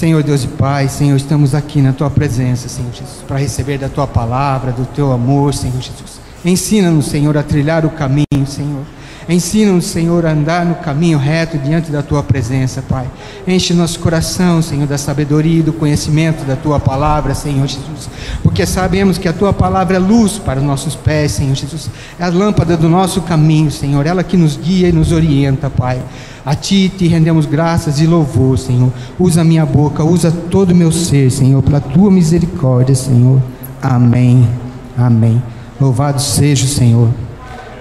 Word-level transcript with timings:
Senhor 0.00 0.22
Deus 0.22 0.44
e 0.44 0.48
Pai, 0.48 0.88
Senhor, 0.88 1.14
estamos 1.14 1.54
aqui 1.54 1.82
na 1.82 1.92
tua 1.92 2.08
presença, 2.08 2.70
Senhor 2.70 2.90
Jesus, 2.90 3.22
para 3.28 3.36
receber 3.36 3.76
da 3.76 3.86
tua 3.86 4.06
palavra, 4.06 4.72
do 4.72 4.86
teu 4.86 5.12
amor, 5.12 5.52
Senhor 5.52 5.78
Jesus. 5.78 6.18
Ensina-nos, 6.42 7.04
Senhor, 7.04 7.36
a 7.36 7.42
trilhar 7.42 7.84
o 7.84 7.90
caminho, 7.90 8.46
Senhor. 8.46 8.82
Ensina-nos, 9.28 9.86
Senhor, 9.86 10.24
a 10.26 10.32
andar 10.32 10.64
no 10.64 10.76
caminho 10.76 11.18
reto 11.18 11.58
diante 11.58 11.90
da 11.90 12.02
tua 12.02 12.22
presença, 12.22 12.82
Pai. 12.82 13.06
Enche 13.46 13.74
nosso 13.74 14.00
coração, 14.00 14.60
Senhor, 14.62 14.86
da 14.86 14.98
sabedoria 14.98 15.60
e 15.60 15.62
do 15.62 15.72
conhecimento 15.72 16.44
da 16.44 16.56
tua 16.56 16.80
palavra, 16.80 17.34
Senhor 17.34 17.66
Jesus. 17.66 18.08
Porque 18.42 18.64
sabemos 18.66 19.18
que 19.18 19.28
a 19.28 19.32
tua 19.32 19.52
palavra 19.52 19.96
é 19.96 19.98
luz 19.98 20.38
para 20.38 20.58
os 20.58 20.64
nossos 20.64 20.96
pés, 20.96 21.32
Senhor 21.32 21.54
Jesus. 21.54 21.90
É 22.18 22.24
a 22.24 22.28
lâmpada 22.28 22.76
do 22.76 22.88
nosso 22.88 23.22
caminho, 23.22 23.70
Senhor. 23.70 24.06
Ela 24.06 24.24
que 24.24 24.36
nos 24.36 24.56
guia 24.56 24.88
e 24.88 24.92
nos 24.92 25.12
orienta, 25.12 25.68
Pai. 25.68 26.00
A 26.44 26.54
Ti 26.54 26.88
te 26.96 27.06
rendemos 27.06 27.46
graças 27.46 28.00
e 28.00 28.06
louvor, 28.06 28.58
Senhor. 28.58 28.92
Usa 29.18 29.44
minha 29.44 29.66
boca, 29.66 30.02
usa 30.02 30.30
todo 30.30 30.70
o 30.70 30.74
meu 30.74 30.90
ser, 30.90 31.30
Senhor, 31.30 31.62
pela 31.62 31.80
Tua 31.80 32.10
misericórdia, 32.10 32.94
Senhor. 32.94 33.40
Amém. 33.82 34.48
Amém. 34.96 35.42
Louvado 35.80 36.20
seja 36.20 36.64
o 36.64 36.68
Senhor. 36.68 37.08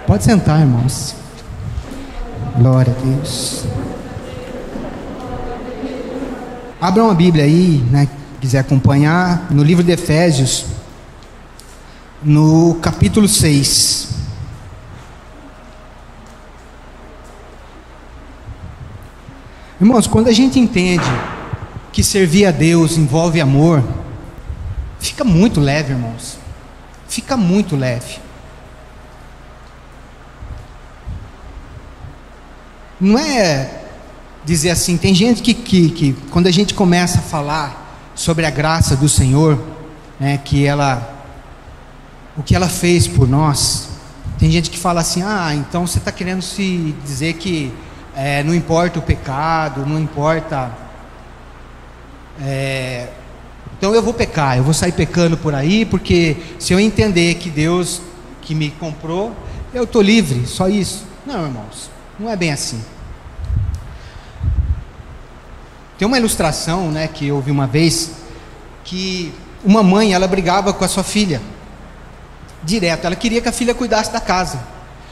Pode 0.05 0.23
sentar, 0.23 0.59
irmãos. 0.61 1.18
Glória 2.59 2.93
a 2.93 3.01
Deus. 3.05 3.63
Abram 6.81 7.09
a 7.09 7.13
Bíblia 7.13 7.45
aí, 7.45 7.81
né? 7.89 8.09
Quiser 8.41 8.59
acompanhar, 8.59 9.47
no 9.49 9.63
livro 9.63 9.81
de 9.81 9.93
Efésios, 9.93 10.65
no 12.21 12.77
capítulo 12.81 13.29
6. 13.29 14.09
Irmãos, 19.79 20.05
quando 20.05 20.27
a 20.27 20.33
gente 20.33 20.59
entende 20.59 21.09
que 21.93 22.03
servir 22.03 22.45
a 22.45 22.51
Deus 22.51 22.97
envolve 22.97 23.39
amor, 23.39 23.81
fica 24.99 25.23
muito 25.23 25.61
leve, 25.61 25.93
irmãos. 25.93 26.37
Fica 27.07 27.37
muito 27.37 27.77
leve. 27.77 28.19
Não 32.99 33.17
é 33.17 33.79
dizer 34.43 34.71
assim, 34.71 34.97
tem 34.97 35.13
gente 35.13 35.41
que, 35.41 35.53
que, 35.53 35.89
que 35.89 36.13
quando 36.31 36.47
a 36.47 36.51
gente 36.51 36.73
começa 36.73 37.19
a 37.19 37.21
falar 37.21 38.11
sobre 38.15 38.45
a 38.45 38.49
graça 38.49 38.95
do 38.95 39.07
Senhor, 39.07 39.57
né, 40.19 40.39
que 40.43 40.65
ela, 40.65 41.23
o 42.35 42.43
que 42.43 42.55
ela 42.55 42.67
fez 42.67 43.07
por 43.07 43.27
nós, 43.27 43.89
tem 44.37 44.51
gente 44.51 44.69
que 44.69 44.77
fala 44.77 45.01
assim, 45.01 45.21
ah, 45.23 45.53
então 45.53 45.85
você 45.87 45.97
está 45.97 46.11
querendo 46.11 46.41
se 46.41 46.95
dizer 47.03 47.33
que 47.33 47.71
é, 48.15 48.43
não 48.43 48.53
importa 48.53 48.99
o 48.99 49.01
pecado, 49.01 49.85
não 49.85 49.99
importa. 49.99 50.71
É, 52.41 53.09
então 53.77 53.93
eu 53.95 54.01
vou 54.01 54.13
pecar, 54.13 54.57
eu 54.57 54.63
vou 54.63 54.73
sair 54.73 54.91
pecando 54.91 55.37
por 55.37 55.55
aí, 55.55 55.85
porque 55.85 56.35
se 56.57 56.73
eu 56.73 56.79
entender 56.79 57.35
que 57.35 57.49
Deus 57.49 58.01
que 58.41 58.53
me 58.53 58.71
comprou, 58.71 59.33
eu 59.73 59.83
estou 59.83 60.01
livre, 60.01 60.45
só 60.47 60.67
isso. 60.67 61.05
Não, 61.25 61.45
irmãos, 61.45 61.89
não 62.19 62.29
é 62.29 62.35
bem 62.35 62.51
assim. 62.51 62.83
Tem 65.97 66.07
uma 66.07 66.17
ilustração, 66.17 66.91
né, 66.91 67.07
que 67.07 67.27
eu 67.27 67.43
uma 67.47 67.67
vez, 67.67 68.11
que 68.83 69.33
uma 69.63 69.83
mãe, 69.83 70.13
ela 70.13 70.27
brigava 70.27 70.73
com 70.73 70.83
a 70.83 70.87
sua 70.87 71.03
filha, 71.03 71.41
direto, 72.63 73.05
ela 73.05 73.15
queria 73.15 73.41
que 73.41 73.49
a 73.49 73.51
filha 73.51 73.73
cuidasse 73.73 74.11
da 74.11 74.19
casa 74.19 74.59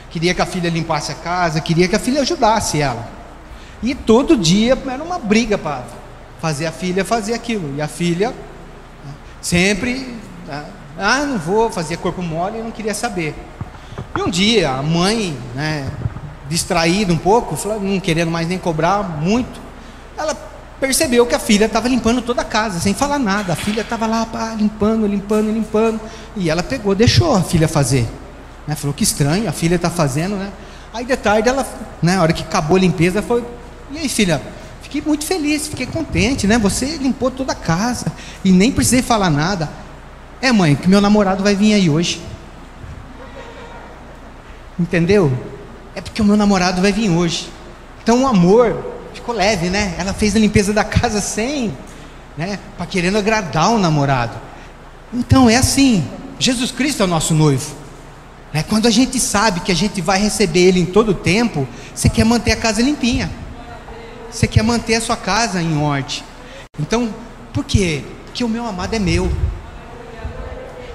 queria 0.09 0.33
que 0.33 0.41
a 0.41 0.45
filha 0.45 0.69
limpasse 0.69 1.11
a 1.11 1.15
casa, 1.15 1.61
queria 1.61 1.87
que 1.87 1.95
a 1.95 1.99
filha 1.99 2.21
ajudasse 2.21 2.81
ela. 2.81 3.07
E 3.83 3.93
todo 3.93 4.35
dia 4.35 4.77
era 4.89 5.03
uma 5.03 5.19
briga 5.19 5.57
para 5.57 5.83
fazer 6.41 6.65
a 6.65 6.71
filha 6.71 7.05
fazer 7.05 7.33
aquilo. 7.33 7.75
E 7.75 7.81
a 7.81 7.87
filha 7.87 8.29
né, 8.29 9.13
sempre, 9.41 10.15
né, 10.47 10.65
ah, 10.97 11.19
não 11.19 11.37
vou 11.37 11.69
fazer 11.69 11.97
corpo 11.97 12.21
mole, 12.21 12.57
e 12.57 12.63
não 12.63 12.71
queria 12.71 12.93
saber. 12.93 13.35
E 14.17 14.21
um 14.21 14.29
dia 14.29 14.71
a 14.71 14.81
mãe, 14.81 15.37
né, 15.53 15.87
distraída 16.49 17.13
um 17.13 17.17
pouco, 17.17 17.57
não 17.79 17.99
querendo 17.99 18.31
mais 18.31 18.47
nem 18.47 18.57
cobrar 18.57 19.03
muito, 19.03 19.59
ela 20.17 20.35
percebeu 20.79 21.25
que 21.25 21.35
a 21.35 21.39
filha 21.39 21.65
estava 21.65 21.87
limpando 21.87 22.21
toda 22.21 22.41
a 22.41 22.45
casa, 22.45 22.79
sem 22.79 22.93
falar 22.93 23.19
nada. 23.19 23.53
A 23.53 23.55
filha 23.55 23.81
estava 23.81 24.05
lá 24.05 24.25
pá, 24.25 24.53
limpando, 24.57 25.05
limpando, 25.07 25.51
limpando. 25.51 25.99
E 26.35 26.49
ela 26.49 26.63
pegou, 26.63 26.93
deixou 26.95 27.35
a 27.35 27.41
filha 27.41 27.67
fazer. 27.67 28.07
Né? 28.67 28.75
Falou 28.75 28.93
que 28.93 29.03
estranho, 29.03 29.47
a 29.49 29.51
filha 29.51 29.75
está 29.75 29.89
fazendo, 29.89 30.35
né? 30.35 30.51
Aí 30.93 31.05
de 31.05 31.15
tarde 31.15 31.49
ela, 31.49 31.65
né, 32.01 32.17
a 32.17 32.21
hora 32.21 32.33
que 32.33 32.43
acabou 32.43 32.77
a 32.77 32.79
limpeza, 32.79 33.21
foi, 33.21 33.43
e 33.91 33.97
aí 33.97 34.09
filha, 34.09 34.41
fiquei 34.81 35.01
muito 35.01 35.25
feliz, 35.25 35.67
fiquei 35.67 35.85
contente, 35.85 36.47
né? 36.47 36.57
Você 36.57 36.97
limpou 36.97 37.29
toda 37.29 37.51
a 37.51 37.55
casa 37.55 38.07
e 38.43 38.51
nem 38.51 38.71
precisei 38.71 39.01
falar 39.01 39.29
nada. 39.29 39.69
É 40.41 40.51
mãe, 40.51 40.75
que 40.75 40.87
meu 40.87 41.01
namorado 41.01 41.43
vai 41.43 41.55
vir 41.55 41.73
aí 41.73 41.89
hoje. 41.89 42.21
Entendeu? 44.79 45.31
É 45.97 46.01
porque 46.01 46.21
o 46.21 46.25
meu 46.25 46.37
namorado 46.37 46.79
vai 46.79 46.91
vir 46.91 47.09
hoje. 47.09 47.49
Então 48.03 48.21
o 48.21 48.27
amor 48.27 48.85
ficou 49.15 49.33
leve, 49.33 49.67
né? 49.67 49.95
Ela 49.97 50.13
fez 50.13 50.35
a 50.35 50.39
limpeza 50.39 50.71
da 50.71 50.83
casa 50.83 51.19
sem, 51.19 51.75
né? 52.37 52.59
Para 52.77 52.85
querendo 52.85 53.17
agradar 53.17 53.71
o 53.71 53.79
namorado. 53.79 54.37
Então 55.11 55.49
é 55.49 55.55
assim. 55.55 56.07
Jesus 56.37 56.69
Cristo 56.69 57.01
é 57.01 57.05
o 57.05 57.09
nosso 57.09 57.33
noivo. 57.33 57.75
É, 58.53 58.61
quando 58.61 58.85
a 58.85 58.91
gente 58.91 59.19
sabe 59.19 59.61
que 59.61 59.71
a 59.71 59.75
gente 59.75 59.99
vai 59.99 60.19
receber 60.19 60.59
Ele 60.59 60.79
em 60.79 60.85
todo 60.85 61.09
o 61.09 61.13
tempo, 61.15 61.67
você 61.95 62.07
quer 62.07 62.25
manter 62.25 62.51
a 62.51 62.57
casa 62.57 62.79
limpinha. 62.79 63.31
Você 64.29 64.45
quer 64.45 64.61
manter 64.61 64.93
a 64.93 65.01
sua 65.01 65.17
casa 65.17 65.59
em 65.59 65.81
ordem. 65.81 66.21
Então, 66.79 67.11
por 67.51 67.65
quê? 67.65 68.03
Porque 68.25 68.43
o 68.43 68.47
meu 68.47 68.67
amado 68.67 68.93
é 68.93 68.99
meu. 68.99 69.31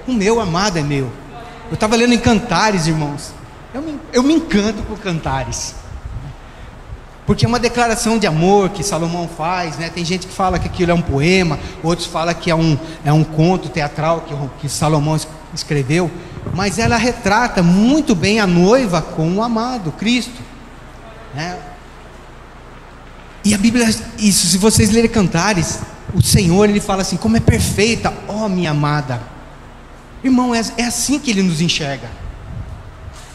O 0.07 0.13
meu 0.13 0.41
amado 0.41 0.79
é 0.79 0.83
meu. 0.83 1.11
Eu 1.69 1.75
estava 1.75 1.97
lendo 1.97 2.15
em 2.15 2.21
Cantares, 2.21 2.87
irmãos. 2.87 3.42
Eu 3.75 3.83
me, 3.83 4.01
eu 4.13 4.23
me 4.23 4.35
encanto 4.35 4.83
com 4.83 4.97
Cantares. 4.97 5.75
Porque 7.25 7.45
é 7.45 7.49
uma 7.49 7.61
declaração 7.61 8.19
de 8.19 8.27
amor 8.27 8.71
que 8.71 8.83
Salomão 8.83 9.29
faz, 9.29 9.79
né? 9.79 9.89
Tem 9.89 10.05
gente 10.05 10.27
que 10.27 10.33
fala 10.33 10.59
que 10.59 10.67
aquilo 10.67 10.91
é 10.91 10.95
um 10.95 11.01
poema, 11.01 11.59
outros 11.83 12.07
falam 12.07 12.35
que 12.35 12.51
é 12.51 12.55
um, 12.55 12.77
é 13.05 13.13
um 13.13 13.23
conto 13.23 13.69
teatral 13.69 14.23
que, 14.23 14.35
que 14.61 14.69
Salomão 14.69 15.17
escreveu 15.55 16.11
mas 16.55 16.79
ela 16.79 16.97
retrata 16.97 17.63
muito 17.63 18.15
bem 18.15 18.41
a 18.41 18.47
noiva 18.47 19.01
com 19.01 19.37
o 19.37 19.43
amado, 19.43 19.93
Cristo. 19.93 20.41
Né? 21.35 21.59
E 23.45 23.55
a 23.55 23.59
Bíblia, 23.59 23.89
isso, 24.19 24.47
se 24.47 24.59
vocês 24.59 24.91
lerem 24.91 25.11
Cantares, 25.11 25.81
o 26.15 26.23
Senhor 26.23 26.69
ele 26.69 26.81
fala 26.81 27.03
assim: 27.03 27.17
como 27.17 27.37
é 27.37 27.41
perfeita, 27.41 28.13
ó 28.29 28.49
minha 28.49 28.71
amada. 28.71 29.23
Irmão, 30.23 30.55
é, 30.55 30.61
é 30.77 30.85
assim 30.85 31.19
que 31.19 31.31
ele 31.31 31.43
nos 31.43 31.61
enxerga. 31.61 32.09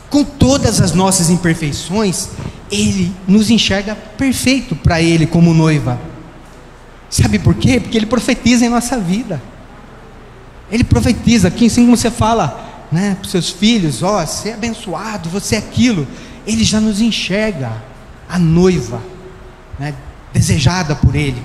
Com 0.10 0.24
todas 0.24 0.80
as 0.80 0.94
nossas 0.94 1.30
imperfeições, 1.30 2.30
ele 2.72 3.14
nos 3.28 3.50
enxerga 3.50 3.96
perfeito 3.96 4.76
para 4.76 5.02
ele 5.02 5.28
como 5.28 5.54
noiva. 5.54 6.00
Sabe 7.10 7.40
por 7.40 7.56
quê? 7.56 7.80
Porque 7.80 7.98
ele 7.98 8.06
profetiza 8.06 8.66
em 8.66 8.70
nossa 8.70 8.98
vida. 8.98 9.42
Ele 10.72 10.84
profetiza, 10.84 11.48
aqui 11.48 11.68
assim 11.68 11.86
como 11.86 11.96
você 11.96 12.12
fala, 12.12 12.88
né, 12.92 13.16
para 13.16 13.26
os 13.26 13.32
seus 13.32 13.50
filhos: 13.50 14.04
ó, 14.04 14.22
oh, 14.22 14.28
você 14.28 14.50
é 14.50 14.54
abençoado, 14.54 15.30
você 15.30 15.56
é 15.56 15.60
aquilo. 15.60 16.08
Ele 16.46 16.64
já 16.64 16.80
nos 16.80 17.02
enxerga 17.02 17.72
a 18.30 18.38
noiva, 18.38 19.02
né, 19.80 19.94
desejada 20.34 20.96
por 20.96 21.16
Ele. 21.16 21.42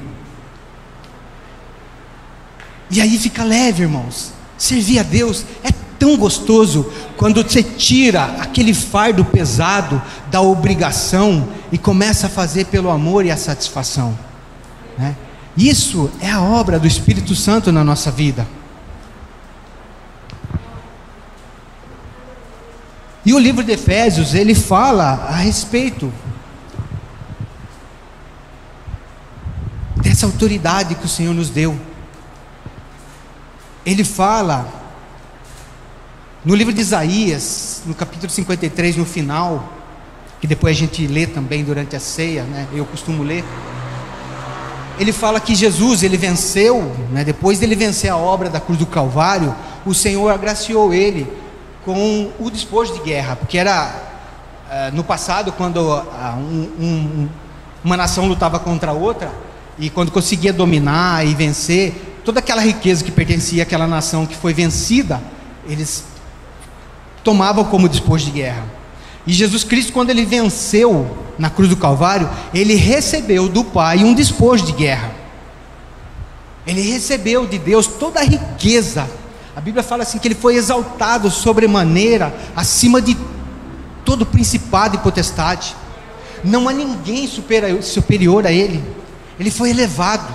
E 2.91 3.01
aí 3.01 3.19
fica 3.19 3.43
leve, 3.43 3.83
irmãos. 3.83 4.33
Servir 4.59 4.99
a 4.99 5.03
Deus 5.03 5.45
é 5.65 5.73
tão 6.03 6.17
gostoso 6.17 6.93
quando 7.17 7.45
você 7.45 7.63
tira 7.63 8.25
aquele 8.41 8.75
fardo 8.75 9.25
pesado 9.25 10.03
da 10.33 10.41
obrigação 10.41 11.49
e 11.71 11.79
começa 11.79 12.27
a 12.27 12.29
fazer 12.29 12.67
pelo 12.67 12.91
amor 12.91 13.25
e 13.25 13.31
a 13.31 13.37
satisfação. 13.37 14.19
Né? 14.99 15.15
Isso 15.57 16.11
é 16.21 16.29
a 16.29 16.43
obra 16.43 16.77
do 16.81 16.89
Espírito 16.89 17.37
Santo 17.37 17.71
na 17.71 17.85
nossa 17.85 18.11
vida. 18.11 18.45
E 23.25 23.33
o 23.33 23.39
livro 23.39 23.63
de 23.63 23.71
Efésios, 23.71 24.35
ele 24.35 24.57
fala 24.57 25.29
a 25.29 25.37
respeito 25.37 26.13
dessa 29.99 30.27
autoridade 30.27 30.97
que 30.97 31.07
o 31.07 31.09
Senhor 31.09 31.33
nos 31.33 31.49
deu. 31.49 31.79
Ele 33.87 34.03
fala 34.03 34.82
no 36.45 36.57
livro 36.57 36.73
de 36.73 36.81
Isaías, 36.81 37.83
no 37.87 37.95
capítulo 37.95 38.29
53, 38.31 38.97
no 38.97 39.05
final, 39.05 39.73
que 40.41 40.47
depois 40.47 40.77
a 40.77 40.81
gente 40.81 41.07
lê 41.07 41.25
também 41.25 41.63
durante 41.63 41.95
a 41.95 42.01
ceia, 42.01 42.43
né? 42.43 42.67
Eu 42.75 42.85
costumo 42.85 43.23
ler. 43.23 43.45
Ele 44.99 45.13
fala 45.13 45.39
que 45.39 45.55
Jesus, 45.55 46.03
ele 46.03 46.17
venceu, 46.17 46.93
né? 47.13 47.23
Depois 47.23 47.61
dele 47.61 47.77
vencer 47.77 48.11
a 48.11 48.17
obra 48.17 48.51
da 48.51 48.59
cruz 48.59 48.77
do 48.77 48.87
Calvário, 48.87 49.55
o 49.87 49.95
Senhor 49.95 50.31
agraciou 50.31 50.93
ele 50.93 51.33
com 51.85 52.33
o 52.41 52.51
despojo 52.51 52.93
de 52.95 53.01
guerra, 53.01 53.37
porque 53.37 53.57
era 53.57 53.95
uh, 54.67 54.97
no 54.97 55.05
passado, 55.05 55.53
quando 55.53 55.77
uh, 55.77 56.05
um, 56.37 56.71
um, 56.81 57.29
uma 57.85 57.97
nação 57.97 58.27
lutava 58.27 58.59
contra 58.59 58.93
outra, 58.93 59.33
e 59.79 59.89
quando 59.89 60.11
conseguia 60.11 60.53
dominar 60.53 61.25
e 61.25 61.35
vencer, 61.35 62.21
toda 62.25 62.41
aquela 62.41 62.63
riqueza 62.63 63.05
que 63.05 63.13
pertencia 63.13 63.63
àquela 63.63 63.87
nação 63.87 64.27
que 64.27 64.35
foi 64.35 64.53
vencida, 64.53 65.23
eles 65.69 66.12
tomavam 67.23 67.65
como 67.65 67.89
disposto 67.89 68.27
de 68.27 68.33
guerra. 68.33 68.65
E 69.27 69.33
Jesus 69.33 69.63
Cristo, 69.65 69.93
quando 69.93 70.11
ele 70.11 70.25
venceu 70.25 71.17
na 71.39 71.49
cruz 71.49 71.69
do 71.69 71.77
Calvário, 71.77 72.29
ele 72.53 72.75
recebeu 72.75 73.49
do 73.49 73.65
Pai 73.65 74.03
um 74.05 74.15
despojo 74.15 74.65
de 74.67 74.73
guerra. 74.73 75.13
Ele 76.67 76.81
recebeu 76.81 77.47
de 77.47 77.59
Deus 77.59 77.87
toda 77.87 78.21
a 78.21 78.25
riqueza. 78.25 79.09
A 79.55 79.61
Bíblia 79.61 79.83
fala 79.83 80.03
assim 80.03 80.19
que 80.19 80.29
ele 80.29 80.35
foi 80.35 80.57
exaltado 80.57 81.31
sobremaneira 81.31 82.35
acima 82.55 83.01
de 83.01 83.17
todo 84.05 84.27
principado 84.27 84.97
e 84.97 84.99
potestade. 84.99 85.77
Não 86.43 86.69
há 86.69 86.73
ninguém 86.73 87.29
superior 87.29 88.47
a 88.47 88.53
ele. 88.53 88.83
Ele 89.39 89.51
foi 89.51 89.71
elevado. 89.71 90.35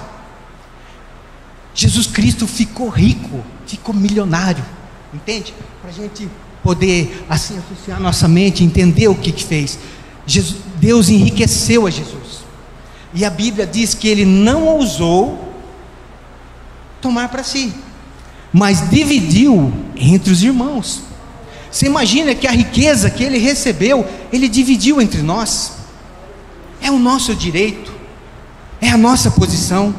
Jesus 1.73 2.07
Cristo 2.07 2.47
ficou 2.47 2.89
rico, 2.89 3.43
ficou 3.65 3.93
milionário. 3.93 4.63
Entende? 5.13 5.53
Para 5.81 5.89
a 5.89 5.93
gente 5.93 6.29
poder 6.67 7.25
assim 7.29 7.57
associar 7.57 7.97
nossa 7.97 8.27
mente, 8.27 8.61
entender 8.61 9.07
o 9.07 9.15
que, 9.15 9.31
que 9.31 9.45
fez. 9.45 9.79
Jesus, 10.25 10.57
Deus 10.75 11.07
enriqueceu 11.07 11.87
a 11.87 11.89
Jesus. 11.89 12.43
E 13.13 13.23
a 13.23 13.29
Bíblia 13.29 13.65
diz 13.65 13.93
que 13.93 14.05
ele 14.05 14.25
não 14.25 14.65
ousou 14.65 15.53
tomar 16.99 17.29
para 17.29 17.41
si, 17.41 17.73
mas 18.51 18.89
dividiu 18.89 19.71
entre 19.95 20.29
os 20.29 20.43
irmãos. 20.43 21.03
Você 21.71 21.85
imagina 21.85 22.35
que 22.35 22.45
a 22.45 22.51
riqueza 22.51 23.09
que 23.09 23.23
ele 23.23 23.37
recebeu, 23.37 24.05
ele 24.33 24.49
dividiu 24.49 25.01
entre 25.01 25.21
nós. 25.21 25.71
É 26.81 26.91
o 26.91 26.99
nosso 26.99 27.33
direito, 27.33 27.93
é 28.81 28.89
a 28.89 28.97
nossa 28.97 29.31
posição. 29.31 29.95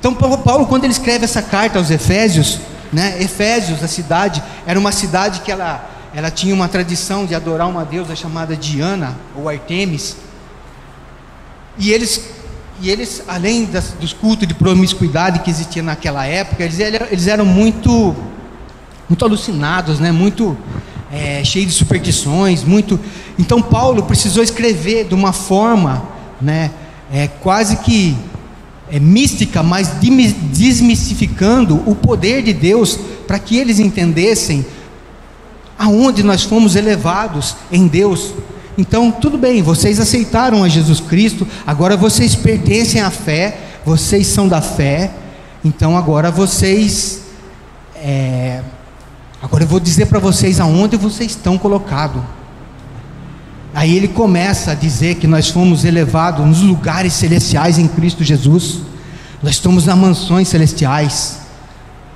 Então, 0.00 0.14
Paulo, 0.14 0.64
quando 0.64 0.84
ele 0.84 0.94
escreve 0.94 1.26
essa 1.26 1.42
carta 1.42 1.78
aos 1.78 1.90
Efésios, 1.90 2.58
né? 2.94 3.20
Efésios, 3.20 3.82
a 3.82 3.88
cidade, 3.88 4.42
era 4.66 4.78
uma 4.78 4.92
cidade 4.92 5.40
que 5.40 5.52
ela, 5.52 5.90
ela 6.14 6.30
tinha 6.30 6.54
uma 6.54 6.68
tradição 6.68 7.26
de 7.26 7.34
adorar 7.34 7.68
uma 7.68 7.84
deusa 7.84 8.16
chamada 8.16 8.56
Diana 8.56 9.16
ou 9.36 9.48
Artemis. 9.48 10.16
E 11.76 11.90
eles, 11.90 12.30
e 12.80 12.88
eles 12.88 13.22
além 13.28 13.64
das, 13.64 13.90
dos 14.00 14.12
cultos 14.12 14.46
de 14.46 14.54
promiscuidade 14.54 15.40
que 15.40 15.50
existia 15.50 15.82
naquela 15.82 16.24
época, 16.24 16.62
eles, 16.62 16.78
eles 16.78 17.26
eram 17.26 17.44
muito, 17.44 18.14
muito 19.08 19.24
alucinados, 19.24 19.98
né? 19.98 20.12
muito 20.12 20.56
é, 21.12 21.44
cheios 21.44 21.72
de 21.72 21.74
superstições. 21.74 22.64
muito. 22.64 22.98
Então, 23.38 23.60
Paulo 23.60 24.04
precisou 24.04 24.42
escrever 24.42 25.08
de 25.08 25.14
uma 25.14 25.32
forma 25.32 26.14
né? 26.40 26.70
É, 27.12 27.28
quase 27.28 27.76
que 27.76 28.16
é, 28.90 29.00
mística, 29.00 29.62
mas 29.62 29.88
desmistificando 30.52 31.82
o 31.86 31.94
poder 31.94 32.42
de 32.42 32.52
Deus 32.52 32.98
para 33.26 33.38
que 33.38 33.56
eles 33.56 33.78
entendessem 33.78 34.64
aonde 35.78 36.22
nós 36.22 36.42
fomos 36.42 36.76
elevados 36.76 37.56
em 37.70 37.86
Deus. 37.86 38.34
Então, 38.76 39.10
tudo 39.10 39.38
bem, 39.38 39.62
vocês 39.62 40.00
aceitaram 40.00 40.64
a 40.64 40.68
Jesus 40.68 41.00
Cristo, 41.00 41.46
agora 41.66 41.96
vocês 41.96 42.34
pertencem 42.34 43.00
à 43.00 43.10
fé, 43.10 43.58
vocês 43.84 44.26
são 44.26 44.48
da 44.48 44.60
fé, 44.60 45.12
então 45.64 45.96
agora 45.96 46.30
vocês. 46.30 47.22
É, 47.96 48.60
agora 49.40 49.64
eu 49.64 49.68
vou 49.68 49.80
dizer 49.80 50.06
para 50.06 50.18
vocês 50.18 50.60
aonde 50.60 50.96
vocês 50.96 51.30
estão 51.30 51.56
colocados. 51.56 52.22
Aí 53.74 53.96
ele 53.96 54.06
começa 54.06 54.70
a 54.70 54.74
dizer 54.74 55.16
que 55.16 55.26
nós 55.26 55.48
fomos 55.48 55.84
elevados 55.84 56.46
nos 56.46 56.62
lugares 56.62 57.12
celestiais 57.12 57.76
em 57.76 57.88
Cristo 57.88 58.22
Jesus. 58.22 58.78
Nós 59.42 59.54
estamos 59.54 59.86
nas 59.86 59.98
mansões 59.98 60.46
celestiais. 60.46 61.40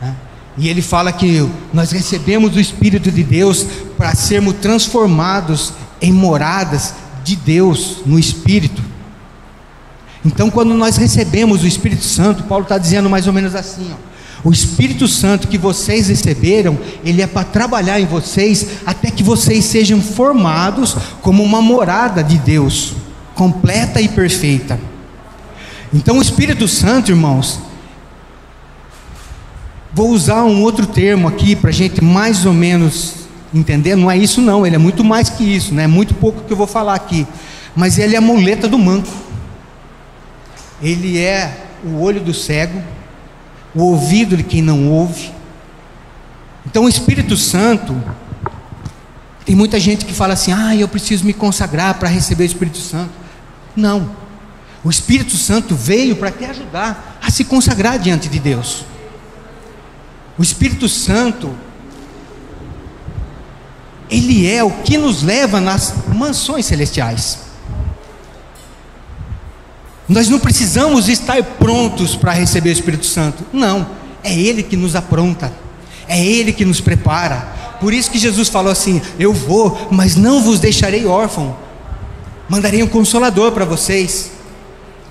Né? 0.00 0.14
E 0.56 0.68
ele 0.68 0.80
fala 0.80 1.10
que 1.12 1.48
nós 1.72 1.90
recebemos 1.90 2.54
o 2.54 2.60
Espírito 2.60 3.10
de 3.10 3.24
Deus 3.24 3.66
para 3.96 4.14
sermos 4.14 4.54
transformados 4.54 5.72
em 6.00 6.12
moradas 6.12 6.94
de 7.24 7.34
Deus 7.34 7.98
no 8.06 8.18
Espírito. 8.18 8.80
Então, 10.24 10.50
quando 10.50 10.74
nós 10.74 10.96
recebemos 10.96 11.64
o 11.64 11.66
Espírito 11.66 12.04
Santo, 12.04 12.44
Paulo 12.44 12.62
está 12.62 12.78
dizendo 12.78 13.10
mais 13.10 13.26
ou 13.26 13.32
menos 13.32 13.54
assim: 13.56 13.90
ó, 13.92 13.96
o 14.44 14.52
Espírito 14.52 15.08
Santo 15.08 15.48
que 15.48 15.58
vocês 15.58 16.08
receberam, 16.08 16.78
ele 17.04 17.22
é 17.22 17.26
para 17.26 17.44
trabalhar 17.44 18.00
em 18.00 18.06
vocês 18.06 18.80
até 18.86 19.10
que 19.10 19.22
vocês 19.22 19.64
sejam 19.64 20.00
formados 20.00 20.96
como 21.20 21.42
uma 21.42 21.60
morada 21.60 22.22
de 22.22 22.38
Deus, 22.38 22.94
completa 23.34 24.00
e 24.00 24.08
perfeita. 24.08 24.78
Então, 25.92 26.18
o 26.18 26.22
Espírito 26.22 26.68
Santo, 26.68 27.10
irmãos, 27.10 27.58
vou 29.92 30.10
usar 30.10 30.44
um 30.44 30.62
outro 30.62 30.86
termo 30.86 31.26
aqui 31.26 31.56
para 31.56 31.70
a 31.70 31.72
gente 31.72 32.02
mais 32.04 32.46
ou 32.46 32.52
menos 32.52 33.14
entender. 33.52 33.96
Não 33.96 34.10
é 34.10 34.16
isso, 34.16 34.40
não, 34.40 34.64
ele 34.64 34.76
é 34.76 34.78
muito 34.78 35.02
mais 35.02 35.28
que 35.28 35.42
isso, 35.42 35.74
né? 35.74 35.84
é 35.84 35.88
muito 35.88 36.14
pouco 36.14 36.42
que 36.42 36.52
eu 36.52 36.56
vou 36.56 36.66
falar 36.66 36.94
aqui, 36.94 37.26
mas 37.74 37.98
ele 37.98 38.14
é 38.14 38.18
a 38.18 38.20
muleta 38.20 38.68
do 38.68 38.78
manco, 38.78 39.08
ele 40.80 41.18
é 41.18 41.66
o 41.84 42.00
olho 42.00 42.20
do 42.20 42.32
cego 42.32 42.80
o 43.78 43.90
ouvido 43.90 44.36
de 44.36 44.42
quem 44.42 44.60
não 44.60 44.90
ouve. 44.90 45.30
Então 46.66 46.84
o 46.84 46.88
Espírito 46.88 47.36
Santo, 47.36 47.96
tem 49.44 49.54
muita 49.54 49.78
gente 49.78 50.04
que 50.04 50.12
fala 50.12 50.34
assim: 50.34 50.52
ah, 50.52 50.74
eu 50.74 50.88
preciso 50.88 51.24
me 51.24 51.32
consagrar 51.32 51.94
para 51.94 52.08
receber 52.08 52.42
o 52.42 52.46
Espírito 52.46 52.78
Santo. 52.78 53.12
Não, 53.76 54.10
o 54.82 54.90
Espírito 54.90 55.36
Santo 55.36 55.76
veio 55.76 56.16
para 56.16 56.30
te 56.30 56.44
ajudar 56.44 57.18
a 57.22 57.30
se 57.30 57.44
consagrar 57.44 57.98
diante 57.98 58.28
de 58.28 58.40
Deus. 58.40 58.84
O 60.36 60.42
Espírito 60.42 60.88
Santo, 60.88 61.54
ele 64.10 64.50
é 64.50 64.62
o 64.62 64.70
que 64.70 64.98
nos 64.98 65.22
leva 65.22 65.60
nas 65.60 65.94
mansões 66.14 66.66
celestiais. 66.66 67.47
Nós 70.08 70.28
não 70.28 70.38
precisamos 70.38 71.08
estar 71.08 71.42
prontos 71.42 72.16
para 72.16 72.32
receber 72.32 72.70
o 72.70 72.72
Espírito 72.72 73.04
Santo. 73.04 73.44
Não, 73.52 73.86
é 74.24 74.32
Ele 74.32 74.62
que 74.62 74.76
nos 74.76 74.96
apronta, 74.96 75.52
é 76.08 76.24
Ele 76.24 76.52
que 76.52 76.64
nos 76.64 76.80
prepara. 76.80 77.76
Por 77.78 77.92
isso 77.92 78.10
que 78.10 78.18
Jesus 78.18 78.48
falou 78.48 78.72
assim: 78.72 79.02
Eu 79.18 79.34
vou, 79.34 79.88
mas 79.90 80.16
não 80.16 80.42
vos 80.42 80.58
deixarei 80.58 81.04
órfão, 81.04 81.54
mandarei 82.48 82.82
um 82.82 82.88
consolador 82.88 83.52
para 83.52 83.66
vocês. 83.66 84.32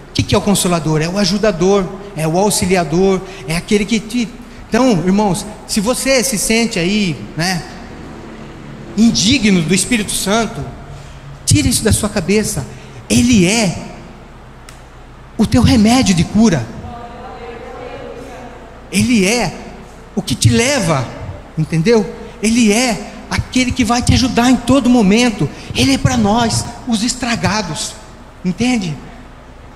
O 0.10 0.14
que, 0.14 0.24
que 0.24 0.34
é 0.34 0.38
o 0.38 0.42
consolador? 0.42 1.00
É 1.00 1.08
o 1.08 1.20
ajudador, 1.20 1.86
é 2.16 2.28
o 2.28 2.36
auxiliador, 2.36 3.22
é 3.48 3.56
aquele 3.56 3.86
que 3.86 4.00
te. 4.00 4.28
Então, 4.68 5.04
irmãos, 5.06 5.46
se 5.68 5.80
você 5.80 6.24
se 6.24 6.40
sente 6.40 6.80
aí, 6.80 7.16
né, 7.38 7.64
indigno 8.98 9.62
do 9.62 9.76
Espírito 9.76 10.12
Santo, 10.12 10.60
tire 11.46 11.70
isso 11.70 11.84
da 11.84 11.94
sua 11.94 12.10
cabeça. 12.10 12.66
Ele 13.08 13.46
é 13.46 13.87
o 15.38 15.46
teu 15.46 15.62
remédio 15.62 16.16
de 16.16 16.24
cura. 16.24 16.66
Ele 18.92 19.26
é 19.26 19.54
o 20.16 20.22
que 20.22 20.34
te 20.34 20.50
leva, 20.50 21.08
entendeu? 21.58 22.12
Ele 22.42 22.72
é 22.72 23.12
aquele 23.30 23.72
que 23.72 23.84
vai 23.84 24.02
te 24.02 24.14
ajudar 24.14 24.50
em 24.50 24.56
todo 24.56 24.90
momento. 24.90 25.50
Ele 25.76 25.94
é 25.94 25.98
para 25.98 26.18
nós, 26.18 26.66
os 26.88 27.04
estragados, 27.04 27.94
entende? 28.44 28.96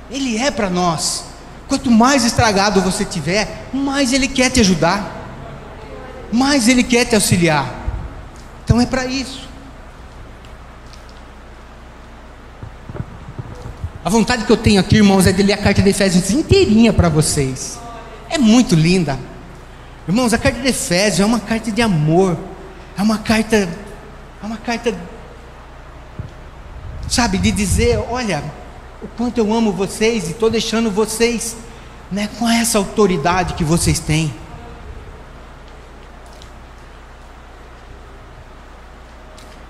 Ele 0.09 0.37
é 0.37 0.49
para 0.49 0.69
nós. 0.69 1.25
Quanto 1.67 1.91
mais 1.91 2.25
estragado 2.25 2.81
você 2.81 3.05
tiver, 3.05 3.69
mais 3.73 4.11
Ele 4.11 4.27
quer 4.27 4.49
te 4.49 4.59
ajudar, 4.59 5.09
mais 6.31 6.67
Ele 6.67 6.83
quer 6.83 7.05
te 7.05 7.15
auxiliar. 7.15 7.73
Então 8.63 8.81
é 8.81 8.85
para 8.85 9.05
isso. 9.05 9.50
A 14.03 14.09
vontade 14.09 14.45
que 14.45 14.51
eu 14.51 14.57
tenho 14.57 14.79
aqui, 14.79 14.95
irmãos, 14.97 15.27
é 15.27 15.31
de 15.31 15.43
ler 15.43 15.53
a 15.53 15.57
carta 15.57 15.81
de 15.81 15.89
Efésios 15.89 16.31
inteirinha 16.31 16.91
para 16.91 17.07
vocês. 17.07 17.79
É 18.29 18.37
muito 18.37 18.73
linda. 18.73 19.19
Irmãos, 20.07 20.33
a 20.33 20.39
carta 20.39 20.59
de 20.59 20.67
Efésios 20.67 21.19
é 21.19 21.25
uma 21.25 21.39
carta 21.39 21.71
de 21.71 21.81
amor. 21.81 22.35
É 22.97 23.01
uma 23.01 23.19
carta. 23.19 23.69
É 24.41 24.45
uma 24.45 24.57
carta. 24.57 24.97
Sabe, 27.07 27.37
de 27.37 27.51
dizer: 27.51 28.03
olha, 28.09 28.43
o 29.03 29.07
quanto 29.07 29.37
eu 29.37 29.53
amo 29.53 29.71
vocês 29.71 30.27
e 30.27 30.31
estou 30.31 30.49
deixando 30.49 30.89
vocês 30.89 31.55
né, 32.11 32.27
com 32.39 32.49
essa 32.49 32.79
autoridade 32.79 33.53
que 33.53 33.63
vocês 33.63 33.99
têm. 33.99 34.33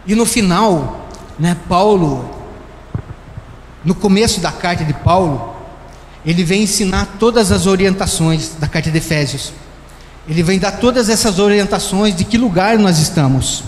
E 0.05 0.15
no 0.15 0.25
final, 0.25 1.09
né, 1.37 1.55
Paulo 1.67 2.40
no 3.83 3.95
começo 3.95 4.39
da 4.39 4.51
carta 4.51 4.83
de 4.83 4.93
Paulo, 4.93 5.55
ele 6.25 6.43
vem 6.43 6.63
ensinar 6.63 7.17
todas 7.19 7.51
as 7.51 7.65
orientações 7.65 8.51
da 8.59 8.67
carta 8.67 8.91
de 8.91 8.97
Efésios. 8.97 9.51
Ele 10.27 10.43
vem 10.43 10.59
dar 10.59 10.73
todas 10.73 11.09
essas 11.09 11.39
orientações 11.39 12.15
de 12.15 12.23
que 12.23 12.37
lugar 12.37 12.77
nós 12.77 12.99
estamos. 12.99 13.63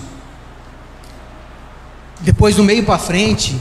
Depois, 2.22 2.56
do 2.56 2.64
meio 2.64 2.84
para 2.84 3.00
frente, 3.00 3.60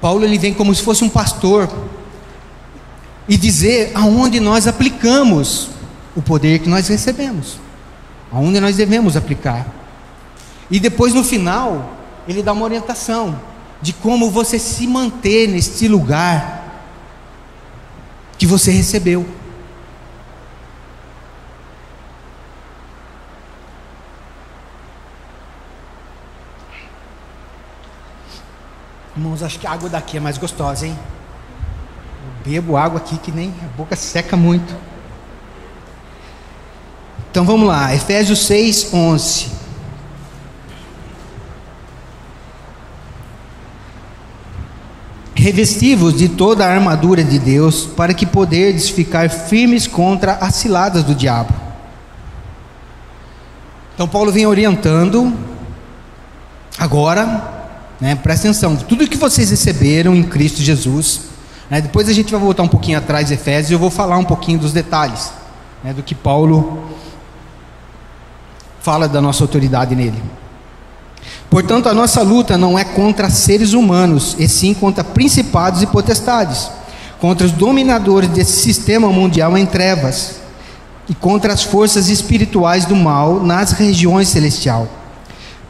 Paulo 0.00 0.24
ele 0.24 0.38
vem 0.38 0.52
como 0.52 0.74
se 0.74 0.82
fosse 0.82 1.04
um 1.04 1.08
pastor, 1.08 1.68
e 3.28 3.36
dizer 3.36 3.92
aonde 3.94 4.40
nós 4.40 4.66
aplicamos 4.66 5.68
o 6.14 6.20
poder 6.20 6.58
que 6.58 6.68
nós 6.68 6.88
recebemos, 6.88 7.58
aonde 8.32 8.60
nós 8.60 8.76
devemos 8.76 9.16
aplicar. 9.16 9.66
E 10.70 10.80
depois 10.80 11.14
no 11.14 11.22
final, 11.22 11.96
ele 12.26 12.42
dá 12.42 12.52
uma 12.52 12.64
orientação 12.64 13.38
de 13.82 13.92
como 13.92 14.30
você 14.30 14.58
se 14.58 14.86
manter 14.86 15.48
neste 15.48 15.88
lugar 15.88 16.62
que 18.38 18.46
você 18.46 18.70
recebeu. 18.70 19.28
Irmãos, 29.16 29.42
acho 29.42 29.58
que 29.58 29.66
a 29.66 29.72
água 29.72 29.88
daqui 29.88 30.16
é 30.16 30.20
mais 30.20 30.38
gostosa, 30.38 30.86
hein? 30.86 30.98
Eu 32.46 32.52
bebo 32.52 32.76
água 32.76 32.98
aqui 32.98 33.18
que 33.18 33.30
nem 33.30 33.52
a 33.62 33.76
boca 33.76 33.94
seca 33.94 34.36
muito. 34.36 34.74
Então 37.30 37.44
vamos 37.44 37.66
lá, 37.66 37.94
Efésios 37.94 38.46
6, 38.46 38.92
11. 38.94 39.51
Revestivos 45.42 46.16
de 46.16 46.28
toda 46.28 46.64
a 46.64 46.72
armadura 46.72 47.24
de 47.24 47.38
Deus, 47.38 47.84
para 47.84 48.14
que 48.14 48.24
poderdes 48.24 48.88
ficar 48.88 49.28
firmes 49.28 49.86
contra 49.86 50.34
as 50.34 50.54
ciladas 50.54 51.02
do 51.02 51.14
diabo. 51.14 51.52
Então 53.94 54.06
Paulo 54.06 54.30
vem 54.30 54.46
orientando 54.46 55.32
agora 56.78 57.60
né? 58.02 58.16
Presta 58.16 58.48
atenção, 58.48 58.74
tudo 58.74 59.06
que 59.06 59.16
vocês 59.16 59.48
receberam 59.50 60.12
em 60.12 60.24
Cristo 60.24 60.60
Jesus, 60.60 61.20
né? 61.70 61.80
depois 61.80 62.08
a 62.08 62.12
gente 62.12 62.32
vai 62.32 62.40
voltar 62.40 62.64
um 62.64 62.68
pouquinho 62.68 62.98
atrás 62.98 63.28
de 63.28 63.34
Efésios 63.34 63.70
e 63.70 63.74
eu 63.74 63.78
vou 63.78 63.90
falar 63.90 64.18
um 64.18 64.24
pouquinho 64.24 64.58
dos 64.58 64.72
detalhes 64.72 65.32
né? 65.84 65.92
do 65.92 66.02
que 66.02 66.12
Paulo 66.12 66.82
fala 68.80 69.06
da 69.06 69.20
nossa 69.20 69.44
autoridade 69.44 69.94
nele. 69.94 70.20
Portanto, 71.52 71.86
a 71.86 71.92
nossa 71.92 72.22
luta 72.22 72.56
não 72.56 72.78
é 72.78 72.82
contra 72.82 73.28
seres 73.28 73.74
humanos, 73.74 74.34
e 74.38 74.48
sim 74.48 74.72
contra 74.72 75.04
principados 75.04 75.82
e 75.82 75.86
potestades, 75.86 76.70
contra 77.20 77.46
os 77.46 77.52
dominadores 77.52 78.30
desse 78.30 78.62
sistema 78.62 79.12
mundial 79.12 79.58
em 79.58 79.66
trevas 79.66 80.36
e 81.10 81.14
contra 81.14 81.52
as 81.52 81.62
forças 81.62 82.08
espirituais 82.08 82.86
do 82.86 82.96
mal 82.96 83.38
nas 83.44 83.72
regiões 83.72 84.28
celestiais. 84.28 84.88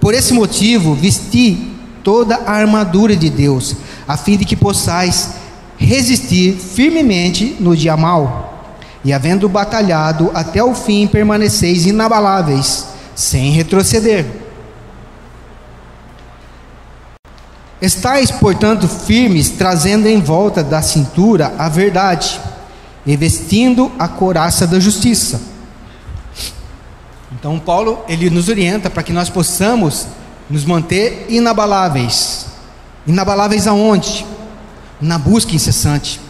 Por 0.00 0.14
esse 0.14 0.32
motivo, 0.32 0.94
vesti 0.94 1.72
toda 2.04 2.36
a 2.46 2.52
armadura 2.52 3.16
de 3.16 3.28
Deus, 3.28 3.74
a 4.06 4.16
fim 4.16 4.36
de 4.36 4.44
que 4.44 4.54
possais 4.54 5.30
resistir 5.76 6.52
firmemente 6.52 7.56
no 7.58 7.76
dia 7.76 7.96
mau, 7.96 8.70
e 9.04 9.12
havendo 9.12 9.48
batalhado 9.48 10.30
até 10.32 10.62
o 10.62 10.76
fim, 10.76 11.08
permaneceis 11.08 11.86
inabaláveis, 11.86 12.86
sem 13.16 13.50
retroceder. 13.50 14.41
Estais, 17.82 18.30
portanto, 18.30 18.86
firmes, 18.86 19.50
trazendo 19.50 20.06
em 20.06 20.20
volta 20.20 20.62
da 20.62 20.80
cintura 20.80 21.52
a 21.58 21.68
verdade, 21.68 22.40
e 23.04 23.16
vestindo 23.16 23.90
a 23.98 24.06
coraça 24.06 24.68
da 24.68 24.78
justiça. 24.78 25.40
Então 27.32 27.58
Paulo, 27.58 27.98
ele 28.08 28.30
nos 28.30 28.48
orienta 28.48 28.88
para 28.88 29.02
que 29.02 29.12
nós 29.12 29.28
possamos 29.28 30.06
nos 30.48 30.64
manter 30.64 31.26
inabaláveis. 31.28 32.46
Inabaláveis 33.04 33.66
aonde? 33.66 34.24
Na 35.00 35.18
busca 35.18 35.56
incessante, 35.56 36.20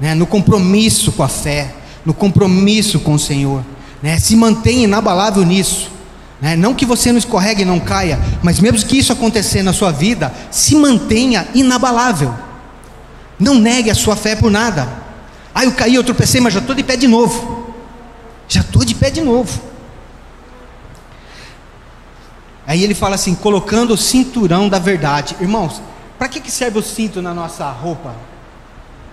né? 0.00 0.14
no 0.14 0.26
compromisso 0.26 1.12
com 1.12 1.22
a 1.22 1.28
fé, 1.28 1.74
no 2.06 2.14
compromisso 2.14 3.00
com 3.00 3.12
o 3.12 3.18
Senhor. 3.18 3.62
Né? 4.02 4.18
Se 4.18 4.34
mantenha 4.34 4.84
inabalável 4.84 5.44
nisso. 5.44 5.90
Né? 6.40 6.54
Não 6.56 6.74
que 6.74 6.84
você 6.84 7.10
não 7.10 7.18
escorregue 7.18 7.62
e 7.62 7.64
não 7.64 7.80
caia, 7.80 8.20
mas 8.42 8.60
mesmo 8.60 8.86
que 8.86 8.98
isso 8.98 9.12
acontecer 9.12 9.62
na 9.62 9.72
sua 9.72 9.90
vida, 9.90 10.32
se 10.50 10.74
mantenha 10.74 11.48
inabalável. 11.54 12.34
Não 13.38 13.54
negue 13.54 13.90
a 13.90 13.94
sua 13.94 14.16
fé 14.16 14.36
por 14.36 14.50
nada. 14.50 14.88
Ah, 15.54 15.64
eu 15.64 15.72
caí, 15.72 15.94
eu 15.94 16.04
tropecei, 16.04 16.40
mas 16.40 16.52
já 16.52 16.60
estou 16.60 16.74
de 16.74 16.82
pé 16.82 16.96
de 16.96 17.06
novo. 17.06 17.74
Já 18.48 18.60
estou 18.60 18.84
de 18.84 18.94
pé 18.94 19.10
de 19.10 19.20
novo. 19.20 19.60
Aí 22.66 22.82
ele 22.82 22.94
fala 22.94 23.14
assim: 23.14 23.34
colocando 23.34 23.94
o 23.94 23.96
cinturão 23.96 24.68
da 24.68 24.78
verdade. 24.78 25.36
Irmãos, 25.40 25.80
para 26.18 26.28
que, 26.28 26.40
que 26.40 26.50
serve 26.50 26.78
o 26.78 26.82
cinto 26.82 27.22
na 27.22 27.32
nossa 27.32 27.70
roupa? 27.70 28.14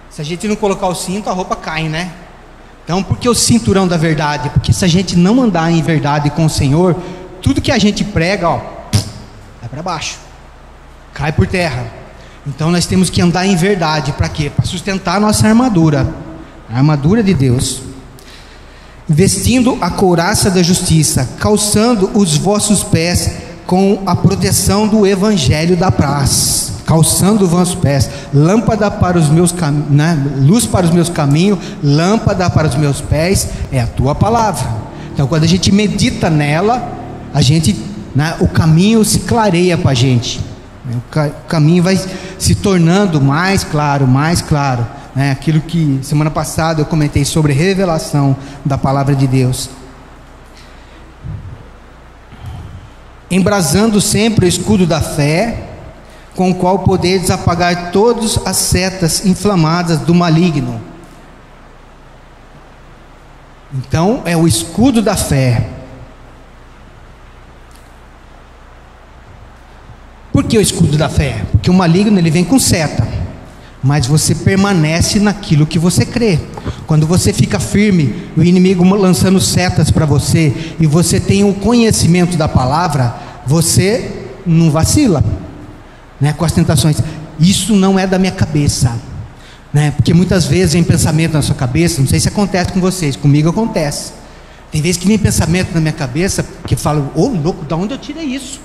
Se 0.10 0.22
a 0.22 0.26
gente 0.26 0.48
não 0.48 0.56
colocar 0.56 0.88
o 0.88 0.96
cinto, 0.96 1.30
a 1.30 1.34
roupa 1.34 1.56
cai, 1.56 1.88
né? 1.88 2.12
Então, 2.84 3.02
por 3.02 3.18
que 3.18 3.30
o 3.30 3.34
cinturão 3.34 3.88
da 3.88 3.98
verdade? 3.98 4.50
Porque 4.50 4.74
se 4.74 4.84
a 4.84 4.88
gente 4.88 5.16
não 5.16 5.42
andar 5.42 5.72
em 5.72 5.82
verdade 5.82 6.30
com 6.30 6.46
o 6.46 6.50
Senhor, 6.50 6.96
tudo 7.42 7.62
que 7.62 7.72
a 7.72 7.80
gente 7.80 8.04
prega, 8.04 8.50
ó, 8.50 8.58
vai 9.62 9.70
para 9.70 9.82
baixo, 9.82 10.18
cai 11.14 11.32
por 11.32 11.48
terra. 11.48 11.86
Então, 12.46 12.72
nós 12.72 12.86
temos 12.86 13.10
que 13.10 13.22
andar 13.22 13.46
em 13.46 13.56
verdade, 13.56 14.12
para 14.12 14.28
quê? 14.28 14.50
Para 14.50 14.66
sustentar 14.66 15.16
a 15.16 15.20
nossa 15.20 15.48
armadura, 15.48 16.14
a 16.70 16.78
armadura 16.78 17.24
de 17.24 17.34
Deus 17.34 17.94
vestindo 19.08 19.78
a 19.82 19.90
couraça 19.90 20.50
da 20.50 20.64
justiça, 20.64 21.30
calçando 21.40 22.10
os 22.14 22.38
vossos 22.38 22.84
pés 22.84 23.32
com 23.66 24.02
a 24.06 24.16
proteção 24.16 24.88
do 24.88 25.06
evangelho 25.06 25.76
da 25.76 25.92
paz, 25.92 26.73
calçando 26.86 27.46
os 27.46 27.50
vossos 27.50 27.76
pés, 27.76 28.10
lâmpada 28.34 28.92
para 28.92 29.18
os 29.18 29.30
meus 29.30 29.52
caminhos, 29.52 29.90
né? 29.90 30.18
luz 30.38 30.66
para 30.66 30.86
os 30.86 30.92
meus 30.92 31.10
caminhos, 31.10 31.60
lâmpada 31.84 32.50
para 32.50 32.68
os 32.68 32.76
meus 32.76 33.02
pés, 33.02 33.48
é 33.72 33.80
a 33.80 33.88
tua 33.88 34.14
palavra. 34.14 34.68
Então, 35.14 35.28
quando 35.28 35.44
a 35.44 35.48
gente 35.48 35.72
medita 35.72 36.30
nela, 36.30 36.92
a 37.34 37.42
gente, 37.42 37.76
né, 38.16 38.36
o 38.40 38.48
caminho 38.48 39.04
se 39.06 39.20
clareia 39.20 39.78
para 39.78 39.92
a 39.92 39.96
gente, 39.96 40.42
o 40.90 41.48
caminho 41.48 41.84
vai 41.84 42.00
se 42.38 42.56
tornando 42.56 43.22
mais 43.22 43.64
claro, 43.64 44.08
mais 44.08 44.42
claro 44.42 44.86
né, 45.16 45.32
aquilo 45.32 45.62
que 45.62 46.00
semana 46.02 46.32
passada 46.32 46.82
eu 46.82 46.86
comentei 46.86 47.24
sobre 47.24 47.54
revelação 47.54 48.36
da 48.66 48.78
palavra 48.78 49.16
de 49.16 49.28
Deus. 49.28 49.70
Embrasando 53.30 54.00
sempre 54.02 54.46
o 54.46 54.50
escudo 54.50 54.86
da 54.86 55.02
fé, 55.02 55.73
com 56.36 56.52
o 56.52 56.56
qual 56.56 56.80
poderes 56.80 57.30
apagar 57.30 57.92
todas 57.92 58.40
as 58.46 58.58
setas 58.58 59.26
inflamadas 59.26 60.00
do 60.00 60.14
maligno. 60.14 60.82
Então, 63.74 64.22
é 64.26 64.38
o 64.38 64.48
escudo 64.48 65.02
da 65.02 65.16
fé. 65.16 65.70
Por 70.32 70.44
que 70.44 70.58
o 70.58 70.62
escudo 70.62 70.98
da 70.98 71.10
fé? 71.10 71.46
Porque 71.52 71.70
o 71.70 71.74
maligno 71.74 72.18
ele 72.18 72.32
vem 72.32 72.44
com 72.44 72.60
seta 72.60 73.14
mas 73.84 74.08
você 74.08 74.34
permanece 74.34 75.20
naquilo 75.20 75.68
que 75.68 75.78
você 75.78 76.06
crê. 76.06 76.40
Quando 76.88 77.06
você 77.06 77.34
fica 77.34 77.60
firme, 77.60 78.16
o 78.38 78.42
inimigo 78.42 78.84
lançando 78.96 79.42
setas 79.42 79.92
para 79.92 80.06
você 80.06 80.54
e 80.80 80.88
você 80.88 81.20
tem 81.20 81.44
o 81.44 81.54
conhecimento 81.54 82.38
da 82.38 82.48
palavra, 82.48 83.14
você 83.46 84.10
não 84.46 84.72
vacila, 84.72 85.22
né, 86.24 86.32
com 86.32 86.46
as 86.46 86.54
tentações. 86.54 87.04
Isso 87.38 87.76
não 87.76 88.00
é 88.00 88.08
da 88.08 88.18
minha 88.18 88.32
cabeça, 88.32 88.98
né? 89.74 89.92
Porque 89.92 90.14
muitas 90.14 90.46
vezes 90.46 90.72
vem 90.72 90.82
pensamento 90.82 91.34
na 91.34 91.42
sua 91.42 91.54
cabeça, 91.54 92.00
não 92.00 92.08
sei 92.08 92.18
se 92.18 92.30
acontece 92.30 92.72
com 92.72 92.80
vocês, 92.80 93.18
comigo 93.18 93.50
acontece. 93.50 94.14
Tem 94.72 94.82
vezes 94.82 94.96
que 94.96 95.06
vem 95.06 95.18
pensamento 95.18 95.74
na 95.74 95.82
minha 95.82 95.92
cabeça 95.94 96.46
que 96.66 96.78
falo, 96.78 97.12
ô 97.14 97.24
oh, 97.24 97.28
louco, 97.28 97.66
da 97.66 97.76
onde 97.76 97.94
eu 97.94 97.98
tirei 97.98 98.24
isso? 98.24 98.62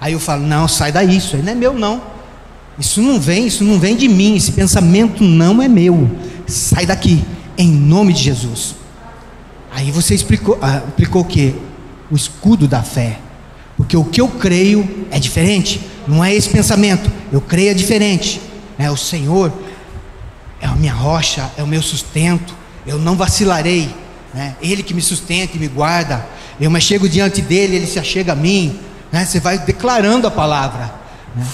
Aí 0.00 0.12
eu 0.12 0.20
falo, 0.20 0.46
não, 0.46 0.68
sai 0.68 0.92
daí, 0.92 1.16
isso 1.16 1.34
aí 1.34 1.42
não 1.42 1.50
é 1.50 1.54
meu 1.56 1.74
não. 1.74 2.00
Isso 2.78 3.02
não 3.02 3.18
vem, 3.18 3.48
isso 3.48 3.64
não 3.64 3.76
vem 3.80 3.96
de 3.96 4.06
mim, 4.06 4.36
esse 4.36 4.52
pensamento 4.52 5.24
não 5.24 5.60
é 5.60 5.66
meu. 5.66 6.08
Sai 6.46 6.86
daqui, 6.86 7.24
em 7.58 7.72
nome 7.72 8.12
de 8.12 8.22
Jesus. 8.22 8.76
Aí 9.72 9.90
você 9.90 10.14
explicou, 10.14 10.56
ah, 10.62 10.80
explicou 10.86 11.22
o 11.22 11.24
que? 11.24 11.56
O 12.08 12.14
escudo 12.14 12.68
da 12.68 12.84
fé. 12.84 13.18
Porque 13.76 13.96
o 13.96 14.04
que 14.04 14.20
eu 14.20 14.28
creio 14.28 15.06
é 15.10 15.18
diferente, 15.18 15.80
não 16.06 16.24
é 16.24 16.34
esse 16.34 16.48
pensamento. 16.48 17.10
Eu 17.32 17.40
creio 17.40 17.70
é 17.70 17.74
diferente. 17.74 18.40
É 18.78 18.90
o 18.90 18.96
Senhor 18.96 19.52
é 20.60 20.66
a 20.66 20.74
minha 20.74 20.94
rocha, 20.94 21.50
é 21.58 21.62
o 21.62 21.66
meu 21.66 21.82
sustento. 21.82 22.54
Eu 22.86 22.98
não 22.98 23.16
vacilarei. 23.16 23.94
Né? 24.32 24.56
Ele 24.62 24.82
que 24.82 24.94
me 24.94 25.02
sustenta 25.02 25.56
e 25.56 25.60
me 25.60 25.68
guarda. 25.68 26.24
Eu 26.58 26.70
me 26.70 26.80
chego 26.80 27.06
diante 27.06 27.42
dele, 27.42 27.76
ele 27.76 27.86
se 27.86 27.98
achega 27.98 28.32
a 28.32 28.34
mim. 28.34 28.80
Né? 29.12 29.26
Você 29.26 29.40
vai 29.40 29.58
declarando 29.58 30.26
a 30.26 30.30
palavra. 30.30 30.94
Né? 31.36 31.46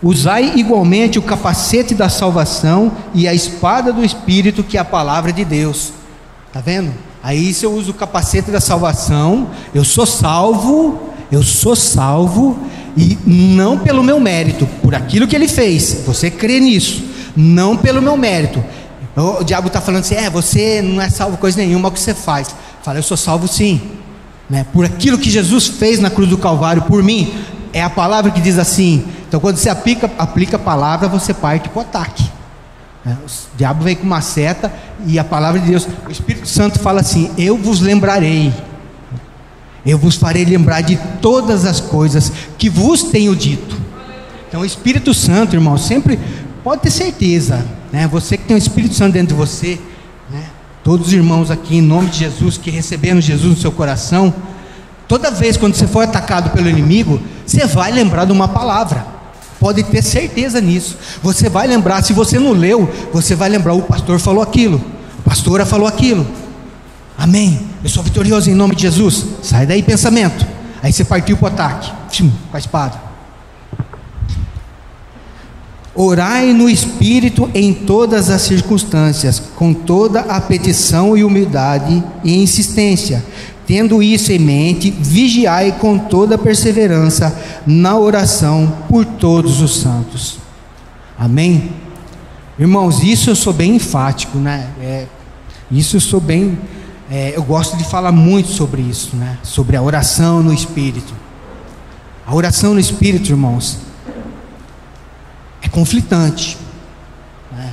Usai 0.00 0.52
igualmente 0.56 1.18
o 1.18 1.22
capacete 1.22 1.94
da 1.94 2.08
salvação 2.08 2.92
e 3.12 3.26
a 3.26 3.34
espada 3.34 3.92
do 3.92 4.04
Espírito, 4.04 4.62
que 4.62 4.78
é 4.78 4.80
a 4.80 4.84
palavra 4.84 5.32
de 5.32 5.44
Deus. 5.44 5.92
Está 6.46 6.60
vendo? 6.60 6.94
Aí 7.22 7.52
se 7.52 7.66
eu 7.66 7.72
uso 7.72 7.90
o 7.90 7.94
capacete 7.94 8.50
da 8.50 8.60
salvação, 8.60 9.50
eu 9.74 9.84
sou 9.84 10.06
salvo, 10.06 11.09
eu 11.30 11.42
sou 11.42 11.76
salvo, 11.76 12.58
e 12.96 13.16
não 13.26 13.78
pelo 13.78 14.02
meu 14.02 14.18
mérito, 14.18 14.66
por 14.82 14.94
aquilo 14.94 15.26
que 15.26 15.36
ele 15.36 15.48
fez, 15.48 16.02
você 16.06 16.30
crê 16.30 16.58
nisso, 16.58 17.04
não 17.36 17.76
pelo 17.76 18.02
meu 18.02 18.16
mérito. 18.16 18.62
O, 19.16 19.44
diabo 19.44 19.68
está 19.68 19.80
falando 19.80 20.00
assim: 20.00 20.14
é, 20.14 20.28
você 20.30 20.82
não 20.82 21.00
é 21.00 21.08
salvo 21.08 21.36
coisa 21.36 21.58
nenhuma, 21.58 21.88
o 21.88 21.92
que 21.92 22.00
você 22.00 22.14
faz? 22.14 22.54
Fala, 22.82 22.98
eu 22.98 23.02
sou 23.02 23.16
salvo 23.16 23.46
sim, 23.46 23.80
né? 24.48 24.64
por 24.72 24.84
aquilo 24.84 25.18
que 25.18 25.30
Jesus 25.30 25.66
fez 25.66 26.00
na 26.00 26.10
cruz 26.10 26.28
do 26.28 26.38
Calvário 26.38 26.82
por 26.82 27.02
mim. 27.02 27.32
É 27.72 27.82
a 27.82 27.90
palavra 27.90 28.32
que 28.32 28.40
diz 28.40 28.58
assim. 28.58 29.04
Então, 29.28 29.38
quando 29.38 29.56
você 29.56 29.68
aplica, 29.68 30.10
aplica 30.18 30.56
a 30.56 30.58
palavra, 30.58 31.08
você 31.08 31.32
parte 31.32 31.68
para 31.68 31.78
o 31.78 31.82
ataque. 31.82 32.24
Né? 33.04 33.16
O 33.24 33.56
diabo 33.56 33.84
vem 33.84 33.94
com 33.94 34.02
uma 34.02 34.20
seta 34.20 34.72
e 35.06 35.18
a 35.18 35.24
palavra 35.24 35.60
de 35.60 35.68
Deus, 35.70 35.86
o 36.06 36.10
Espírito 36.10 36.48
Santo 36.48 36.80
fala 36.80 37.00
assim: 37.00 37.30
Eu 37.38 37.56
vos 37.56 37.80
lembrarei, 37.80 38.52
eu 39.84 39.98
vos 39.98 40.16
farei 40.16 40.44
lembrar 40.44 40.82
de 40.82 40.96
todas 41.20 41.64
as 41.64 41.80
coisas 41.80 42.32
que 42.58 42.68
vos 42.68 43.04
tenho 43.04 43.34
dito. 43.34 43.76
Então, 44.48 44.62
o 44.62 44.64
Espírito 44.64 45.14
Santo, 45.14 45.54
irmão, 45.54 45.78
sempre 45.78 46.18
pode 46.62 46.82
ter 46.82 46.90
certeza, 46.90 47.64
né? 47.92 48.06
Você 48.08 48.36
que 48.36 48.44
tem 48.44 48.56
o 48.56 48.58
Espírito 48.58 48.94
Santo 48.94 49.12
dentro 49.12 49.28
de 49.28 49.34
você, 49.34 49.80
né? 50.30 50.44
Todos 50.82 51.08
os 51.08 51.12
irmãos 51.12 51.50
aqui, 51.50 51.76
em 51.76 51.82
nome 51.82 52.08
de 52.08 52.18
Jesus, 52.18 52.58
que 52.58 52.70
receberam 52.70 53.20
Jesus 53.20 53.50
no 53.50 53.60
seu 53.60 53.70
coração, 53.70 54.34
toda 55.06 55.30
vez 55.30 55.56
quando 55.56 55.74
você 55.74 55.86
for 55.86 56.02
atacado 56.02 56.50
pelo 56.50 56.68
inimigo, 56.68 57.20
você 57.46 57.66
vai 57.66 57.92
lembrar 57.92 58.24
de 58.24 58.32
uma 58.32 58.48
palavra. 58.48 59.06
Pode 59.60 59.82
ter 59.84 60.02
certeza 60.02 60.60
nisso. 60.60 60.96
Você 61.22 61.48
vai 61.48 61.66
lembrar, 61.66 62.02
se 62.02 62.12
você 62.12 62.38
não 62.38 62.52
leu, 62.52 62.90
você 63.12 63.34
vai 63.34 63.48
lembrar, 63.48 63.74
o 63.74 63.82
pastor 63.82 64.18
falou 64.18 64.42
aquilo, 64.42 64.82
a 65.20 65.28
pastora 65.28 65.66
falou 65.66 65.86
aquilo. 65.86 66.26
Amém. 67.20 67.60
Eu 67.84 67.90
sou 67.90 68.02
vitorioso 68.02 68.48
em 68.48 68.54
nome 68.54 68.74
de 68.74 68.80
Jesus. 68.80 69.26
Sai 69.42 69.66
daí 69.66 69.82
pensamento. 69.82 70.46
Aí 70.82 70.90
você 70.90 71.04
partiu 71.04 71.36
para 71.36 71.44
o 71.44 71.48
ataque. 71.48 71.92
Com 72.50 72.56
a 72.56 72.58
espada. 72.58 72.98
Orai 75.94 76.54
no 76.54 76.66
Espírito 76.66 77.50
em 77.52 77.74
todas 77.74 78.30
as 78.30 78.40
circunstâncias, 78.40 79.38
com 79.54 79.74
toda 79.74 80.20
a 80.20 80.40
petição 80.40 81.14
e 81.14 81.22
humildade 81.22 82.02
e 82.24 82.42
insistência. 82.42 83.22
Tendo 83.66 84.02
isso 84.02 84.32
em 84.32 84.38
mente, 84.38 84.90
vigiai 84.90 85.72
com 85.72 85.98
toda 85.98 86.38
perseverança 86.38 87.38
na 87.66 87.98
oração 87.98 88.78
por 88.88 89.04
todos 89.04 89.60
os 89.60 89.78
santos. 89.78 90.38
Amém? 91.18 91.70
Irmãos, 92.58 93.02
isso 93.02 93.28
eu 93.28 93.36
sou 93.36 93.52
bem 93.52 93.76
enfático, 93.76 94.38
né? 94.38 94.70
É, 94.80 95.04
isso 95.70 95.96
eu 95.96 96.00
sou 96.00 96.18
bem. 96.18 96.58
É, 97.12 97.36
eu 97.36 97.42
gosto 97.42 97.76
de 97.76 97.82
falar 97.82 98.12
muito 98.12 98.50
sobre 98.50 98.80
isso, 98.80 99.16
né? 99.16 99.36
Sobre 99.42 99.76
a 99.76 99.82
oração 99.82 100.44
no 100.44 100.52
Espírito. 100.52 101.12
A 102.24 102.32
oração 102.32 102.72
no 102.72 102.78
Espírito, 102.78 103.30
irmãos, 103.30 103.78
é 105.60 105.68
conflitante. 105.68 106.56
Né? 107.50 107.72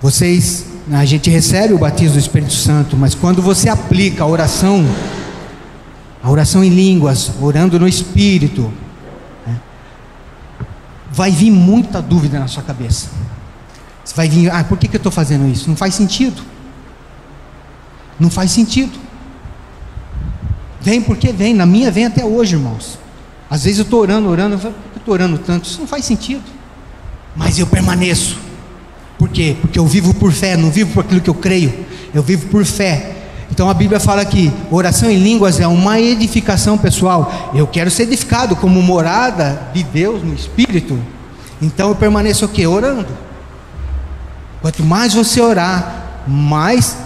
Vocês, 0.00 0.64
a 0.90 1.04
gente 1.04 1.28
recebe 1.28 1.74
o 1.74 1.78
batismo 1.78 2.14
do 2.14 2.18
Espírito 2.18 2.54
Santo, 2.54 2.96
mas 2.96 3.14
quando 3.14 3.42
você 3.42 3.68
aplica 3.68 4.24
a 4.24 4.26
oração, 4.26 4.82
a 6.22 6.30
oração 6.30 6.64
em 6.64 6.70
línguas, 6.70 7.32
orando 7.38 7.78
no 7.78 7.86
Espírito, 7.86 8.72
né? 9.46 9.60
vai 11.12 11.30
vir 11.30 11.50
muita 11.50 12.00
dúvida 12.00 12.40
na 12.40 12.48
sua 12.48 12.62
cabeça. 12.62 13.10
Você 14.02 14.14
vai 14.14 14.26
vir, 14.26 14.50
ah, 14.50 14.64
por 14.64 14.78
que, 14.78 14.88
que 14.88 14.96
eu 14.96 15.00
estou 15.00 15.12
fazendo 15.12 15.46
isso? 15.46 15.68
Não 15.68 15.76
faz 15.76 15.94
sentido. 15.94 16.40
Não 18.20 18.28
faz 18.30 18.50
sentido. 18.50 18.92
Vem 20.80 21.00
porque 21.00 21.32
vem, 21.32 21.54
na 21.54 21.66
minha 21.66 21.90
vem 21.90 22.06
até 22.06 22.24
hoje, 22.24 22.54
irmãos. 22.54 22.98
Às 23.50 23.64
vezes 23.64 23.78
eu 23.78 23.84
estou 23.84 24.00
orando, 24.00 24.28
orando, 24.28 24.54
eu 24.62 24.74
estou 24.96 25.14
orando 25.14 25.38
tanto? 25.38 25.64
Isso 25.64 25.80
não 25.80 25.86
faz 25.88 26.04
sentido. 26.04 26.44
Mas 27.34 27.58
eu 27.58 27.66
permaneço. 27.66 28.38
Por 29.18 29.28
quê? 29.28 29.56
Porque 29.60 29.78
eu 29.78 29.86
vivo 29.86 30.14
por 30.14 30.32
fé, 30.32 30.56
não 30.56 30.70
vivo 30.70 30.92
por 30.92 31.04
aquilo 31.04 31.20
que 31.20 31.30
eu 31.30 31.34
creio. 31.34 31.72
Eu 32.14 32.22
vivo 32.22 32.48
por 32.48 32.64
fé. 32.64 33.16
Então 33.50 33.68
a 33.68 33.74
Bíblia 33.74 33.98
fala 33.98 34.24
que 34.24 34.52
oração 34.70 35.10
em 35.10 35.18
línguas 35.18 35.58
é 35.60 35.66
uma 35.66 36.00
edificação 36.00 36.78
pessoal. 36.78 37.50
Eu 37.54 37.66
quero 37.66 37.90
ser 37.90 38.04
edificado 38.04 38.54
como 38.56 38.80
morada 38.80 39.68
de 39.74 39.82
Deus 39.82 40.22
no 40.22 40.32
Espírito. 40.32 40.98
Então 41.60 41.88
eu 41.88 41.94
permaneço 41.94 42.44
o 42.44 42.48
quê? 42.48 42.66
Orando. 42.66 43.08
Quanto 44.62 44.82
mais 44.84 45.14
você 45.14 45.40
orar, 45.40 46.22
mais 46.26 46.96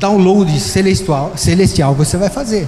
download 0.00 0.58
celestial, 0.58 1.32
celestial 1.36 1.94
você 1.94 2.16
vai 2.16 2.30
fazer. 2.30 2.66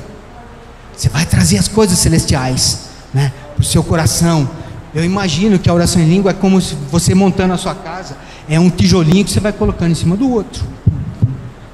Você 0.94 1.08
vai 1.08 1.24
trazer 1.24 1.56
as 1.56 1.66
coisas 1.66 1.98
celestiais 1.98 2.90
né, 3.12 3.32
para 3.54 3.62
o 3.62 3.64
seu 3.64 3.82
coração. 3.82 4.48
Eu 4.94 5.02
imagino 5.02 5.58
que 5.58 5.70
a 5.70 5.74
oração 5.74 6.02
em 6.02 6.08
língua 6.08 6.32
é 6.32 6.34
como 6.34 6.60
você 6.60 7.14
montando 7.14 7.54
a 7.54 7.56
sua 7.56 7.74
casa, 7.74 8.16
é 8.46 8.60
um 8.60 8.68
tijolinho 8.68 9.24
que 9.24 9.30
você 9.30 9.40
vai 9.40 9.52
colocando 9.52 9.90
em 9.90 9.94
cima 9.94 10.16
do 10.16 10.30
outro. 10.30 10.62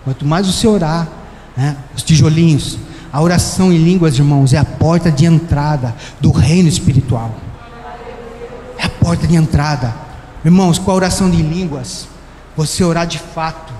Quanto 0.05 0.25
mais 0.25 0.47
você 0.47 0.67
orar, 0.67 1.09
né, 1.57 1.77
os 1.95 2.05
tijolinhos, 2.05 2.79
a 3.13 3.21
oração 3.21 3.73
em 3.73 3.79
línguas, 3.79 4.17
irmãos, 4.17 4.53
é 4.53 4.59
a 4.59 4.65
porta 4.65 5.11
de 5.11 5.27
entrada 5.27 5.95
do 6.21 6.31
reino 6.31 6.69
espiritual. 6.69 7.35
É 8.79 8.85
a 8.85 8.89
porta 8.89 9.27
de 9.27 9.35
entrada. 9.35 9.93
Irmãos, 10.45 10.79
com 10.79 10.91
a 10.93 10.95
oração 10.95 11.29
de 11.29 11.43
línguas, 11.43 12.07
você 12.57 12.85
orar 12.85 13.07
de 13.07 13.19
fato, 13.19 13.73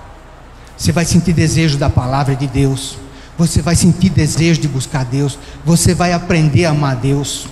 você 0.79 0.93
vai 0.93 1.05
sentir 1.05 1.35
desejo 1.35 1.77
da 1.77 1.91
palavra 1.91 2.35
de 2.35 2.47
Deus 2.47 2.97
você 3.39 3.63
vai 3.63 3.77
sentir 3.77 4.11
desejo 4.11 4.61
de 4.61 4.67
buscar 4.67 5.05
Deus, 5.05 5.39
você 5.65 5.95
vai 5.95 6.13
aprender 6.13 6.65
a 6.65 6.71
amar 6.71 6.97
Deus. 6.97 7.47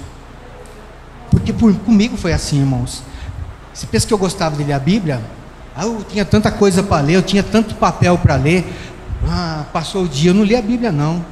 Porque 1.30 1.52
por, 1.52 1.72
comigo 1.76 2.16
foi 2.16 2.32
assim, 2.32 2.58
irmãos. 2.58 3.04
Você 3.72 3.86
pensa 3.86 4.04
que 4.04 4.12
eu 4.12 4.18
gostava 4.18 4.56
de 4.56 4.64
ler 4.64 4.72
a 4.72 4.80
Bíblia? 4.80 5.22
Ah, 5.76 5.84
eu 5.84 6.02
tinha 6.02 6.24
tanta 6.24 6.50
coisa 6.50 6.82
para 6.82 7.00
ler, 7.02 7.14
eu 7.14 7.22
tinha 7.22 7.42
tanto 7.42 7.76
papel 7.76 8.18
para 8.18 8.34
ler. 8.34 8.66
Ah, 9.28 9.64
passou 9.72 10.04
o 10.04 10.08
dia, 10.08 10.30
eu 10.30 10.34
não 10.34 10.42
li 10.42 10.56
a 10.56 10.62
Bíblia 10.62 10.90
não. 10.90 11.24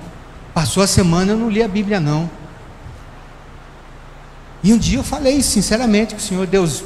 Passou 0.55 0.85
a 0.85 0.87
semana, 0.87 1.33
eu 1.33 1.37
não 1.37 1.51
li 1.51 1.61
a 1.61 1.67
Bíblia 1.67 1.99
não. 1.99 2.31
E 4.63 4.73
um 4.73 4.79
dia 4.79 5.01
eu 5.01 5.05
falei 5.05 5.43
sinceramente 5.43 6.15
com 6.15 6.21
o 6.21 6.23
Senhor 6.23 6.47
Deus, 6.47 6.85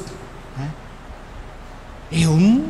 né? 0.57 0.67
eu 2.11 2.35
não, 2.35 2.65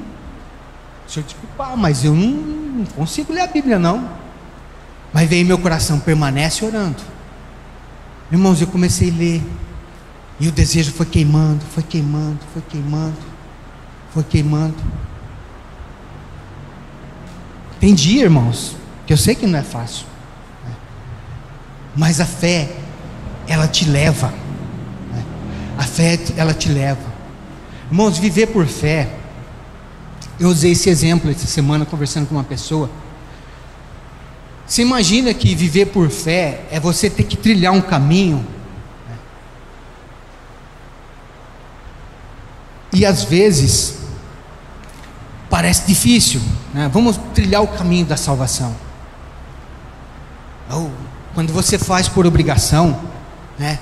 Senhor 1.09 1.25
desculpar, 1.25 1.75
mas 1.75 2.05
eu 2.05 2.13
não, 2.13 2.27
não 2.27 2.85
consigo 2.85 3.33
ler 3.33 3.41
a 3.41 3.47
Bíblia 3.47 3.79
não. 3.79 4.09
Mas 5.11 5.27
veio 5.27 5.45
meu 5.45 5.57
coração, 5.57 5.99
permanece 5.99 6.63
orando. 6.63 7.01
Irmãos, 8.31 8.61
eu 8.61 8.67
comecei 8.67 9.09
a 9.09 9.13
ler. 9.13 9.43
E 10.39 10.47
o 10.47 10.51
desejo 10.51 10.91
foi 10.91 11.05
queimando, 11.05 11.65
foi 11.73 11.83
queimando, 11.83 12.39
foi 12.53 12.61
queimando, 12.69 13.17
foi 14.13 14.23
queimando. 14.23 14.75
Dia, 17.81 18.23
irmãos, 18.23 18.75
que 19.07 19.11
eu 19.11 19.17
sei 19.17 19.33
que 19.33 19.47
não 19.47 19.57
é 19.57 19.63
fácil. 19.63 20.05
Né? 20.65 20.73
Mas 21.95 22.21
a 22.21 22.25
fé, 22.25 22.69
ela 23.47 23.67
te 23.67 23.85
leva. 23.85 24.27
Né? 25.11 25.25
A 25.77 25.83
fé, 25.83 26.19
ela 26.37 26.53
te 26.53 26.69
leva. 26.69 27.01
Irmãos, 27.89 28.17
viver 28.19 28.47
por 28.47 28.67
fé. 28.67 29.18
Eu 30.39 30.47
usei 30.49 30.71
esse 30.71 30.89
exemplo 30.89 31.29
essa 31.29 31.47
semana 31.47 31.85
conversando 31.85 32.27
com 32.27 32.35
uma 32.35 32.43
pessoa. 32.43 32.89
Você 34.65 34.83
imagina 34.83 35.33
que 35.33 35.53
viver 35.53 35.87
por 35.87 36.09
fé 36.09 36.63
é 36.71 36.79
você 36.79 37.09
ter 37.09 37.23
que 37.23 37.35
trilhar 37.35 37.73
um 37.73 37.81
caminho. 37.81 38.45
Né? 39.07 39.17
E 42.93 43.05
às 43.05 43.23
vezes 43.23 43.97
parece 45.49 45.85
difícil. 45.85 46.39
Né? 46.73 46.89
Vamos 46.93 47.19
trilhar 47.33 47.61
o 47.61 47.67
caminho 47.67 48.05
da 48.05 48.15
salvação. 48.15 48.73
Ou, 50.71 50.91
quando 51.33 51.51
você 51.51 51.77
faz 51.77 52.07
por 52.07 52.25
obrigação, 52.25 52.97
né? 53.57 53.79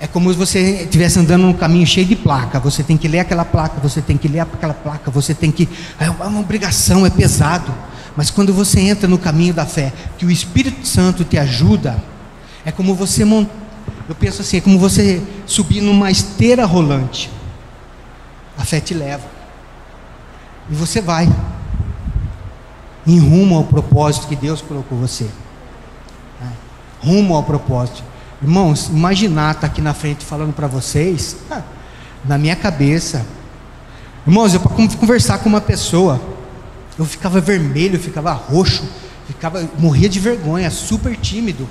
É 0.00 0.06
como 0.06 0.30
se 0.32 0.38
você 0.38 0.82
estivesse 0.82 1.18
andando 1.18 1.42
num 1.42 1.52
caminho 1.52 1.86
cheio 1.86 2.06
de 2.06 2.14
placa. 2.14 2.60
Você 2.60 2.82
tem 2.82 2.96
que 2.96 3.08
ler 3.08 3.20
aquela 3.20 3.44
placa, 3.44 3.80
você 3.80 4.00
tem 4.00 4.16
que 4.16 4.28
ler 4.28 4.40
aquela 4.40 4.74
placa, 4.74 5.10
você 5.10 5.34
tem 5.34 5.50
que. 5.50 5.68
É 5.98 6.08
uma 6.08 6.40
obrigação, 6.40 7.04
é 7.04 7.10
pesado. 7.10 7.74
Mas 8.16 8.30
quando 8.30 8.52
você 8.52 8.80
entra 8.80 9.08
no 9.08 9.18
caminho 9.18 9.52
da 9.52 9.66
fé, 9.66 9.92
que 10.16 10.24
o 10.24 10.30
Espírito 10.30 10.86
Santo 10.86 11.24
te 11.24 11.36
ajuda, 11.36 12.02
é 12.64 12.70
como 12.70 12.94
você 12.94 13.24
montar. 13.24 13.52
Eu 14.08 14.14
penso 14.14 14.42
assim, 14.42 14.58
é 14.58 14.60
como 14.60 14.78
você 14.78 15.22
subir 15.46 15.80
numa 15.80 16.10
esteira 16.10 16.64
rolante. 16.64 17.30
A 18.56 18.64
fé 18.64 18.80
te 18.80 18.94
leva. 18.94 19.24
E 20.70 20.74
você 20.74 21.00
vai. 21.00 21.28
Em 23.06 23.18
rumo 23.18 23.56
ao 23.56 23.64
propósito 23.64 24.26
que 24.28 24.36
Deus 24.36 24.60
colocou 24.60 24.98
você. 24.98 25.28
É. 26.42 26.46
Rumo 27.06 27.34
ao 27.34 27.42
propósito. 27.42 28.02
Irmãos, 28.40 28.86
imaginar 28.86 29.50
estar 29.50 29.62
tá 29.62 29.66
aqui 29.66 29.80
na 29.80 29.92
frente 29.92 30.24
falando 30.24 30.52
para 30.52 30.68
vocês, 30.68 31.36
na 32.24 32.38
minha 32.38 32.54
cabeça. 32.54 33.26
Irmãos, 34.24 34.54
eu 34.54 34.60
para 34.60 34.70
conversar 34.70 35.38
com 35.38 35.48
uma 35.48 35.60
pessoa, 35.60 36.20
eu 36.96 37.04
ficava 37.04 37.40
vermelho, 37.40 37.98
ficava 37.98 38.32
roxo, 38.32 38.84
ficava, 39.26 39.68
morria 39.78 40.08
de 40.08 40.20
vergonha, 40.20 40.70
super 40.70 41.16
tímido. 41.16 41.68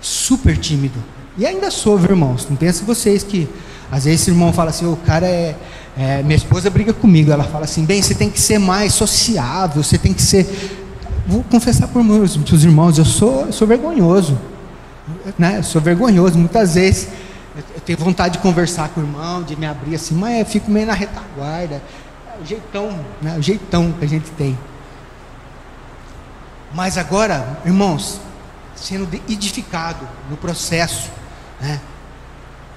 Super 0.00 0.56
tímido. 0.56 0.98
E 1.36 1.46
ainda 1.46 1.70
sou, 1.70 1.98
viu, 1.98 2.10
irmãos? 2.10 2.46
Não 2.48 2.56
pense 2.56 2.82
vocês 2.84 3.22
que 3.22 3.48
Às 3.90 4.04
vezes 4.04 4.22
esse 4.22 4.30
irmão 4.30 4.52
fala 4.52 4.70
assim, 4.70 4.86
o 4.86 4.96
cara 4.96 5.26
é, 5.26 5.56
é, 5.96 6.22
Minha 6.22 6.36
esposa 6.36 6.70
briga 6.70 6.92
comigo, 6.92 7.30
ela 7.30 7.44
fala 7.44 7.64
assim, 7.64 7.84
bem, 7.84 8.00
você 8.00 8.14
tem 8.14 8.30
que 8.30 8.40
ser 8.40 8.58
mais 8.58 8.94
sociável, 8.94 9.82
você 9.82 9.98
tem 9.98 10.14
que 10.14 10.22
ser. 10.22 10.78
Vou 11.26 11.44
confessar 11.44 11.88
por 11.88 12.02
meus, 12.02 12.36
meus 12.36 12.64
irmãos, 12.64 12.96
eu 12.96 13.04
sou, 13.04 13.46
eu 13.46 13.52
sou 13.52 13.68
vergonhoso. 13.68 14.38
Né? 15.38 15.58
Eu 15.58 15.62
sou 15.62 15.80
vergonhoso, 15.80 16.38
muitas 16.38 16.74
vezes. 16.74 17.08
Eu 17.74 17.80
tenho 17.80 17.98
vontade 17.98 18.34
de 18.34 18.38
conversar 18.38 18.88
com 18.90 19.00
o 19.00 19.04
irmão, 19.04 19.42
de 19.42 19.56
me 19.56 19.66
abrir 19.66 19.94
assim, 19.94 20.14
mas 20.14 20.38
eu 20.38 20.46
fico 20.46 20.70
meio 20.70 20.86
na 20.86 20.94
retaguarda. 20.94 21.82
É 22.26 22.42
o 22.42 22.46
jeitão, 22.46 22.98
né? 23.20 23.36
o 23.38 23.42
jeitão 23.42 23.92
que 23.92 24.04
a 24.04 24.08
gente 24.08 24.30
tem. 24.30 24.58
Mas 26.72 26.96
agora, 26.96 27.60
irmãos, 27.66 28.20
sendo 28.74 29.08
edificado 29.28 30.08
no 30.30 30.36
processo, 30.36 31.10
né? 31.60 31.78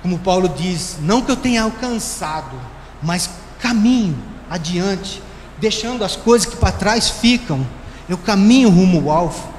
como 0.02 0.20
Paulo 0.20 0.50
diz, 0.50 0.98
não 1.02 1.22
que 1.22 1.32
eu 1.32 1.38
tenha 1.38 1.64
alcançado, 1.64 2.56
mas 3.02 3.30
caminho 3.60 4.18
adiante, 4.50 5.22
deixando 5.58 6.04
as 6.04 6.16
coisas 6.16 6.48
que 6.48 6.58
para 6.58 6.72
trás 6.72 7.10
ficam, 7.10 7.66
eu 8.08 8.18
caminho 8.18 8.70
rumo 8.70 9.10
ao 9.10 9.18
alvo. 9.18 9.55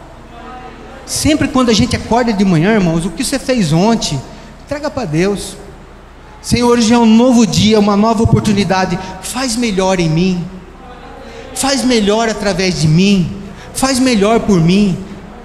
Sempre 1.07 1.47
quando 1.47 1.71
a 1.71 1.73
gente 1.73 1.95
acorda 1.95 2.33
de 2.33 2.45
manhã, 2.45 2.75
irmãos, 2.75 3.07
o 3.07 3.11
que 3.11 3.25
você 3.25 3.39
fez 3.39 3.73
ontem, 3.73 4.21
entrega 4.65 4.91
para 4.91 5.05
Deus. 5.05 5.57
Senhor, 6.43 6.69
hoje 6.69 6.93
é 6.93 6.99
um 6.99 7.07
novo 7.07 7.47
dia, 7.47 7.79
uma 7.79 7.97
nova 7.97 8.25
oportunidade. 8.25 8.99
Faz 9.23 9.55
melhor 9.55 10.01
em 10.01 10.09
mim, 10.09 10.45
faz 11.55 11.85
melhor 11.85 12.29
através 12.29 12.81
de 12.81 12.89
mim, 12.89 13.41
faz 13.73 14.01
melhor 14.01 14.41
por 14.41 14.61
mim, 14.61 14.99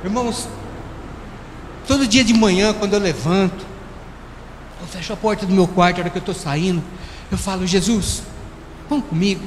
irmãos. 0.03 0.47
Todo 1.87 2.07
dia 2.07 2.23
de 2.23 2.33
manhã, 2.33 2.73
quando 2.73 2.93
eu 2.93 2.99
levanto, 2.99 3.63
eu 4.81 4.87
fecho 4.87 5.13
a 5.13 5.17
porta 5.17 5.45
do 5.45 5.53
meu 5.53 5.67
quarto, 5.67 5.97
na 5.97 6.03
hora 6.03 6.09
que 6.09 6.17
eu 6.17 6.21
estou 6.21 6.35
saindo, 6.35 6.81
eu 7.31 7.37
falo: 7.37 7.67
Jesus, 7.67 8.23
vão 8.89 8.99
comigo. 8.99 9.43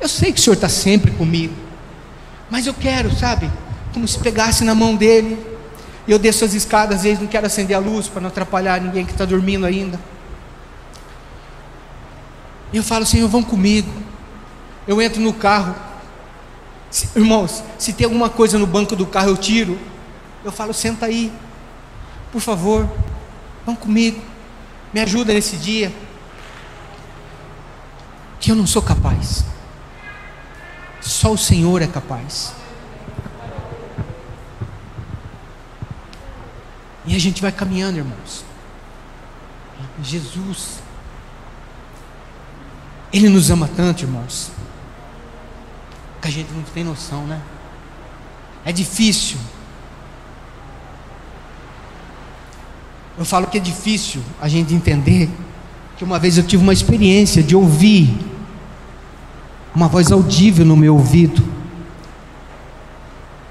Eu 0.00 0.08
sei 0.08 0.32
que 0.32 0.40
o 0.40 0.42
Senhor 0.42 0.54
está 0.54 0.68
sempre 0.70 1.10
comigo, 1.10 1.54
mas 2.50 2.66
eu 2.66 2.72
quero, 2.72 3.14
sabe, 3.14 3.50
como 3.98 4.06
se 4.06 4.18
pegasse 4.20 4.62
na 4.62 4.76
mão 4.76 4.94
dele. 4.94 5.36
E 6.06 6.12
eu 6.12 6.20
desço 6.20 6.44
as 6.44 6.54
escadas, 6.54 6.98
às 6.98 7.02
vezes 7.02 7.18
não 7.18 7.26
quero 7.26 7.46
acender 7.46 7.76
a 7.76 7.80
luz 7.80 8.06
para 8.06 8.20
não 8.20 8.28
atrapalhar 8.28 8.80
ninguém 8.80 9.04
que 9.04 9.10
está 9.10 9.24
dormindo 9.24 9.66
ainda. 9.66 9.98
E 12.72 12.76
eu 12.76 12.82
falo, 12.84 13.04
Senhor, 13.04 13.28
vão 13.28 13.42
comigo. 13.42 13.90
Eu 14.86 15.02
entro 15.02 15.20
no 15.20 15.32
carro. 15.32 15.74
Irmãos, 17.16 17.64
se 17.76 17.92
tem 17.92 18.04
alguma 18.04 18.30
coisa 18.30 18.56
no 18.56 18.66
banco 18.68 18.94
do 18.94 19.04
carro, 19.04 19.30
eu 19.30 19.36
tiro. 19.36 19.76
Eu 20.44 20.52
falo, 20.52 20.72
senta 20.72 21.06
aí. 21.06 21.32
Por 22.30 22.40
favor, 22.40 22.88
vão 23.66 23.74
comigo. 23.74 24.22
Me 24.94 25.00
ajuda 25.00 25.34
nesse 25.34 25.56
dia. 25.56 25.92
Que 28.38 28.52
eu 28.52 28.56
não 28.56 28.66
sou 28.66 28.80
capaz. 28.80 29.44
Só 31.00 31.32
o 31.32 31.38
Senhor 31.38 31.82
é 31.82 31.86
capaz. 31.88 32.52
E 37.08 37.16
a 37.16 37.18
gente 37.18 37.42
vai 37.42 37.50
caminhando, 37.50 37.98
irmãos. 37.98 38.44
Jesus 40.00 40.78
ele 43.12 43.28
nos 43.28 43.50
ama 43.50 43.68
tanto, 43.74 44.02
irmãos, 44.02 44.50
que 46.20 46.28
a 46.28 46.30
gente 46.30 46.52
não 46.52 46.62
tem 46.62 46.84
noção, 46.84 47.26
né? 47.26 47.40
É 48.64 48.72
difícil. 48.72 49.38
Eu 53.16 53.24
falo 53.24 53.46
que 53.46 53.56
é 53.56 53.60
difícil 53.60 54.22
a 54.40 54.46
gente 54.46 54.74
entender 54.74 55.28
que 55.96 56.04
uma 56.04 56.18
vez 56.18 56.36
eu 56.36 56.44
tive 56.44 56.62
uma 56.62 56.72
experiência 56.72 57.42
de 57.42 57.56
ouvir 57.56 58.16
uma 59.74 59.88
voz 59.88 60.12
audível 60.12 60.64
no 60.64 60.76
meu 60.76 60.94
ouvido. 60.94 61.42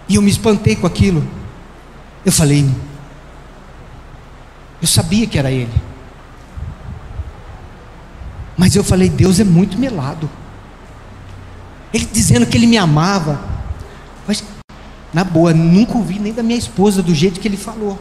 E 0.07 0.15
eu 0.15 0.21
me 0.21 0.29
espantei 0.29 0.75
com 0.75 0.85
aquilo. 0.85 1.25
Eu 2.23 2.31
falei, 2.31 2.69
eu 4.81 4.87
sabia 4.87 5.25
que 5.27 5.37
era 5.37 5.51
ele. 5.51 5.73
Mas 8.57 8.75
eu 8.75 8.83
falei, 8.83 9.09
Deus 9.09 9.39
é 9.39 9.43
muito 9.43 9.77
melado. 9.77 10.29
Ele 11.93 12.07
dizendo 12.11 12.45
que 12.45 12.57
ele 12.57 12.67
me 12.67 12.77
amava. 12.77 13.39
Mas, 14.27 14.43
na 15.13 15.23
boa, 15.23 15.53
nunca 15.53 15.97
ouvi 15.97 16.19
nem 16.19 16.33
da 16.33 16.43
minha 16.43 16.57
esposa 16.57 17.01
do 17.01 17.13
jeito 17.13 17.39
que 17.39 17.47
ele 17.47 17.57
falou. 17.57 17.99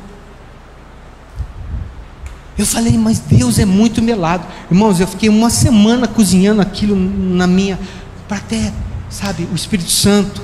Eu 2.58 2.64
falei, 2.64 2.96
mas 2.96 3.18
Deus 3.18 3.58
é 3.58 3.66
muito 3.66 4.00
melado. 4.00 4.46
Irmãos, 4.70 4.98
eu 4.98 5.06
fiquei 5.06 5.28
uma 5.28 5.50
semana 5.50 6.08
cozinhando 6.08 6.62
aquilo 6.62 6.96
na 6.96 7.46
minha, 7.46 7.78
para 8.26 8.38
até, 8.38 8.72
sabe, 9.10 9.46
o 9.52 9.54
Espírito 9.54 9.90
Santo 9.90 10.42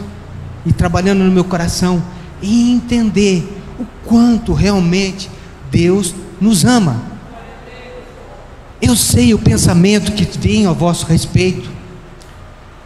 e 0.64 0.72
trabalhando 0.72 1.24
no 1.24 1.30
meu 1.30 1.44
coração 1.44 2.02
e 2.42 2.70
entender 2.70 3.60
o 3.80 3.86
quanto 4.06 4.52
realmente 4.52 5.30
Deus 5.72 6.14
nos 6.38 6.64
ama. 6.64 7.02
Eu 8.80 8.94
sei 8.94 9.32
o 9.32 9.38
pensamento 9.38 10.12
que 10.12 10.24
vem 10.38 10.66
a 10.66 10.72
vosso 10.72 11.06
respeito. 11.06 11.70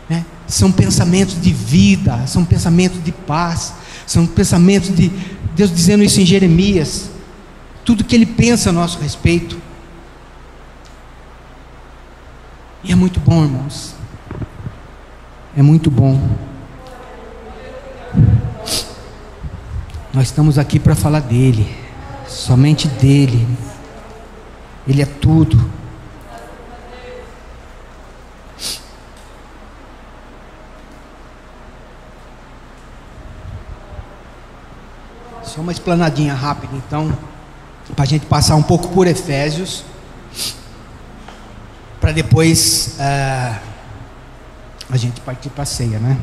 Né? 0.09 0.25
São 0.47 0.71
pensamentos 0.71 1.41
de 1.41 1.53
vida, 1.53 2.27
são 2.27 2.45
pensamentos 2.45 3.03
de 3.03 3.11
paz, 3.11 3.75
são 4.07 4.25
pensamentos 4.27 4.95
de 4.95 5.11
Deus 5.55 5.75
dizendo 5.75 6.05
isso 6.05 6.21
em 6.21 6.27
Jeremias. 6.27 7.11
Tudo 7.85 8.05
que 8.05 8.15
Ele 8.15 8.27
pensa 8.27 8.71
a 8.71 8.73
nosso 8.73 8.99
respeito. 9.01 9.59
E 12.85 12.93
é 12.93 12.95
muito 12.95 13.19
bom, 13.19 13.43
irmãos. 13.43 13.95
É 15.57 15.63
muito 15.63 15.91
bom. 15.91 16.21
Nós 20.13 20.29
estamos 20.29 20.59
aqui 20.59 20.79
para 20.79 20.95
falar 20.95 21.21
dele, 21.21 21.86
somente 22.29 22.89
dele. 22.89 23.47
Ele 24.87 25.03
é 25.03 25.07
tudo. 25.07 25.71
Só 35.43 35.61
uma 35.61 35.73
explanadinha 35.73 36.35
rápida, 36.35 36.77
então, 36.77 37.17
para 37.95 38.05
a 38.05 38.07
gente 38.07 38.27
passar 38.27 38.57
um 38.57 38.63
pouco 38.63 38.89
por 38.89 39.07
Efésios, 39.07 39.85
para 42.01 42.13
depois 42.13 42.97
uh, 42.99 43.59
a 44.91 44.97
gente 44.97 45.21
partir 45.23 45.49
para 45.51 45.63
a 45.63 45.67
ceia, 45.67 45.99
né? 45.99 46.19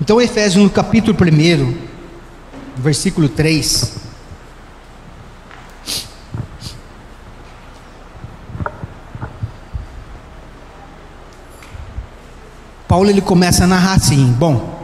Então, 0.00 0.20
Efésios 0.20 0.62
no 0.62 0.70
capítulo 0.70 1.14
1, 1.14 1.89
versículo 2.76 3.28
3. 3.28 4.10
Paulo 12.88 13.08
ele 13.08 13.20
começa 13.20 13.64
a 13.64 13.66
narrar 13.66 13.94
assim: 13.94 14.32
bom, 14.32 14.80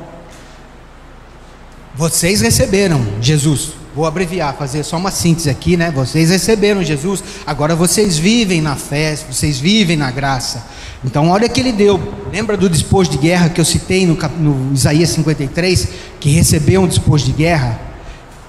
vocês 1.94 2.40
receberam 2.40 3.04
Jesus. 3.20 3.72
Vou 3.96 4.04
abreviar, 4.04 4.54
fazer 4.54 4.82
só 4.82 4.98
uma 4.98 5.10
síntese 5.10 5.48
aqui, 5.48 5.74
né? 5.74 5.90
Vocês 5.90 6.28
receberam 6.28 6.84
Jesus, 6.84 7.24
agora 7.46 7.74
vocês 7.74 8.18
vivem 8.18 8.60
na 8.60 8.76
fé, 8.76 9.16
vocês 9.16 9.58
vivem 9.58 9.96
na 9.96 10.10
graça. 10.10 10.66
Então, 11.02 11.30
olha 11.30 11.48
que 11.48 11.58
ele 11.58 11.72
deu. 11.72 11.98
Lembra 12.30 12.58
do 12.58 12.68
despojo 12.68 13.10
de 13.10 13.16
guerra 13.16 13.48
que 13.48 13.58
eu 13.58 13.64
citei 13.64 14.04
no, 14.04 14.14
no 14.38 14.74
Isaías 14.74 15.08
53, 15.08 15.88
que 16.20 16.28
recebeu 16.28 16.82
um 16.82 16.86
despojo 16.86 17.24
de 17.24 17.32
guerra? 17.32 17.80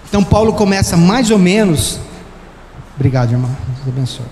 Então, 0.10 0.21
Paulo 0.21 0.51
começa 0.51 0.97
mais 0.97 1.31
ou 1.31 1.39
menos. 1.39 1.97
Obrigado, 2.97 3.31
irmão. 3.31 3.55
Deus 3.86 3.88
abençoe. 3.88 4.25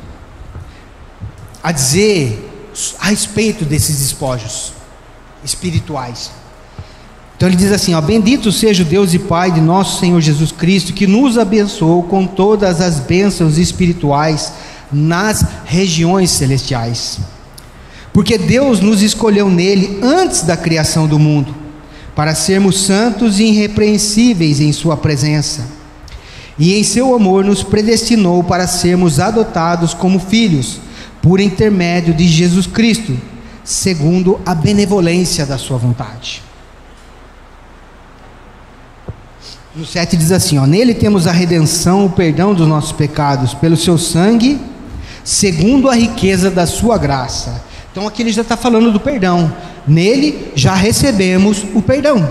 A 1.64 1.72
dizer 1.72 2.52
a 3.00 3.08
respeito 3.08 3.64
desses 3.64 4.00
despojos 4.00 4.74
espirituais. 5.46 6.30
Então 7.36 7.50
ele 7.50 7.58
diz 7.58 7.72
assim: 7.72 7.94
ó, 7.94 8.02
Bendito 8.02 8.52
seja 8.52 8.84
o 8.84 8.86
Deus 8.86 9.14
e 9.14 9.20
Pai 9.20 9.52
de 9.52 9.62
nosso 9.62 10.00
Senhor 10.00 10.20
Jesus 10.22 10.52
Cristo, 10.52 10.94
que 10.94 11.06
nos 11.06 11.38
abençoou 11.38 12.04
com 12.04 12.26
todas 12.26 12.82
as 12.82 13.00
bênçãos 13.00 13.58
espirituais 13.58 14.54
nas 14.92 15.46
regiões 15.66 16.32
celestiais. 16.32 17.20
Porque 18.14 18.38
Deus 18.38 18.80
nos 18.80 19.02
escolheu 19.02 19.50
nele 19.50 20.00
antes 20.02 20.44
da 20.44 20.56
criação 20.56 21.06
do 21.06 21.20
mundo, 21.20 21.54
para 22.16 22.34
sermos 22.34 22.80
santos 22.82 23.40
e 23.40 23.44
irrepreensíveis 23.44 24.62
em 24.62 24.72
Sua 24.72 24.96
presença. 24.96 25.68
E 26.58 26.76
em 26.76 26.84
seu 26.86 27.14
amor 27.14 27.44
nos 27.44 27.62
predestinou 27.62 28.42
para 28.42 28.66
sermos 28.66 29.20
adotados 29.20 29.94
como 29.94 30.20
filhos, 30.20 30.80
por 31.22 31.42
intermédio 31.42 32.14
de 32.14 32.26
Jesus 32.26 32.66
Cristo, 32.66 33.20
segundo 33.66 34.40
a 34.46 34.56
benevolência 34.56 35.46
da 35.46 35.58
Sua 35.58 35.78
vontade. 35.78 36.45
No 39.76 39.86
7 39.86 40.16
diz 40.16 40.32
assim: 40.32 40.58
ó, 40.58 40.66
Nele 40.66 40.94
temos 40.94 41.28
a 41.28 41.34
redenção, 41.34 42.06
o 42.06 42.10
perdão 42.10 42.54
dos 42.54 42.66
nossos 42.66 42.94
pecados, 42.94 43.54
pelo 43.54 43.76
seu 43.76 43.98
sangue, 43.98 44.58
segundo 45.22 45.90
a 45.90 45.96
riqueza 45.96 46.50
da 46.50 46.66
sua 46.66 46.98
graça. 46.98 47.62
Então 47.92 48.08
aqui 48.08 48.22
ele 48.22 48.32
já 48.32 48.42
está 48.42 48.56
falando 48.56 48.90
do 48.90 49.02
perdão. 49.02 49.54
Nele 49.86 50.52
já 50.56 50.74
recebemos 50.74 51.66
o 51.74 51.82
perdão. 51.82 52.30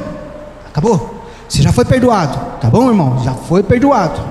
Acabou. 0.66 1.22
Você 1.46 1.60
já 1.60 1.70
foi 1.70 1.84
perdoado, 1.84 2.58
tá 2.60 2.70
bom, 2.70 2.88
irmão? 2.88 3.22
Já 3.22 3.34
foi 3.34 3.62
perdoado. 3.62 4.22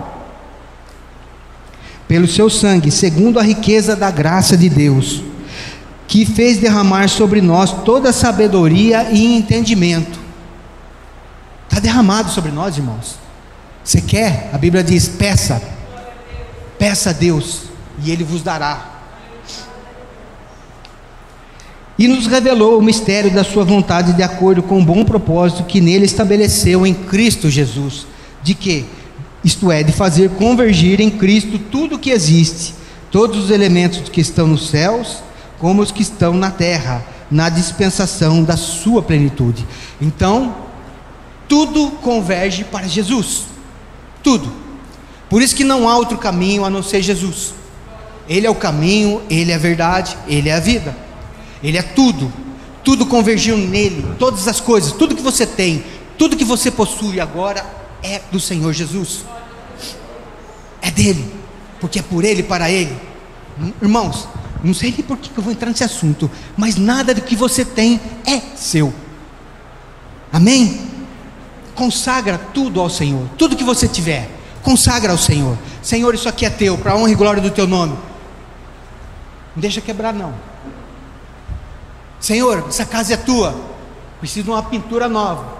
Pelo 2.08 2.28
seu 2.28 2.50
sangue, 2.50 2.90
segundo 2.90 3.40
a 3.40 3.44
riqueza 3.44 3.96
da 3.96 4.10
graça 4.10 4.58
de 4.58 4.68
Deus, 4.68 5.22
que 6.08 6.26
fez 6.26 6.58
derramar 6.58 7.08
sobre 7.08 7.42
nós 7.42 7.72
toda 7.84 8.12
sabedoria 8.12 9.10
e 9.12 9.38
entendimento. 9.38 10.23
Está 11.74 11.82
derramado 11.82 12.30
sobre 12.30 12.52
nós, 12.52 12.78
irmãos. 12.78 13.16
Você 13.84 14.00
quer? 14.00 14.52
A 14.54 14.60
Bíblia 14.60 14.84
diz: 14.84 15.08
peça, 15.08 15.60
peça 16.78 17.10
a 17.10 17.14
Deus, 17.14 17.62
e 18.04 18.12
Ele 18.12 18.24
vos 18.24 18.44
dará. 18.44 18.92
E 21.98 22.08
nos 22.08 22.28
revelou 22.28 22.78
o 22.78 22.82
mistério 22.82 23.32
da 23.32 23.44
Sua 23.44 23.64
vontade, 23.66 24.14
de 24.14 24.22
acordo 24.22 24.62
com 24.62 24.80
o 24.80 24.86
bom 24.86 25.04
propósito 25.04 25.64
que 25.64 25.82
nele 25.82 26.06
estabeleceu 26.06 26.86
em 26.86 26.94
Cristo 26.94 27.50
Jesus. 27.50 28.06
De 28.44 28.54
que? 28.54 28.86
Isto 29.44 29.72
é, 29.72 29.82
de 29.82 29.92
fazer 29.92 30.30
convergir 30.30 31.02
em 31.02 31.10
Cristo 31.10 31.58
tudo 31.58 31.96
o 31.96 32.00
que 32.00 32.12
existe, 32.12 32.76
todos 33.10 33.46
os 33.46 33.50
elementos 33.50 34.10
que 34.10 34.22
estão 34.22 34.46
nos 34.46 34.70
céus, 34.70 35.24
como 35.58 35.82
os 35.82 35.92
que 35.92 36.04
estão 36.04 36.36
na 36.36 36.52
terra, 36.52 37.04
na 37.32 37.50
dispensação 37.50 38.44
da 38.44 38.56
Sua 38.56 39.02
plenitude. 39.02 39.66
Então, 40.00 40.63
tudo 41.48 41.92
converge 42.02 42.64
para 42.64 42.88
Jesus. 42.88 43.44
Tudo. 44.22 44.52
Por 45.30 45.42
isso 45.42 45.56
que 45.56 45.64
não 45.64 45.90
há 45.90 45.98
outro 45.98 46.18
caminho 46.18 46.64
a 46.66 46.70
não 46.70 46.84
ser 46.84 47.02
Jesus. 47.02 47.54
Ele 48.28 48.48
é 48.48 48.50
o 48.50 48.56
caminho, 48.56 49.22
ele 49.30 49.52
é 49.52 49.56
a 49.56 49.60
verdade, 49.60 50.18
ele 50.28 50.50
é 50.50 50.54
a 50.54 50.60
vida. 50.60 50.96
Ele 51.64 51.78
é 51.78 51.82
tudo. 51.82 52.32
Tudo 52.84 53.06
convergiu 53.06 53.58
nele, 53.58 54.06
todas 54.20 54.48
as 54.48 54.60
coisas, 54.60 54.92
tudo 54.92 55.16
que 55.16 55.22
você 55.22 55.48
tem, 55.48 55.86
tudo 56.18 56.36
que 56.36 56.44
você 56.44 56.70
possui 56.70 57.22
agora 57.22 57.66
é 58.04 58.22
do 58.30 58.40
Senhor 58.40 58.74
Jesus. 58.74 59.24
É 60.82 60.92
dele, 60.92 61.34
porque 61.80 62.00
é 62.00 62.02
por 62.02 62.26
ele, 62.26 62.44
para 62.44 62.70
ele. 62.70 62.96
Hum, 63.60 63.72
irmãos, 63.82 64.28
não 64.62 64.74
sei 64.74 64.92
nem 64.92 65.02
por 65.02 65.18
que 65.18 65.30
eu 65.36 65.42
vou 65.42 65.54
entrar 65.54 65.70
nesse 65.70 65.84
assunto, 65.84 66.30
mas 66.58 66.76
nada 66.76 67.14
do 67.14 67.22
que 67.22 67.38
você 67.38 67.64
tem 67.64 68.02
é 68.26 68.42
seu. 68.56 68.94
Amém? 70.32 70.93
Consagra 71.76 72.38
tudo 72.38 72.80
ao 72.80 72.90
Senhor, 72.90 73.28
tudo 73.38 73.56
que 73.56 73.64
você 73.64 73.88
tiver, 73.88 74.30
consagra 74.62 75.12
ao 75.12 75.18
Senhor. 75.18 75.58
Senhor, 75.82 76.14
isso 76.14 76.30
aqui 76.30 76.46
é 76.46 76.50
teu, 76.50 76.78
para 76.78 76.96
honra 76.96 77.12
e 77.12 77.16
glória 77.16 77.42
do 77.42 77.50
teu 77.50 77.68
nome. 77.68 77.94
Não 79.56 79.62
deixa 79.62 79.82
quebrar, 79.82 80.14
não. 80.14 80.34
Senhor, 82.20 82.66
essa 82.68 82.86
casa 82.86 83.14
é 83.14 83.18
tua. 83.18 83.56
Preciso 84.20 84.46
de 84.46 84.50
uma 84.52 84.64
pintura 84.64 85.10
nova. 85.10 85.58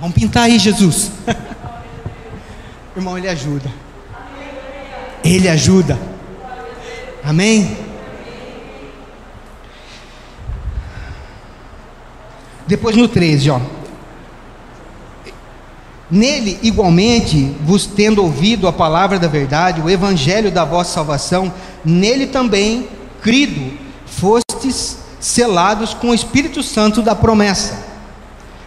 Vamos 0.00 0.14
pintar 0.14 0.44
aí, 0.44 0.58
Jesus. 0.58 1.12
Irmão, 2.96 3.16
Ele 3.16 3.28
ajuda. 3.28 3.70
Ele 5.22 5.48
ajuda. 5.48 5.98
Amém? 7.22 7.76
Depois 12.66 12.96
no 12.96 13.08
13, 13.08 13.50
ó. 13.50 13.60
Nele, 16.14 16.60
igualmente, 16.62 17.56
vos 17.64 17.86
tendo 17.86 18.22
ouvido 18.22 18.68
a 18.68 18.72
palavra 18.72 19.18
da 19.18 19.26
verdade, 19.26 19.80
o 19.80 19.90
evangelho 19.90 20.48
da 20.48 20.64
vossa 20.64 20.94
salvação, 20.94 21.52
nele 21.84 22.28
também, 22.28 22.88
crido, 23.20 23.76
fostes 24.06 24.98
selados 25.18 25.92
com 25.92 26.10
o 26.10 26.14
Espírito 26.14 26.62
Santo 26.62 27.02
da 27.02 27.16
promessa, 27.16 27.76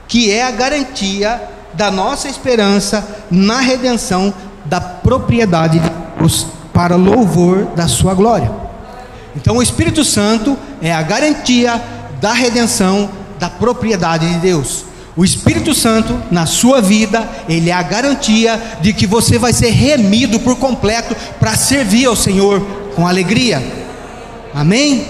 que 0.10 0.30
é 0.30 0.44
a 0.44 0.52
garantia 0.52 1.42
da 1.74 1.90
nossa 1.90 2.28
esperança 2.28 3.08
na 3.32 3.62
redenção 3.62 4.34
da 4.66 4.82
propriedade 4.82 5.80
de 5.80 5.90
Deus 6.20 6.48
para 6.74 6.98
louvor 6.98 7.68
da 7.78 7.88
sua 7.88 8.14
glória. 8.14 8.52
Então 9.38 9.56
o 9.56 9.64
Espírito 9.64 10.04
Santo 10.04 10.58
é 10.82 10.94
a 10.94 11.02
garantia 11.02 11.82
da 12.20 12.34
redenção 12.34 13.10
da 13.40 13.50
propriedade 13.50 14.28
de 14.34 14.40
Deus. 14.40 14.87
O 15.17 15.25
Espírito 15.25 15.73
Santo 15.73 16.21
na 16.30 16.45
sua 16.45 16.80
vida, 16.80 17.27
ele 17.49 17.71
é 17.71 17.73
a 17.73 17.82
garantia 17.82 18.77
de 18.82 18.93
que 18.93 19.08
você 19.08 19.39
vai 19.39 19.51
ser 19.51 19.71
remido 19.71 20.39
por 20.41 20.58
completo 20.58 21.15
para 21.39 21.58
servir 21.58 22.06
ao 22.06 22.15
Senhor 22.15 22.62
com 22.95 23.08
alegria. 23.08 23.60
Amém? 24.53 25.08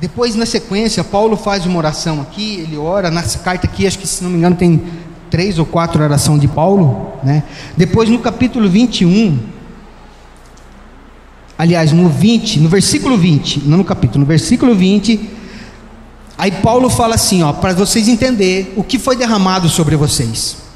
Depois, 0.00 0.34
na 0.34 0.46
sequência, 0.46 1.04
Paulo 1.04 1.36
faz 1.36 1.66
uma 1.66 1.78
oração 1.78 2.20
aqui, 2.20 2.60
ele 2.60 2.76
ora, 2.76 3.12
nessa 3.12 3.38
carta 3.38 3.68
aqui, 3.68 3.86
acho 3.86 3.98
que 3.98 4.06
se 4.08 4.24
não 4.24 4.30
me 4.30 4.38
engano 4.38 4.56
tem 4.56 5.07
três 5.30 5.58
ou 5.58 5.66
quatro 5.66 6.02
orações 6.02 6.40
de 6.40 6.48
Paulo, 6.48 7.12
né? 7.22 7.42
Depois 7.76 8.08
no 8.08 8.18
capítulo 8.18 8.68
21, 8.68 9.38
aliás, 11.56 11.92
no 11.92 12.08
20, 12.08 12.60
no 12.60 12.68
versículo 12.68 13.16
20, 13.16 13.62
não 13.66 13.78
no 13.78 13.84
capítulo, 13.84 14.20
no 14.20 14.26
versículo 14.26 14.74
20, 14.74 15.30
aí 16.36 16.52
Paulo 16.52 16.88
fala 16.88 17.16
assim, 17.16 17.42
ó, 17.42 17.52
para 17.52 17.72
vocês 17.74 18.08
entenderem 18.08 18.68
o 18.76 18.84
que 18.84 18.98
foi 18.98 19.16
derramado 19.16 19.68
sobre 19.68 19.96
vocês. 19.96 20.67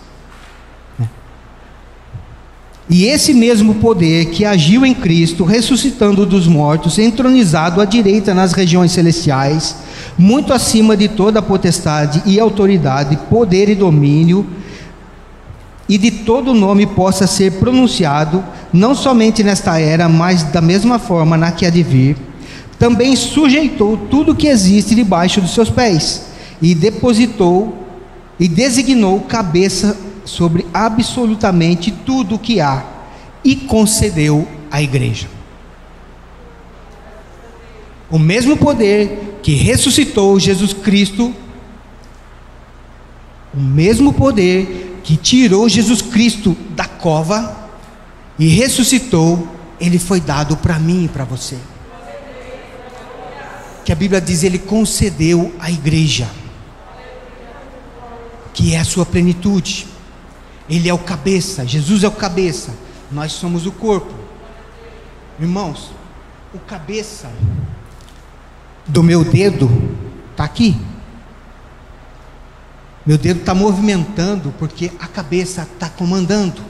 E 2.93 3.07
esse 3.07 3.33
mesmo 3.33 3.77
poder 3.77 4.27
que 4.27 4.45
agiu 4.45 4.85
em 4.85 4.93
Cristo, 4.93 5.45
ressuscitando 5.45 6.27
dos 6.27 6.47
mortos, 6.47 6.99
entronizado 6.99 7.81
à 7.81 7.87
direita 7.87 8.35
nas 8.35 8.53
regiões 8.53 8.93
celestiais, 8.93 9.77
muito 10.19 10.53
acima 10.53 10.95
de 10.95 11.09
toda 11.09 11.39
a 11.39 11.43
potestade 11.43 12.23
e 12.27 12.39
autoridade, 12.39 13.19
poder 13.31 13.71
e 13.71 13.75
domínio, 13.75 14.47
e 15.89 15.97
de 15.97 16.11
todo 16.11 16.53
nome 16.53 16.85
possa 16.85 17.27
ser 17.27 17.53
pronunciado, 17.53 18.45
não 18.71 18.95
somente 18.95 19.43
nesta 19.43 19.81
era, 19.81 20.07
mas 20.07 20.43
da 20.43 20.61
mesma 20.61 20.99
forma 20.99 21.35
na 21.35 21.51
que 21.51 21.65
há 21.65 21.71
de 21.71 21.83
vir, 21.83 22.15
também 22.79 23.17
sujeitou 23.17 23.97
tudo 23.97 24.35
que 24.35 24.49
existe 24.49 24.95
debaixo 24.95 25.41
dos 25.41 25.55
seus 25.55 25.71
pés, 25.71 26.27
e 26.61 26.75
depositou 26.75 27.87
e 28.39 28.47
designou 28.47 29.21
cabeça 29.21 29.97
sobre 30.25 30.67
absolutamente 30.73 31.91
tudo 31.91 32.37
o 32.37 32.39
que 32.39 32.61
há 32.61 32.85
e 33.45 33.57
concedeu 33.57 34.47
à 34.71 34.81
igreja. 34.81 35.29
O 38.11 38.19
mesmo 38.19 38.57
poder 38.57 39.39
que 39.43 39.55
ressuscitou 39.55 40.39
Jesus 40.39 40.73
Cristo, 40.73 41.35
o 43.55 43.61
mesmo 43.61 44.13
poder 44.13 45.01
que 45.03 45.17
tirou 45.17 45.69
Jesus 45.69 46.01
Cristo 46.01 46.57
da 46.71 46.85
cova 46.85 47.71
e 48.39 48.49
ressuscitou, 48.49 49.49
ele 49.81 49.99
foi 49.99 50.21
dado 50.21 50.57
para 50.57 50.79
mim 50.79 51.05
e 51.05 51.09
para 51.09 51.25
você. 51.25 51.57
Que 53.85 53.93
a 53.93 53.97
Bíblia 53.97 54.21
diz, 54.21 54.45
ele 54.45 54.59
concedeu 54.59 55.53
à 55.59 55.71
igreja, 55.71 56.29
que 58.55 58.75
é 58.75 58.79
a 58.79 58.85
sua 58.85 59.05
plenitude. 59.05 59.92
Ele 60.73 60.89
é 60.89 60.95
o 60.95 60.99
cabeça, 60.99 61.67
Jesus 61.67 62.03
é 62.03 62.09
o 62.09 62.13
cabeça, 62.13 62.73
nós 63.11 63.33
somos 63.33 63.67
o 63.67 63.73
corpo. 63.73 64.11
Irmãos, 65.39 65.91
o 66.55 66.59
cabeça 66.59 67.31
do 68.87 69.03
meu 69.03 69.23
dedo 69.23 69.71
está 70.31 70.45
aqui. 70.45 70.81
Meu 73.05 73.19
dedo 73.19 73.41
está 73.41 73.55
movimentando 73.55 74.55
porque 74.59 74.91
a 74.99 75.07
cabeça 75.07 75.69
está 75.71 75.91
comandando. 75.91 76.63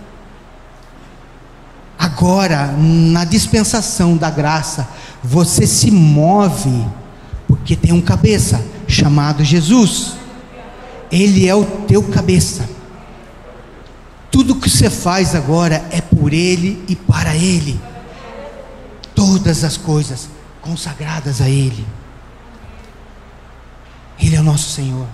Agora, 1.97 2.75
na 2.77 3.25
dispensação 3.25 4.17
da 4.17 4.31
graça, 4.31 4.89
você 5.23 5.65
se 5.65 5.93
move 5.93 6.89
porque 7.47 7.77
tem 7.77 7.93
um 7.93 8.01
cabeça 8.01 8.67
chamado 8.89 9.45
Jesus. 9.45 10.15
Ele 11.09 11.47
é 11.47 11.55
o 11.55 11.65
teu 11.87 12.03
cabeça. 12.03 12.82
Tudo 14.33 14.57
que 14.57 14.69
você 14.69 14.89
faz 14.89 15.35
agora 15.35 15.87
é 15.91 16.01
por 16.01 16.33
Ele 16.33 16.83
e 16.89 16.97
para 16.97 17.37
Ele. 17.37 17.79
Todas 19.15 19.63
as 19.63 19.77
coisas 19.77 20.29
consagradas 20.63 21.43
a 21.43 21.49
Ele. 21.49 21.87
Ele 24.19 24.35
é 24.35 24.41
o 24.41 24.43
nosso 24.43 24.71
Senhor. 24.71 25.07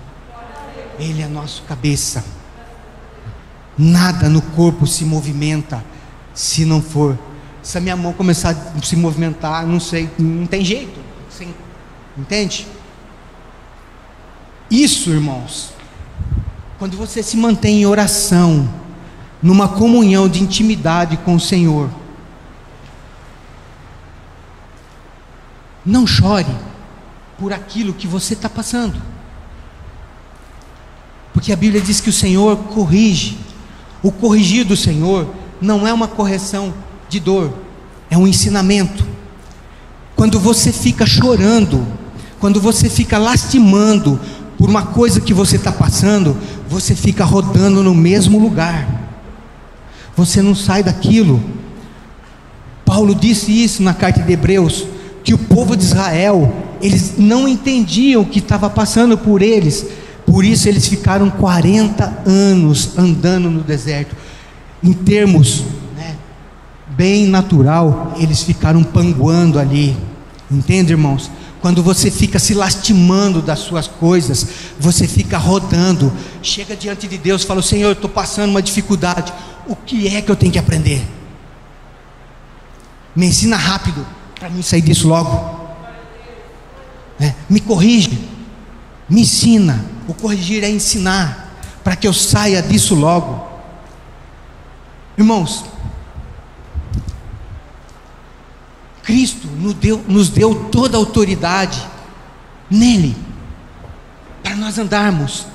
Ele 0.97 1.21
é 1.21 1.27
nosso 1.27 1.63
cabeça. 1.63 2.23
Nada 3.77 4.29
no 4.29 4.41
corpo 4.41 4.87
se 4.87 5.03
movimenta 5.03 5.83
se 6.33 6.63
não 6.63 6.81
for. 6.81 7.17
Se 7.61 7.77
a 7.77 7.81
minha 7.81 7.95
mão 7.95 8.13
começar 8.13 8.51
a 8.51 8.81
se 8.81 8.95
movimentar, 8.95 9.67
não 9.67 9.79
sei, 9.79 10.09
não 10.17 10.47
tem 10.47 10.63
jeito. 10.63 10.99
Entende? 12.17 12.67
Isso, 14.69 15.09
irmãos, 15.09 15.73
quando 16.77 16.97
você 16.97 17.23
se 17.23 17.37
mantém 17.37 17.81
em 17.81 17.85
oração, 17.85 18.69
numa 19.41 19.67
comunhão 19.67 20.27
de 20.27 20.41
intimidade 20.41 21.17
com 21.17 21.35
o 21.35 21.39
Senhor, 21.39 21.89
não 25.85 26.05
chore 26.05 26.53
por 27.37 27.53
aquilo 27.53 27.93
que 27.93 28.05
você 28.05 28.33
está 28.33 28.49
passando, 28.49 29.01
porque 31.33 31.53
a 31.53 31.55
Bíblia 31.55 31.81
diz 31.81 32.01
que 32.01 32.09
o 32.09 32.13
Senhor 32.13 32.57
corrige, 32.57 33.37
o 34.03 34.11
corrigir 34.11 34.65
do 34.65 34.75
Senhor 34.75 35.27
não 35.61 35.87
é 35.87 35.93
uma 35.93 36.07
correção 36.07 36.73
de 37.07 37.19
dor, 37.19 37.53
é 38.09 38.17
um 38.17 38.27
ensinamento. 38.27 39.05
Quando 40.15 40.39
você 40.39 40.71
fica 40.71 41.05
chorando, 41.05 41.85
quando 42.39 42.59
você 42.59 42.89
fica 42.89 43.17
lastimando 43.17 44.19
por 44.57 44.69
uma 44.69 44.87
coisa 44.87 45.21
que 45.21 45.33
você 45.33 45.55
está 45.55 45.71
passando, 45.71 46.35
você 46.67 46.93
fica 46.93 47.23
rodando 47.23 47.81
no 47.81 47.95
mesmo 47.95 48.37
lugar, 48.37 49.08
você 50.19 50.41
não 50.41 50.53
sai 50.53 50.83
daquilo. 50.83 51.41
Paulo 52.83 53.15
disse 53.15 53.51
isso 53.51 53.81
na 53.81 53.93
carta 53.93 54.21
de 54.21 54.33
Hebreus, 54.33 54.85
que 55.23 55.33
o 55.33 55.37
povo 55.37 55.77
de 55.77 55.83
Israel, 55.83 56.53
eles 56.81 57.13
não 57.17 57.47
entendiam 57.47 58.21
o 58.21 58.25
que 58.25 58.39
estava 58.39 58.69
passando 58.69 59.17
por 59.17 59.41
eles, 59.41 59.85
por 60.25 60.43
isso 60.43 60.67
eles 60.67 60.87
ficaram 60.87 61.29
40 61.29 62.23
anos 62.25 62.97
andando 62.97 63.49
no 63.49 63.61
deserto. 63.61 64.13
Em 64.83 64.91
termos 64.91 65.63
né, 65.95 66.17
bem 66.97 67.25
natural, 67.25 68.13
eles 68.19 68.43
ficaram 68.43 68.83
panguando 68.83 69.57
ali. 69.57 69.95
Entende, 70.51 70.91
irmãos? 70.91 71.31
Quando 71.61 71.83
você 71.83 72.09
fica 72.09 72.39
se 72.39 72.53
lastimando 72.53 73.41
das 73.41 73.59
suas 73.59 73.87
coisas, 73.87 74.45
você 74.79 75.07
fica 75.07 75.37
rodando, 75.37 76.11
chega 76.41 76.75
diante 76.75 77.07
de 77.07 77.17
Deus 77.17 77.43
e 77.43 77.45
fala: 77.45 77.61
Senhor, 77.61 77.89
eu 77.89 77.93
estou 77.93 78.09
passando 78.09 78.51
uma 78.51 78.61
dificuldade, 78.61 79.33
o 79.67 79.75
que 79.75 80.07
é 80.07 80.21
que 80.21 80.31
eu 80.31 80.35
tenho 80.35 80.51
que 80.51 80.59
aprender? 80.59 81.05
Me 83.15 83.25
ensina 83.25 83.57
rápido 83.57 84.05
para 84.39 84.49
mim 84.49 84.61
sair 84.61 84.81
disso 84.81 85.07
logo. 85.07 85.69
É, 87.19 87.33
me 87.49 87.59
corrige, 87.59 88.17
me 89.09 89.21
ensina. 89.21 89.85
O 90.07 90.13
corrigir 90.13 90.63
é 90.63 90.69
ensinar, 90.69 91.53
para 91.83 91.95
que 91.95 92.07
eu 92.07 92.13
saia 92.13 92.61
disso 92.61 92.95
logo. 92.95 93.47
Irmãos, 95.17 95.65
Cristo 99.09 99.47
nos 99.59 99.73
deu, 99.73 100.05
nos 100.07 100.29
deu 100.29 100.53
toda 100.65 100.95
a 100.95 100.99
autoridade 100.99 101.83
nele, 102.69 103.17
para 104.43 104.55
nós 104.55 104.77
andarmos. 104.77 105.47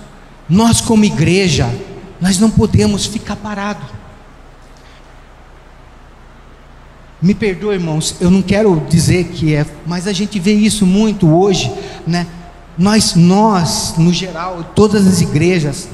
Nós, 0.48 0.80
como 0.80 1.04
igreja, 1.04 1.72
nós 2.20 2.40
não 2.40 2.50
podemos 2.50 3.06
ficar 3.06 3.36
parados. 3.36 3.86
Me 7.22 7.32
perdoe, 7.32 7.74
irmãos, 7.74 8.16
eu 8.20 8.28
não 8.28 8.42
quero 8.42 8.84
dizer 8.90 9.28
que 9.28 9.54
é, 9.54 9.64
mas 9.86 10.08
a 10.08 10.12
gente 10.12 10.40
vê 10.40 10.52
isso 10.52 10.84
muito 10.84 11.32
hoje, 11.32 11.72
né? 12.04 12.26
Nós, 12.76 13.14
nós, 13.14 13.94
no 13.96 14.12
geral, 14.12 14.72
todas 14.74 15.06
as 15.06 15.20
igrejas, 15.20 15.88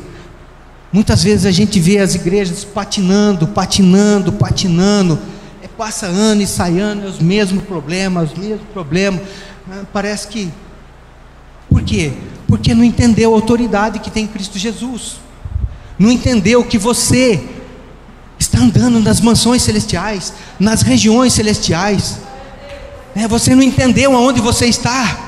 muitas 0.90 1.22
vezes 1.22 1.44
a 1.44 1.50
gente 1.50 1.78
vê 1.78 1.98
as 1.98 2.14
igrejas 2.14 2.64
patinando, 2.64 3.46
patinando, 3.48 4.32
patinando, 4.32 5.18
passa 5.80 6.04
ano 6.04 6.42
e 6.42 6.46
sai 6.46 6.78
ano, 6.78 7.06
é 7.06 7.08
os 7.08 7.20
mesmos 7.20 7.64
problemas, 7.64 8.32
os 8.32 8.38
mesmos 8.38 8.68
problemas. 8.70 9.22
Ah, 9.66 9.80
parece 9.90 10.28
que. 10.28 10.52
Por 11.70 11.82
quê? 11.82 12.12
Porque 12.46 12.74
não 12.74 12.84
entendeu 12.84 13.32
a 13.32 13.34
autoridade 13.34 13.98
que 13.98 14.10
tem 14.10 14.24
em 14.24 14.26
Cristo 14.26 14.58
Jesus. 14.58 15.20
Não 15.98 16.10
entendeu 16.10 16.62
que 16.62 16.76
você 16.76 17.42
está 18.38 18.58
andando 18.58 19.00
nas 19.00 19.22
mansões 19.22 19.62
celestiais, 19.62 20.34
nas 20.58 20.82
regiões 20.82 21.32
celestiais. 21.32 22.18
É, 23.14 23.26
você 23.26 23.54
não 23.54 23.62
entendeu 23.62 24.14
aonde 24.14 24.38
você 24.38 24.66
está. 24.66 25.18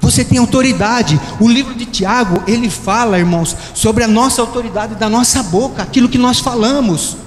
Você 0.00 0.24
tem 0.24 0.38
autoridade. 0.38 1.20
O 1.38 1.46
livro 1.46 1.74
de 1.74 1.84
Tiago, 1.84 2.42
ele 2.46 2.70
fala, 2.70 3.18
irmãos, 3.18 3.54
sobre 3.74 4.02
a 4.02 4.08
nossa 4.08 4.40
autoridade 4.40 4.94
da 4.94 5.10
nossa 5.10 5.42
boca, 5.42 5.82
aquilo 5.82 6.08
que 6.08 6.16
nós 6.16 6.38
falamos. 6.38 7.18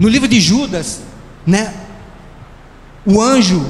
No 0.00 0.08
livro 0.08 0.26
de 0.26 0.40
Judas, 0.40 1.02
né? 1.46 1.74
O 3.04 3.20
anjo, 3.20 3.62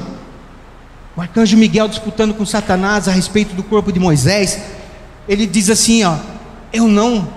o 1.13 1.19
arcanjo 1.19 1.57
Miguel 1.57 1.89
disputando 1.89 2.33
com 2.33 2.45
Satanás 2.45 3.09
a 3.09 3.11
respeito 3.11 3.53
do 3.53 3.61
corpo 3.61 3.91
de 3.91 3.99
Moisés, 3.99 4.57
ele 5.27 5.45
diz 5.45 5.69
assim, 5.69 6.05
ó: 6.05 6.15
"Eu 6.71 6.87
não 6.87 7.27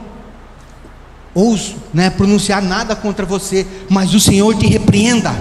ouso, 1.34 1.74
né, 1.92 2.08
pronunciar 2.08 2.62
nada 2.62 2.94
contra 2.94 3.26
você, 3.26 3.66
mas 3.90 4.14
o 4.14 4.20
Senhor 4.20 4.54
te 4.56 4.68
repreenda". 4.68 5.34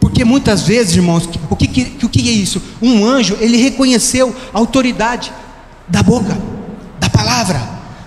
Porque 0.00 0.24
muitas 0.24 0.62
vezes, 0.62 0.96
irmãos, 0.96 1.28
o 1.50 1.56
que, 1.56 1.68
que, 1.68 2.06
o 2.06 2.08
que 2.08 2.26
é 2.26 2.32
isso? 2.32 2.62
Um 2.80 3.04
anjo, 3.04 3.36
ele 3.38 3.58
reconheceu 3.58 4.34
a 4.54 4.58
autoridade 4.58 5.30
da 5.86 6.02
boca, 6.02 6.38
da 6.98 7.10
palavra. 7.10 7.60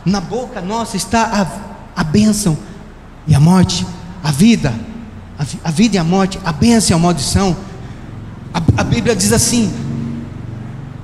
Na 0.04 0.20
boca 0.20 0.60
nossa 0.60 0.98
está 0.98 1.24
a, 1.96 2.02
a 2.02 2.04
bênção, 2.04 2.58
e 3.30 3.36
a 3.36 3.40
morte, 3.40 3.86
a 4.24 4.32
vida, 4.32 4.74
a, 5.64 5.72
vida 5.72 5.96
e 5.96 6.00
a 6.00 6.04
morte, 6.04 6.40
a 6.44 6.52
bênção 6.52 6.98
e 6.98 7.00
a 7.00 7.02
maldição. 7.02 7.56
A, 8.52 8.82
a 8.82 8.84
Bíblia 8.84 9.16
diz 9.16 9.32
assim: 9.32 9.72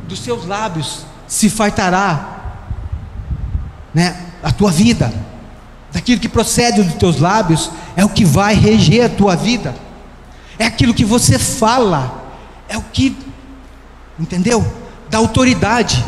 dos 0.08 0.20
seus 0.20 0.46
lábios 0.46 1.06
se 1.28 1.52
fartará, 1.52 2.64
né, 3.94 4.18
a 4.44 4.52
tua 4.52 4.72
vida, 4.72 5.14
daquilo 5.94 6.20
que 6.20 6.28
procede 6.28 6.82
dos 6.82 6.96
teus 6.96 7.20
lábios 7.20 7.70
é 7.96 8.04
o 8.04 8.10
que 8.10 8.26
vai 8.26 8.56
reger 8.56 9.06
a 9.06 9.10
tua 9.10 9.36
vida, 9.36 9.76
é 10.58 10.66
aquilo 10.66 10.96
que 10.96 11.06
você 11.06 11.38
fala, 11.38 12.24
é 12.68 12.76
o 12.76 12.82
que, 12.82 13.16
entendeu? 14.20 14.66
Da 15.12 15.20
autoridade. 15.20 16.04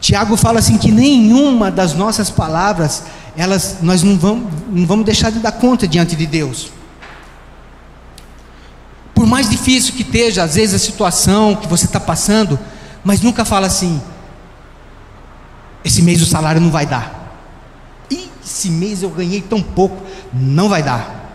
Tiago 0.00 0.36
fala 0.36 0.60
assim 0.60 0.78
que 0.78 0.90
nenhuma 0.90 1.70
das 1.70 1.92
nossas 1.92 2.30
palavras 2.30 3.02
elas, 3.38 3.78
nós 3.80 4.02
não 4.02 4.18
vamos, 4.18 4.52
não 4.68 4.84
vamos 4.84 5.06
deixar 5.06 5.30
de 5.30 5.38
dar 5.38 5.52
conta 5.52 5.86
diante 5.86 6.16
de 6.16 6.26
Deus. 6.26 6.72
Por 9.14 9.28
mais 9.28 9.48
difícil 9.48 9.94
que 9.94 10.02
esteja, 10.02 10.42
às 10.42 10.56
vezes, 10.56 10.74
a 10.74 10.78
situação 10.84 11.54
que 11.54 11.68
você 11.68 11.84
está 11.84 12.00
passando, 12.00 12.58
mas 13.04 13.20
nunca 13.22 13.44
fala 13.44 13.68
assim: 13.68 14.02
esse 15.84 16.02
mês 16.02 16.20
o 16.20 16.26
salário 16.26 16.60
não 16.60 16.70
vai 16.70 16.84
dar. 16.84 17.38
E 18.10 18.28
esse 18.44 18.70
mês 18.70 19.04
eu 19.04 19.10
ganhei 19.10 19.40
tão 19.40 19.62
pouco, 19.62 20.02
não 20.32 20.68
vai 20.68 20.82
dar. 20.82 21.30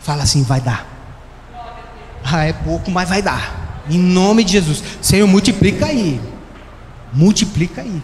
Fala 0.00 0.22
assim: 0.24 0.42
vai 0.42 0.60
dar. 0.60 0.86
Ah, 2.22 2.44
é 2.44 2.52
pouco, 2.52 2.90
mas 2.90 3.08
vai 3.08 3.22
dar. 3.22 3.82
Em 3.88 3.98
nome 3.98 4.44
de 4.44 4.52
Jesus. 4.52 4.82
Senhor, 5.00 5.26
multiplica 5.26 5.86
aí. 5.86 6.20
Multiplica 7.10 7.80
aí. 7.80 8.02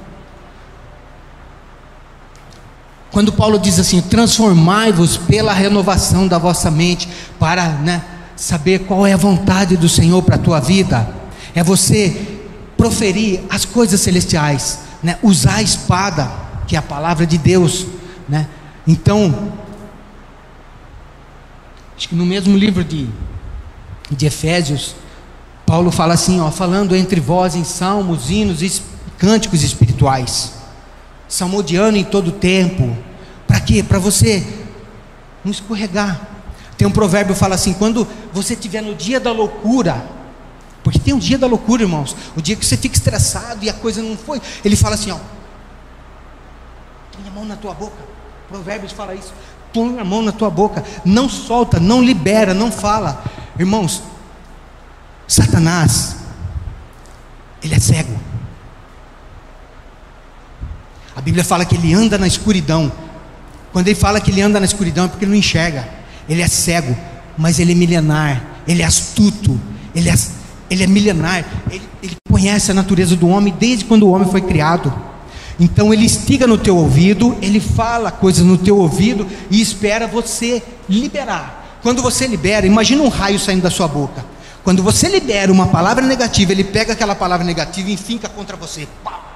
Quando 3.11 3.33
Paulo 3.33 3.59
diz 3.59 3.79
assim: 3.79 4.01
transformai-vos 4.01 5.17
pela 5.17 5.53
renovação 5.53 6.29
da 6.29 6.39
vossa 6.39 6.71
mente, 6.71 7.09
para 7.39 7.69
né, 7.69 8.03
saber 8.37 8.81
qual 8.81 9.07
é 9.07 9.13
a 9.13 9.17
vontade 9.17 9.77
do 9.77 9.89
Senhor 9.89 10.23
para 10.23 10.37
a 10.37 10.39
tua 10.39 10.61
vida, 10.61 11.09
é 11.55 11.63
você 11.63 12.39
proferir 12.77 13.41
as 13.51 13.65
coisas 13.65 14.01
celestiais, 14.01 14.81
né, 15.03 15.19
usar 15.23 15.57
a 15.57 15.63
espada, 15.63 16.31
que 16.67 16.77
é 16.77 16.79
a 16.79 16.83
palavra 16.83 17.27
de 17.27 17.37
Deus. 17.37 17.87
Né? 18.29 18.47
Então, 18.87 19.53
acho 21.97 22.09
que 22.09 22.15
no 22.15 22.25
mesmo 22.25 22.57
livro 22.57 22.85
de, 22.85 23.09
de 24.11 24.27
Efésios, 24.27 24.95
Paulo 25.67 25.91
fala 25.91 26.15
assim: 26.15 26.41
ó, 26.41 26.49
falando 26.51 26.95
entre 26.95 27.21
vós 27.21 27.57
em 27.57 27.65
salmos, 27.65 28.31
hinos 28.31 28.63
e 28.63 28.83
cânticos 29.19 29.65
espirituais 29.65 30.60
salmodiando 31.31 31.97
em 31.97 32.05
todo 32.05 32.33
tempo. 32.33 32.95
Para 33.47 33.61
quê? 33.61 33.83
Para 33.83 33.99
você 33.99 34.47
não 35.43 35.51
escorregar. 35.51 36.21
Tem 36.77 36.87
um 36.87 36.91
provérbio 36.91 37.33
que 37.35 37.41
fala 37.41 37.55
assim: 37.55 37.73
quando 37.73 38.07
você 38.33 38.53
estiver 38.55 38.83
no 38.83 38.95
dia 38.95 39.21
da 39.21 39.33
loucura, 39.33 40.05
porque 40.83 40.99
tem 40.99 41.15
um 41.15 41.19
dia 41.19 41.39
da 41.39 41.47
loucura, 41.47 41.83
irmãos, 41.83 42.17
o 42.37 42.43
dia 42.43 42.57
que 42.57 42.67
você 42.67 42.77
fica 42.77 42.97
estressado 42.97 43.65
e 43.65 43.71
a 43.71 43.73
coisa 43.73 44.03
não 44.03 44.17
foi, 44.17 44.43
ele 44.65 44.77
fala 44.77 44.97
assim: 44.97 45.13
ó, 45.13 45.19
põe 47.13 47.29
a 47.29 47.31
mão 47.31 47.45
na 47.45 47.57
tua 47.57 47.73
boca. 47.73 48.11
Provérbios 48.49 48.93
fala 48.93 49.15
isso. 49.15 49.33
Põe 49.73 50.01
a 50.01 50.05
mão 50.05 50.21
na 50.21 50.33
tua 50.33 50.51
boca, 50.51 50.85
não 51.05 51.29
solta, 51.29 51.79
não 51.79 52.03
libera, 52.03 52.53
não 52.53 52.73
fala. 52.73 53.23
Irmãos, 53.57 54.03
Satanás, 55.29 56.17
ele 57.63 57.75
é 57.75 57.79
cego. 57.79 58.30
A 61.21 61.23
Bíblia 61.23 61.45
fala 61.45 61.67
que 61.67 61.75
ele 61.75 61.93
anda 61.93 62.17
na 62.17 62.27
escuridão. 62.27 62.91
Quando 63.75 63.89
ele 63.89 63.95
fala 63.95 64.19
que 64.23 64.31
ele 64.31 64.41
anda 64.41 64.59
na 64.59 64.65
escuridão 64.65 65.05
é 65.05 65.09
porque 65.09 65.27
ele 65.27 65.33
não 65.33 65.39
enxerga. 65.39 65.87
Ele 66.27 66.41
é 66.41 66.49
cego, 66.49 66.97
mas 67.37 67.59
ele 67.59 67.73
é 67.73 67.75
milenar, 67.75 68.43
ele 68.67 68.81
é 68.81 68.87
astuto, 68.87 69.61
ele 69.95 70.09
é, 70.09 70.15
ele 70.71 70.83
é 70.83 70.87
milenar, 70.87 71.45
ele, 71.71 71.83
ele 72.03 72.17
conhece 72.27 72.71
a 72.71 72.75
natureza 72.75 73.15
do 73.17 73.29
homem 73.29 73.55
desde 73.61 73.85
quando 73.85 74.05
o 74.05 74.11
homem 74.11 74.31
foi 74.31 74.41
criado. 74.41 74.91
Então 75.59 75.93
ele 75.93 76.07
estiga 76.07 76.47
no 76.47 76.57
teu 76.57 76.75
ouvido, 76.75 77.37
ele 77.43 77.61
fala 77.61 78.11
coisas 78.11 78.43
no 78.43 78.57
teu 78.57 78.79
ouvido 78.79 79.27
e 79.51 79.61
espera 79.61 80.07
você 80.07 80.63
liberar. 80.89 81.79
Quando 81.83 82.01
você 82.01 82.27
libera, 82.27 82.67
imagina 82.67 83.03
um 83.03 83.09
raio 83.09 83.39
saindo 83.39 83.61
da 83.61 83.71
sua 83.71 83.87
boca. 83.87 84.25
Quando 84.65 84.83
você 84.83 85.07
libera 85.07 85.53
uma 85.53 85.67
palavra 85.67 86.07
negativa, 86.07 86.53
ele 86.53 86.65
pega 86.65 86.95
aquela 86.95 87.15
palavra 87.15 87.45
negativa 87.45 87.91
e 87.91 87.97
finca 87.99 88.27
contra 88.27 88.57
você. 88.57 88.89
Pá! 89.05 89.30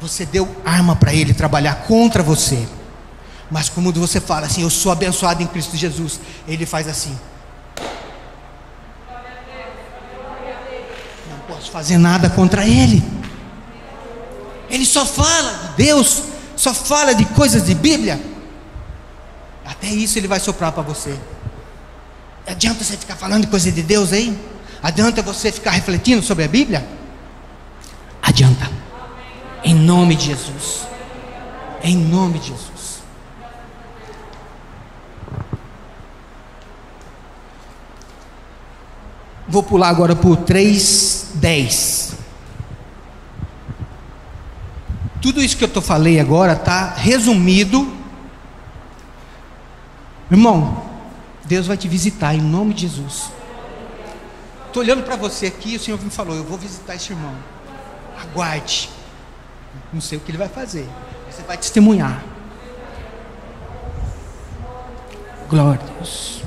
Você 0.00 0.26
deu 0.26 0.54
arma 0.64 0.94
para 0.94 1.14
ele 1.14 1.32
trabalhar 1.32 1.74
contra 1.86 2.22
você. 2.22 2.66
Mas 3.50 3.68
como 3.68 3.92
você 3.92 4.20
fala 4.20 4.46
assim, 4.46 4.62
eu 4.62 4.70
sou 4.70 4.90
abençoado 4.90 5.42
em 5.42 5.46
Cristo 5.46 5.76
Jesus, 5.76 6.20
ele 6.46 6.66
faz 6.66 6.88
assim. 6.88 7.16
Não 11.30 11.38
posso 11.48 11.70
fazer 11.70 11.96
nada 11.96 12.28
contra 12.28 12.66
ele. 12.66 13.02
Ele 14.68 14.84
só 14.84 15.06
fala 15.06 15.52
de 15.52 15.84
Deus, 15.84 16.24
só 16.56 16.74
fala 16.74 17.14
de 17.14 17.24
coisas 17.24 17.64
de 17.64 17.74
Bíblia. 17.74 18.20
Até 19.64 19.88
isso 19.88 20.18
ele 20.18 20.28
vai 20.28 20.40
soprar 20.40 20.72
para 20.72 20.82
você. 20.82 21.16
Adianta 22.46 22.84
você 22.84 22.96
ficar 22.96 23.16
falando 23.16 23.42
de 23.42 23.48
coisas 23.48 23.74
de 23.74 23.82
Deus 23.82 24.12
aí? 24.12 24.36
Adianta 24.82 25.22
você 25.22 25.50
ficar 25.50 25.70
refletindo 25.70 26.22
sobre 26.22 26.44
a 26.44 26.48
Bíblia? 26.48 26.86
Adianta. 28.22 28.75
Em 29.66 29.74
nome 29.74 30.14
de 30.14 30.26
Jesus. 30.26 30.86
Em 31.82 31.96
nome 31.96 32.38
de 32.38 32.50
Jesus. 32.50 33.02
Vou 39.48 39.64
pular 39.64 39.88
agora 39.88 40.12
o 40.12 40.36
3:10. 40.36 42.14
Tudo 45.20 45.42
isso 45.42 45.56
que 45.56 45.64
eu 45.64 45.68
tô 45.68 45.82
falei 45.82 46.20
agora 46.20 46.52
está 46.52 46.94
resumido. 46.94 47.92
Irmão, 50.30 50.84
Deus 51.44 51.66
vai 51.66 51.76
te 51.76 51.88
visitar 51.88 52.36
em 52.36 52.40
nome 52.40 52.72
de 52.72 52.82
Jesus. 52.82 53.32
Estou 54.68 54.80
olhando 54.80 55.02
para 55.02 55.16
você 55.16 55.46
aqui 55.46 55.74
o 55.74 55.80
Senhor 55.80 56.00
me 56.00 56.10
falou: 56.10 56.36
Eu 56.36 56.44
vou 56.44 56.56
visitar 56.56 56.94
esse 56.94 57.12
irmão. 57.12 57.34
Aguarde. 58.16 58.95
Não 59.92 60.00
sei 60.00 60.18
o 60.18 60.20
que 60.20 60.30
ele 60.30 60.38
vai 60.38 60.48
fazer. 60.48 60.88
Você 61.30 61.42
vai 61.42 61.56
testemunhar. 61.56 62.22
Glória 65.48 65.80
a 65.80 65.94
Deus. 65.98 66.42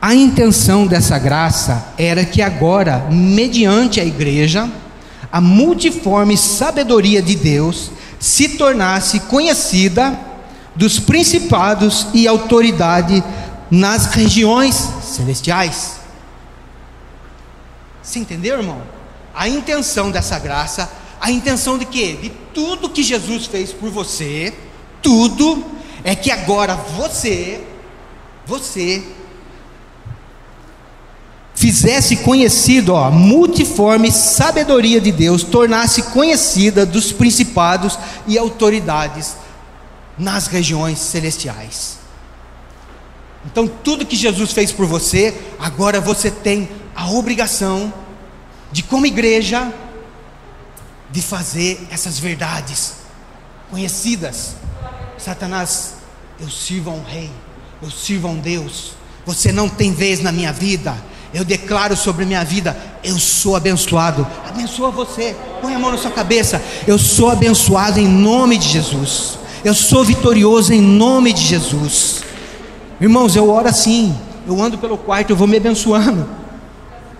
A 0.00 0.14
intenção 0.14 0.86
dessa 0.86 1.18
graça 1.18 1.92
era 1.98 2.24
que 2.24 2.40
agora, 2.40 3.08
mediante 3.10 4.00
a 4.00 4.04
igreja, 4.04 4.70
a 5.32 5.40
multiforme 5.40 6.36
sabedoria 6.36 7.20
de 7.20 7.34
Deus 7.34 7.90
se 8.18 8.50
tornasse 8.50 9.20
conhecida 9.20 10.18
dos 10.74 11.00
principados 11.00 12.06
e 12.14 12.28
autoridade 12.28 13.22
nas 13.70 14.06
regiões 14.06 14.74
celestiais. 15.02 15.96
Você 18.02 18.18
entendeu, 18.20 18.58
irmão? 18.58 18.95
A 19.36 19.46
intenção 19.46 20.10
dessa 20.10 20.38
graça, 20.38 20.90
a 21.20 21.30
intenção 21.30 21.76
de 21.76 21.84
quê? 21.84 22.16
De 22.20 22.30
tudo 22.54 22.88
que 22.88 23.02
Jesus 23.02 23.44
fez 23.44 23.70
por 23.70 23.90
você, 23.90 24.54
tudo 25.02 25.62
é 26.02 26.14
que 26.16 26.30
agora 26.30 26.74
você, 26.74 27.62
você 28.46 29.04
fizesse 31.54 32.16
conhecido 32.18 32.96
a 32.96 33.10
multiforme 33.10 34.10
sabedoria 34.10 35.00
de 35.00 35.12
Deus, 35.12 35.42
tornasse 35.42 36.02
conhecida 36.04 36.86
dos 36.86 37.12
principados 37.12 37.98
e 38.26 38.38
autoridades 38.38 39.36
nas 40.18 40.46
regiões 40.46 40.98
celestiais. 40.98 41.98
Então, 43.44 43.68
tudo 43.68 44.06
que 44.06 44.16
Jesus 44.16 44.52
fez 44.52 44.72
por 44.72 44.86
você, 44.86 45.34
agora 45.58 46.00
você 46.00 46.30
tem 46.30 46.68
a 46.94 47.10
obrigação 47.10 47.92
de, 48.76 48.82
como 48.82 49.06
igreja, 49.06 49.72
de 51.10 51.22
fazer 51.22 51.88
essas 51.90 52.18
verdades 52.18 52.96
conhecidas. 53.70 54.56
Satanás, 55.16 55.94
eu 56.38 56.50
sirvo 56.50 56.90
a 56.90 56.92
um 56.92 57.02
rei, 57.02 57.30
eu 57.80 57.90
sirvo 57.90 58.28
a 58.28 58.30
um 58.32 58.38
Deus. 58.38 58.92
Você 59.24 59.50
não 59.50 59.66
tem 59.66 59.94
vez 59.94 60.20
na 60.20 60.30
minha 60.30 60.52
vida 60.52 60.94
eu 61.34 61.44
declaro 61.44 61.96
sobre 61.96 62.24
minha 62.24 62.44
vida, 62.44 62.76
eu 63.02 63.18
sou 63.18 63.56
abençoado. 63.56 64.26
Abençoa 64.48 64.90
você. 64.90 65.34
Põe 65.60 65.74
a 65.74 65.78
mão 65.78 65.90
na 65.90 65.98
sua 65.98 66.10
cabeça. 66.10 66.62
Eu 66.86 66.98
sou 66.98 67.30
abençoado 67.30 67.98
em 67.98 68.08
nome 68.08 68.56
de 68.56 68.68
Jesus. 68.68 69.38
Eu 69.64 69.74
sou 69.74 70.04
vitorioso 70.04 70.72
em 70.72 70.80
nome 70.80 71.32
de 71.32 71.42
Jesus. 71.42 72.22
Irmãos, 73.00 73.34
eu 73.36 73.50
oro 73.50 73.68
assim. 73.68 74.16
Eu 74.46 74.62
ando 74.62 74.78
pelo 74.78 74.96
quarto, 74.96 75.30
eu 75.30 75.36
vou 75.36 75.46
me 75.46 75.56
abençoando. 75.56 76.26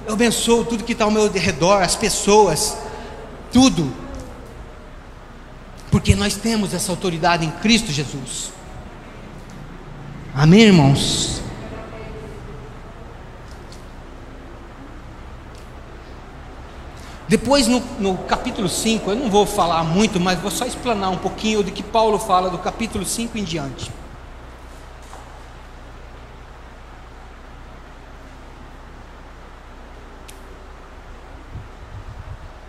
Eu 0.06 0.12
abençoo 0.12 0.64
tudo 0.64 0.84
que 0.84 0.92
está 0.92 1.04
ao 1.04 1.10
meu 1.10 1.28
redor, 1.30 1.82
as 1.82 1.96
pessoas, 1.96 2.76
tudo. 3.52 3.92
Porque 5.90 6.14
nós 6.14 6.36
temos 6.36 6.72
essa 6.72 6.92
autoridade 6.92 7.44
em 7.44 7.50
Cristo 7.50 7.90
Jesus. 7.90 8.52
Amém, 10.32 10.60
irmãos? 10.60 11.42
Depois, 17.28 17.66
no, 17.66 17.80
no, 17.98 18.16
capítulo 18.18 18.68
5, 18.68 19.10
eu 19.10 19.16
não 19.16 19.28
vou 19.28 19.44
falar 19.44 19.82
muito, 19.82 20.20
mas 20.20 20.38
vou 20.38 20.52
só 20.52 20.64
explanar 20.64 21.10
um 21.10 21.16
pouquinho 21.16 21.64
do 21.64 21.72
que 21.72 21.82
Paulo 21.82 22.16
fala 22.20 22.48
do 22.48 22.58
capítulo 22.58 23.04
5 23.04 23.36
em 23.36 23.42
diante. 23.42 23.90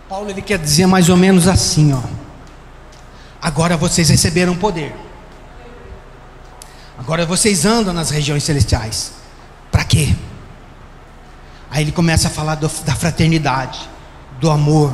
Paulo 0.10 0.30
ele 0.30 0.42
quer 0.42 0.58
dizer 0.58 0.86
mais 0.86 1.10
ou 1.10 1.18
menos 1.18 1.48
assim, 1.48 1.94
ó. 1.94 2.02
Agora 3.42 3.76
vocês 3.76 4.10
receberam 4.10 4.56
poder. 4.56 4.96
Agora 6.98 7.26
vocês 7.26 7.66
andam 7.66 7.94
nas 7.94 8.10
regiões 8.10 8.44
celestiais. 8.44 9.14
Para 9.70 9.84
quê? 9.84 10.16
Aí 11.70 11.84
ele 11.84 11.92
começa 11.92 12.30
a 12.30 12.32
falar 12.32 12.56
do, 12.56 12.68
da 12.86 12.96
fraternidade 12.96 13.90
do 14.40 14.50
amor, 14.50 14.94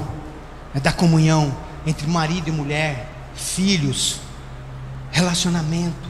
né, 0.73 0.79
da 0.81 0.91
comunhão 0.91 1.55
entre 1.85 2.07
marido 2.07 2.47
e 2.47 2.51
mulher, 2.51 3.07
filhos, 3.35 4.19
relacionamento, 5.11 6.09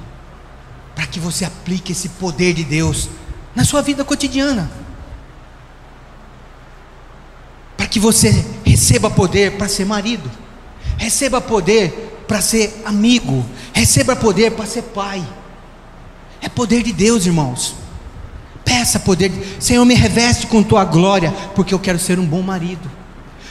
para 0.96 1.06
que 1.06 1.20
você 1.20 1.46
aplique 1.46 1.92
esse 1.92 2.10
poder 2.10 2.54
de 2.54 2.64
Deus 2.64 3.10
na 3.56 3.66
sua 3.66 3.82
vida 3.82 4.06
cotidiana. 4.06 4.72
Para 7.76 7.88
que 7.88 8.00
você 8.00 8.46
receba 8.74 9.08
poder 9.08 9.52
para 9.52 9.68
ser 9.68 9.86
marido, 9.86 10.30
receba 10.98 11.40
poder 11.40 12.24
para 12.28 12.42
ser 12.42 12.82
amigo, 12.84 13.46
receba 13.72 14.16
poder 14.16 14.52
para 14.54 14.66
ser 14.66 14.82
pai. 14.82 15.24
É 16.42 16.50
poder 16.50 16.82
de 16.82 16.92
Deus, 16.92 17.28
irmãos. 17.28 17.76
Peça 18.66 19.00
poder, 19.00 19.32
Senhor, 19.60 19.86
me 19.86 19.94
reveste 19.94 20.48
com 20.48 20.64
tua 20.64 20.84
glória, 20.86 21.32
porque 21.54 21.72
eu 21.72 21.78
quero 21.78 22.00
ser 22.00 22.18
um 22.18 22.26
bom 22.26 22.42
marido. 22.42 22.90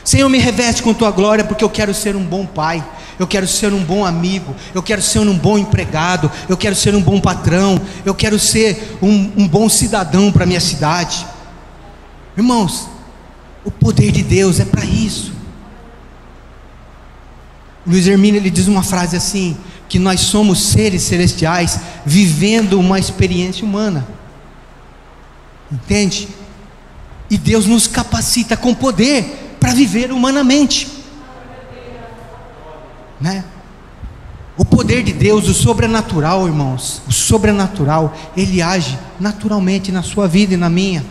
Senhor, 0.02 0.28
me 0.28 0.38
reveste 0.38 0.82
com 0.82 0.92
tua 0.92 1.12
glória, 1.12 1.44
porque 1.44 1.62
eu 1.62 1.70
quero 1.70 1.94
ser 1.94 2.16
um 2.16 2.24
bom 2.24 2.44
pai, 2.44 2.84
eu 3.16 3.26
quero 3.26 3.46
ser 3.46 3.72
um 3.72 3.84
bom 3.84 4.04
amigo, 4.04 4.56
eu 4.74 4.82
quero 4.82 5.00
ser 5.00 5.20
um 5.20 5.38
bom 5.38 5.56
empregado, 5.56 6.28
eu 6.48 6.56
quero 6.56 6.74
ser 6.74 6.96
um 6.96 7.00
bom 7.00 7.20
patrão, 7.20 7.80
eu 8.04 8.14
quero 8.14 8.40
ser 8.40 8.98
um, 9.00 9.30
um 9.36 9.46
bom 9.46 9.68
cidadão 9.68 10.32
para 10.32 10.44
minha 10.44 10.60
cidade. 10.60 11.24
Irmãos, 12.36 12.88
o 13.64 13.70
poder 13.70 14.10
de 14.12 14.22
Deus 14.22 14.60
é 14.60 14.64
para 14.64 14.84
isso. 14.84 15.32
Luiz 17.86 18.06
Hermínio 18.06 18.40
ele 18.40 18.50
diz 18.50 18.68
uma 18.68 18.82
frase 18.82 19.16
assim: 19.16 19.56
que 19.88 19.98
nós 19.98 20.20
somos 20.20 20.62
seres 20.70 21.02
celestiais 21.02 21.78
vivendo 22.04 22.78
uma 22.78 22.98
experiência 22.98 23.64
humana. 23.64 24.06
Entende? 25.70 26.28
E 27.30 27.38
Deus 27.38 27.66
nos 27.66 27.86
capacita 27.86 28.56
com 28.56 28.74
poder 28.74 29.56
para 29.58 29.72
viver 29.74 30.12
humanamente. 30.12 30.88
Né? 33.20 33.44
O 34.56 34.64
poder 34.64 35.02
de 35.02 35.12
Deus, 35.12 35.48
o 35.48 35.54
sobrenatural, 35.54 36.46
irmãos, 36.46 37.00
o 37.08 37.12
sobrenatural, 37.12 38.14
ele 38.36 38.60
age 38.60 38.98
naturalmente 39.18 39.90
na 39.90 40.02
sua 40.02 40.28
vida 40.28 40.54
e 40.54 40.56
na 40.56 40.68
minha. 40.68 41.04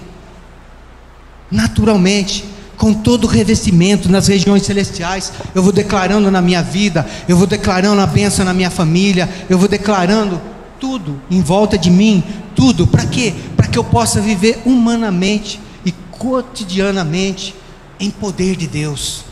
Naturalmente, 1.52 2.46
com 2.78 2.94
todo 2.94 3.26
o 3.26 3.28
revestimento 3.28 4.10
nas 4.10 4.28
regiões 4.28 4.64
celestiais, 4.64 5.32
eu 5.54 5.62
vou 5.62 5.72
declarando 5.72 6.32
na 6.32 6.42
minha 6.42 6.64
vida, 6.64 7.06
eu 7.28 7.38
vou 7.38 7.46
declarando 7.46 8.02
a 8.02 8.08
bênção 8.08 8.44
na 8.44 8.54
minha 8.54 8.72
família, 8.72 9.30
eu 9.50 9.58
vou 9.58 9.68
declarando 9.68 10.42
tudo 10.80 11.22
em 11.30 11.42
volta 11.42 11.78
de 11.78 11.92
mim, 11.92 12.24
tudo, 12.56 12.88
para 12.88 13.06
quê? 13.06 13.34
Para 13.56 13.68
que 13.68 13.78
eu 13.78 13.84
possa 13.84 14.20
viver 14.20 14.62
humanamente 14.66 15.60
e 15.86 15.92
cotidianamente 15.92 17.54
em 18.00 18.10
poder 18.10 18.56
de 18.56 18.66
Deus, 18.66 19.26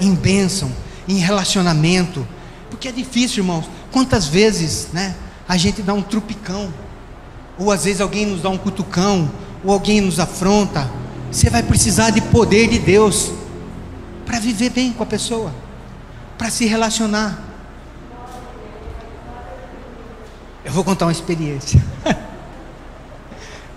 em 0.00 0.14
bênção, 0.14 0.72
em 1.06 1.18
relacionamento. 1.18 2.26
Porque 2.70 2.88
é 2.88 2.92
difícil, 2.92 3.42
irmãos. 3.42 3.68
Quantas 3.92 4.26
vezes, 4.26 4.88
né, 4.92 5.14
a 5.46 5.56
gente 5.56 5.82
dá 5.82 5.92
um 5.92 6.02
trupicão, 6.02 6.72
ou 7.58 7.70
às 7.70 7.84
vezes 7.84 8.00
alguém 8.00 8.24
nos 8.24 8.40
dá 8.40 8.48
um 8.48 8.56
cutucão, 8.58 9.30
ou 9.62 9.72
alguém 9.72 10.00
nos 10.00 10.18
afronta. 10.18 10.90
Você 11.30 11.50
vai 11.50 11.62
precisar 11.62 12.10
de 12.10 12.20
poder 12.20 12.68
de 12.68 12.78
Deus 12.78 13.32
para 14.24 14.38
viver 14.38 14.70
bem 14.70 14.92
com 14.92 15.02
a 15.02 15.06
pessoa, 15.06 15.52
para 16.36 16.50
se 16.50 16.66
relacionar. 16.66 17.38
Eu 20.64 20.72
vou 20.72 20.82
contar 20.82 21.06
uma 21.06 21.12
experiência. 21.12 21.80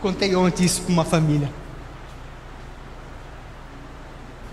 Contei 0.02 0.36
ontem 0.36 0.66
isso 0.66 0.82
para 0.82 0.94
uma 0.94 1.06
família. 1.06 1.50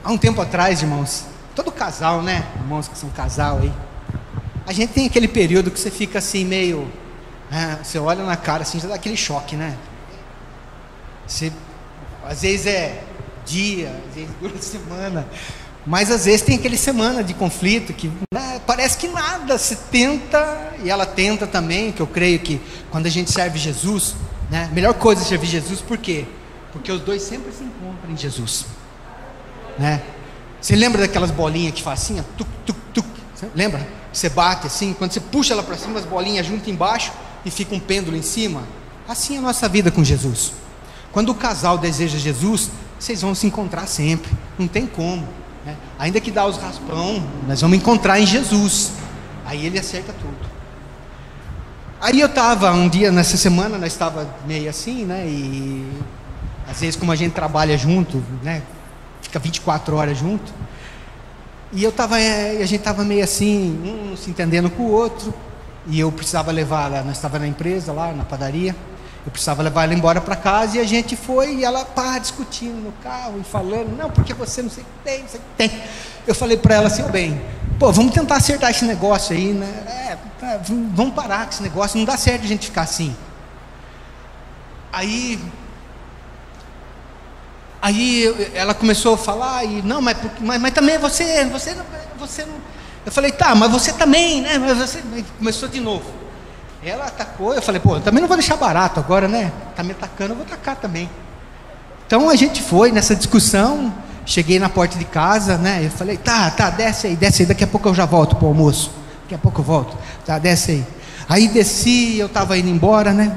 Há 0.05 0.13
um 0.13 0.19
tempo 0.19 0.41
atrás, 0.41 0.83
irmãos, 0.83 1.25
todo 1.55 1.73
casal, 1.73 2.23
né? 2.23 2.47
Irmãos 2.57 2.89
que 2.89 2.99
são 2.99 3.09
casal 3.11 3.59
aí. 3.59 3.73
A 4.67 4.73
gente 4.73 4.93
tem 4.93 5.07
aquele 5.07 5.29
período 5.29 5.71
que 5.71 5.81
você 5.81 5.91
fica 5.91 6.19
assim 6.19 6.45
meio. 6.45 6.91
Né? 7.51 7.79
Você 7.83 7.99
olha 7.99 8.25
na 8.25 8.37
cara 8.37 8.63
assim, 8.63 8.79
já 8.79 8.89
dá 8.89 8.97
aquele 8.97 9.17
choque, 9.17 9.57
né? 9.57 9.77
Você, 11.27 11.53
às 12.27 12.43
vezes 12.43 12.67
é 12.67 13.03
dia, 13.45 13.95
às 14.09 14.15
vezes 14.15 14.31
dura 14.41 14.61
semana. 14.61 15.27
Mas 15.87 16.11
às 16.11 16.25
vezes 16.25 16.43
tem 16.43 16.57
aquele 16.57 16.77
semana 16.77 17.23
de 17.23 17.33
conflito 17.33 17.93
que 17.93 18.11
né, 18.35 18.61
parece 18.67 18.99
que 18.99 19.07
nada, 19.07 19.57
se 19.57 19.77
tenta, 19.77 20.75
e 20.83 20.91
ela 20.91 21.07
tenta 21.07 21.47
também, 21.47 21.93
que 21.93 22.03
eu 22.03 22.09
creio 22.09 22.41
que 22.41 22.61
quando 22.91 23.07
a 23.07 23.11
gente 23.11 23.31
serve 23.31 23.57
Jesus, 23.57 24.17
né, 24.51 24.69
a 24.69 24.75
melhor 24.75 24.95
coisa 24.95 25.23
é 25.23 25.25
servir 25.25 25.47
Jesus, 25.47 25.81
por 25.81 25.97
quê? 25.97 26.27
Porque 26.73 26.91
os 26.91 27.01
dois 27.01 27.23
sempre 27.23 27.53
se 27.53 27.63
encontram 27.63 28.11
em 28.11 28.17
Jesus. 28.17 28.67
Né? 29.79 30.03
Você 30.61 30.75
lembra 30.75 31.03
daquelas 31.03 31.31
bolinhas 31.31 31.73
que 31.73 31.83
faz 31.85 32.03
assim, 32.03 32.21
tuc, 32.37 32.49
tuc, 32.67 32.77
tuc, 32.93 33.07
lembra? 33.55 33.87
Você 34.13 34.29
bate 34.29 34.67
assim, 34.67 34.93
quando 34.93 35.13
você 35.13 35.21
puxa 35.21 35.53
ela 35.53 35.63
para 35.63 35.77
cima, 35.77 36.01
as 36.01 36.05
bolinhas 36.05 36.47
juntam 36.47 36.73
embaixo 36.73 37.13
e 37.45 37.51
fica 37.51 37.75
um 37.75 37.81
pêndulo 37.81 38.17
em 38.17 38.23
cima. 38.23 38.65
Assim 39.07 39.37
é 39.37 39.39
a 39.39 39.43
nossa 39.43 39.69
vida 39.69 39.91
com 39.93 40.03
Jesus. 40.03 40.53
Quando 41.13 41.31
o 41.31 41.35
casal 41.35 41.79
deseja 41.79 42.19
Jesus, 42.19 42.71
vocês 42.99 43.23
vão 43.23 43.35
se 43.35 43.47
encontrar 43.47 43.87
sempre, 43.87 44.31
não 44.59 44.67
tem 44.67 44.87
como. 44.87 45.27
Né? 45.65 45.77
Ainda 45.99 46.21
que 46.21 46.31
dá 46.31 46.47
os 46.47 46.57
raspão, 46.57 47.23
nós 47.47 47.61
vamos 47.61 47.77
encontrar 47.77 48.21
em 48.21 48.27
Jesus. 48.27 48.93
Aí 49.45 49.67
ele 49.67 49.79
acerta 49.79 50.13
tudo. 50.13 50.57
Aí 52.01 52.21
eu 52.21 52.27
estava 52.27 52.71
um 52.73 52.89
dia 52.89 53.11
nessa 53.11 53.37
semana, 53.37 53.79
nós 53.79 53.93
estava 53.93 54.29
meio 54.47 54.69
assim, 54.69 55.05
né? 55.05 55.27
E 55.27 55.91
às 56.69 56.81
vezes 56.81 56.97
como 56.97 57.11
a 57.11 57.17
gente 57.17 57.33
trabalha 57.33 57.77
junto, 57.79 58.23
né? 58.43 58.63
Fica 59.23 59.39
24 59.39 59.97
horas 59.97 60.19
junto. 60.19 60.53
E 61.73 61.83
eu 61.83 61.91
tava, 61.91 62.21
eh, 62.21 62.59
a 62.63 62.67
gente 62.67 62.81
estava 62.81 63.03
meio 63.03 63.25
assim, 63.25 63.81
um 63.85 64.17
se 64.17 64.31
entendendo 64.31 64.71
com 64.71 64.85
o 64.85 64.91
outro. 64.91 65.35
E 65.89 66.01
eu 66.01 66.11
precisava 66.11 66.51
levar 66.51 66.91
nós 67.05 67.17
estava 67.17 67.39
na 67.39 67.47
empresa 67.47 67.93
lá, 67.93 68.13
na 68.13 68.25
padaria. 68.25 68.75
Eu 69.27 69.33
precisava 69.33 69.61
levar 69.61 69.83
ela 69.83 69.93
embora 69.93 70.21
para 70.21 70.37
casa 70.37 70.77
e 70.77 70.81
a 70.81 70.85
gente 70.85 71.17
foi 71.17 71.57
e 71.57 71.65
ela 71.65 71.85
pá, 71.85 72.17
discutindo 72.17 72.81
no 72.81 72.93
carro 73.03 73.41
e 73.41 73.45
falando, 73.45 73.97
não, 73.97 74.09
porque 74.09 74.33
você 74.33 74.63
não 74.63 74.71
sei 74.71 74.85
o 74.85 74.87
que 74.87 74.93
tem, 75.05 75.23
não 75.23 75.29
sei 75.29 75.41
o 75.41 75.43
que 75.43 75.49
tem. 75.69 75.83
Eu 76.25 76.33
falei 76.33 76.57
para 76.57 76.77
ela 76.77 76.87
assim, 76.87 77.03
bem, 77.11 77.43
pô, 77.77 77.91
vamos 77.91 78.15
tentar 78.15 78.37
acertar 78.37 78.71
esse 78.71 78.85
negócio 78.85 79.35
aí, 79.35 79.53
né? 79.53 79.67
É, 79.89 80.17
tá, 80.39 80.61
vamos 80.63 81.13
parar 81.13 81.45
com 81.47 81.51
esse 81.51 81.63
negócio, 81.63 81.99
não 81.99 82.05
dá 82.05 82.17
certo 82.17 82.45
a 82.45 82.47
gente 82.47 82.67
ficar 82.67 82.83
assim. 82.83 83.17
Aí, 84.93 85.41
aí 87.83 88.53
ela 88.55 88.75
começou 88.75 89.15
a 89.15 89.19
falar 89.19 89.65
e 89.65 89.83
não, 89.83 90.01
mas, 90.01 90.17
mas, 90.41 90.61
mas 90.61 90.73
também 90.73 90.99
você, 90.99 91.45
você, 91.47 91.77
você 92.17 92.45
não. 92.45 92.55
Eu 93.05 93.11
falei, 93.11 93.33
tá, 93.33 93.57
mas 93.57 93.73
você 93.73 93.93
também, 93.93 94.41
né? 94.41 94.57
Mas 94.57 94.79
você 94.79 95.03
começou 95.37 95.69
de 95.69 95.81
novo. 95.81 96.16
Ela 96.87 97.07
atacou, 97.07 97.53
eu 97.53 97.61
falei, 97.61 97.81
pô, 97.81 97.97
eu 97.97 98.01
também 98.01 98.21
não 98.21 98.29
vou 98.29 98.37
deixar 98.37 98.55
barato 98.55 99.01
agora, 99.01 99.27
né? 99.27 99.53
Tá 99.75 99.83
me 99.83 99.91
atacando, 99.91 100.31
eu 100.31 100.37
vou 100.37 100.47
atacar 100.47 100.77
também. 100.77 101.11
Então 102.07 102.31
a 102.31 102.37
gente 102.37 102.63
foi 102.63 102.93
nessa 102.93 103.17
discussão, 103.17 103.93
cheguei 104.25 104.61
na 104.61 104.69
porta 104.69 104.97
de 104.97 105.05
casa, 105.05 105.59
né? 105.59 105.85
Eu 105.85 105.91
falei, 105.91 106.17
tá, 106.17 106.49
tá, 106.49 106.71
desce 106.71 107.09
aí, 107.09 107.17
desce 107.17 107.43
aí, 107.43 107.49
daqui 107.49 107.65
a 107.65 107.67
pouco 107.67 107.89
eu 107.89 107.95
já 107.95 108.07
volto 108.07 108.37
pro 108.37 108.47
almoço. 108.47 108.93
Daqui 109.23 109.35
a 109.35 109.39
pouco 109.39 109.63
eu 109.63 109.65
volto. 109.65 109.99
Tá, 110.25 110.39
desce 110.39 110.71
aí. 110.71 110.87
Aí 111.29 111.49
desci, 111.49 112.19
eu 112.19 112.27
estava 112.27 112.57
indo 112.57 112.69
embora, 112.69 113.13
né? 113.13 113.37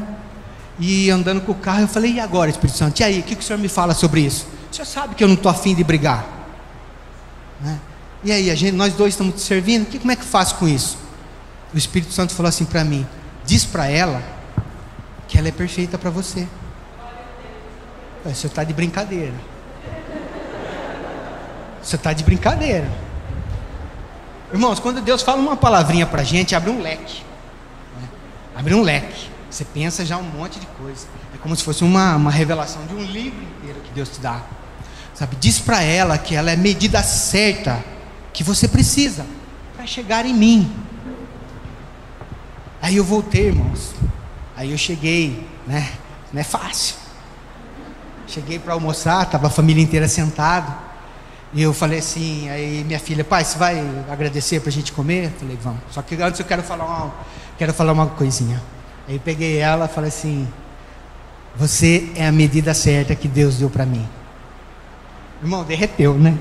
E 0.77 1.09
andando 1.09 1.41
com 1.41 1.51
o 1.51 1.55
carro, 1.55 1.81
eu 1.81 1.87
falei, 1.87 2.13
e 2.13 2.19
agora, 2.19 2.51
Espírito 2.51 2.77
Santo? 2.77 2.99
E 2.99 3.03
aí, 3.03 3.19
o 3.19 3.23
que, 3.23 3.35
que 3.35 3.41
o 3.41 3.43
senhor 3.43 3.57
me 3.57 3.67
fala 3.67 3.95
sobre 3.95 4.21
isso? 4.21 4.45
O 4.71 4.75
senhor 4.75 4.85
sabe 4.85 5.15
que 5.15 5.23
eu 5.23 5.27
não 5.27 5.33
estou 5.33 5.49
afim 5.49 5.73
de 5.73 5.83
brigar. 5.83 6.23
Né? 7.59 7.79
E 8.23 8.31
aí, 8.31 8.51
a 8.51 8.55
gente, 8.55 8.75
nós 8.75 8.93
dois 8.93 9.15
estamos 9.15 9.33
te 9.33 9.41
servindo, 9.41 9.87
que, 9.87 9.97
como 9.97 10.11
é 10.11 10.15
que 10.15 10.21
eu 10.21 10.27
faço 10.27 10.53
com 10.53 10.67
isso? 10.67 10.99
O 11.73 11.77
Espírito 11.79 12.13
Santo 12.13 12.35
falou 12.35 12.49
assim 12.49 12.65
para 12.65 12.83
mim: 12.83 13.07
diz 13.49 13.65
para 13.65 13.87
ela 13.87 14.21
que 15.27 15.35
ela 15.35 15.47
é 15.47 15.51
perfeita 15.51 15.97
para 15.97 16.11
você. 16.11 16.47
Você 18.23 18.45
está 18.45 18.63
de 18.63 18.73
brincadeira. 18.73 19.33
Você 21.81 21.95
está 21.95 22.13
de 22.13 22.23
brincadeira. 22.23 22.87
Irmãos, 24.53 24.79
quando 24.79 25.01
Deus 25.01 25.23
fala 25.23 25.41
uma 25.41 25.57
palavrinha 25.57 26.05
para 26.05 26.21
a 26.21 26.23
gente, 26.23 26.53
abre 26.53 26.69
um 26.69 26.79
leque. 26.79 27.23
Né? 27.99 28.07
Abre 28.55 28.75
um 28.75 28.83
leque. 28.83 29.31
Você 29.49 29.65
pensa 29.65 30.05
já 30.05 30.17
um 30.17 30.23
monte 30.23 30.59
de 30.59 30.67
coisa. 30.67 31.07
É 31.33 31.37
como 31.39 31.55
se 31.55 31.63
fosse 31.63 31.83
uma, 31.83 32.15
uma 32.17 32.29
revelação 32.29 32.85
de 32.85 32.93
um 32.93 33.01
livro 33.01 33.41
inteiro 33.41 33.79
que 33.83 33.91
Deus 33.93 34.09
te 34.09 34.19
dá. 34.19 34.43
Sabe? 35.15 35.35
Diz 35.37 35.57
para 35.57 35.81
ela 35.81 36.19
que 36.19 36.35
ela 36.35 36.51
é 36.51 36.53
a 36.53 36.57
medida 36.57 37.01
certa 37.01 37.83
que 38.31 38.43
você 38.43 38.67
precisa 38.67 39.25
para 39.75 39.87
chegar 39.87 40.23
em 40.23 40.35
mim. 40.35 40.88
Aí 42.89 42.95
eu 42.95 43.03
voltei, 43.03 43.49
irmãos. 43.49 43.93
Aí 44.57 44.71
eu 44.71 44.77
cheguei, 44.79 45.47
né? 45.67 45.91
Não 46.33 46.41
é 46.41 46.43
fácil. 46.43 46.95
Cheguei 48.25 48.57
para 48.57 48.73
almoçar, 48.73 49.21
estava 49.21 49.45
a 49.45 49.49
família 49.51 49.83
inteira 49.83 50.07
sentada. 50.07 50.75
E 51.53 51.61
eu 51.61 51.71
falei 51.71 51.99
assim, 51.99 52.49
aí 52.49 52.83
minha 52.83 52.97
filha, 52.97 53.23
pai, 53.23 53.43
você 53.45 53.59
vai 53.59 53.79
agradecer 54.09 54.59
para 54.59 54.69
a 54.69 54.71
gente 54.71 54.91
comer? 54.91 55.25
Eu 55.25 55.31
falei, 55.39 55.59
vamos. 55.61 55.81
Só 55.91 56.01
que 56.01 56.15
antes 56.15 56.39
eu 56.39 56.47
quero 56.47 56.63
falar 56.63 56.85
uma, 56.85 57.13
quero 57.59 57.71
falar 57.75 57.91
uma 57.91 58.07
coisinha. 58.07 58.59
Aí 59.07 59.19
peguei 59.19 59.57
ela 59.57 59.85
e 59.85 59.87
falei 59.87 60.07
assim, 60.07 60.47
você 61.55 62.09
é 62.15 62.25
a 62.25 62.31
medida 62.31 62.73
certa 62.73 63.13
que 63.13 63.27
Deus 63.27 63.59
deu 63.59 63.69
para 63.69 63.85
mim. 63.85 64.09
Irmão, 65.43 65.63
derreteu, 65.63 66.15
né? 66.15 66.35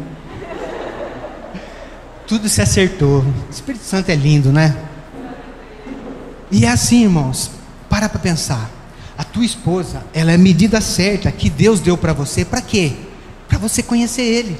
Tudo 2.26 2.48
se 2.48 2.62
acertou. 2.62 3.20
O 3.20 3.50
Espírito 3.50 3.84
Santo 3.84 4.08
é 4.08 4.14
lindo, 4.14 4.50
né? 4.50 4.87
E 6.50 6.64
é 6.64 6.68
assim, 6.70 7.02
irmãos, 7.02 7.50
para 7.88 8.08
para 8.08 8.18
pensar. 8.18 8.70
A 9.16 9.24
tua 9.24 9.44
esposa, 9.44 10.02
ela 10.14 10.30
é 10.30 10.34
a 10.36 10.38
medida 10.38 10.80
certa 10.80 11.30
que 11.32 11.50
Deus 11.50 11.80
deu 11.80 11.96
para 11.96 12.12
você, 12.12 12.44
para 12.44 12.60
quê? 12.60 12.92
Para 13.48 13.58
você 13.58 13.82
conhecer 13.82 14.22
Ele. 14.22 14.58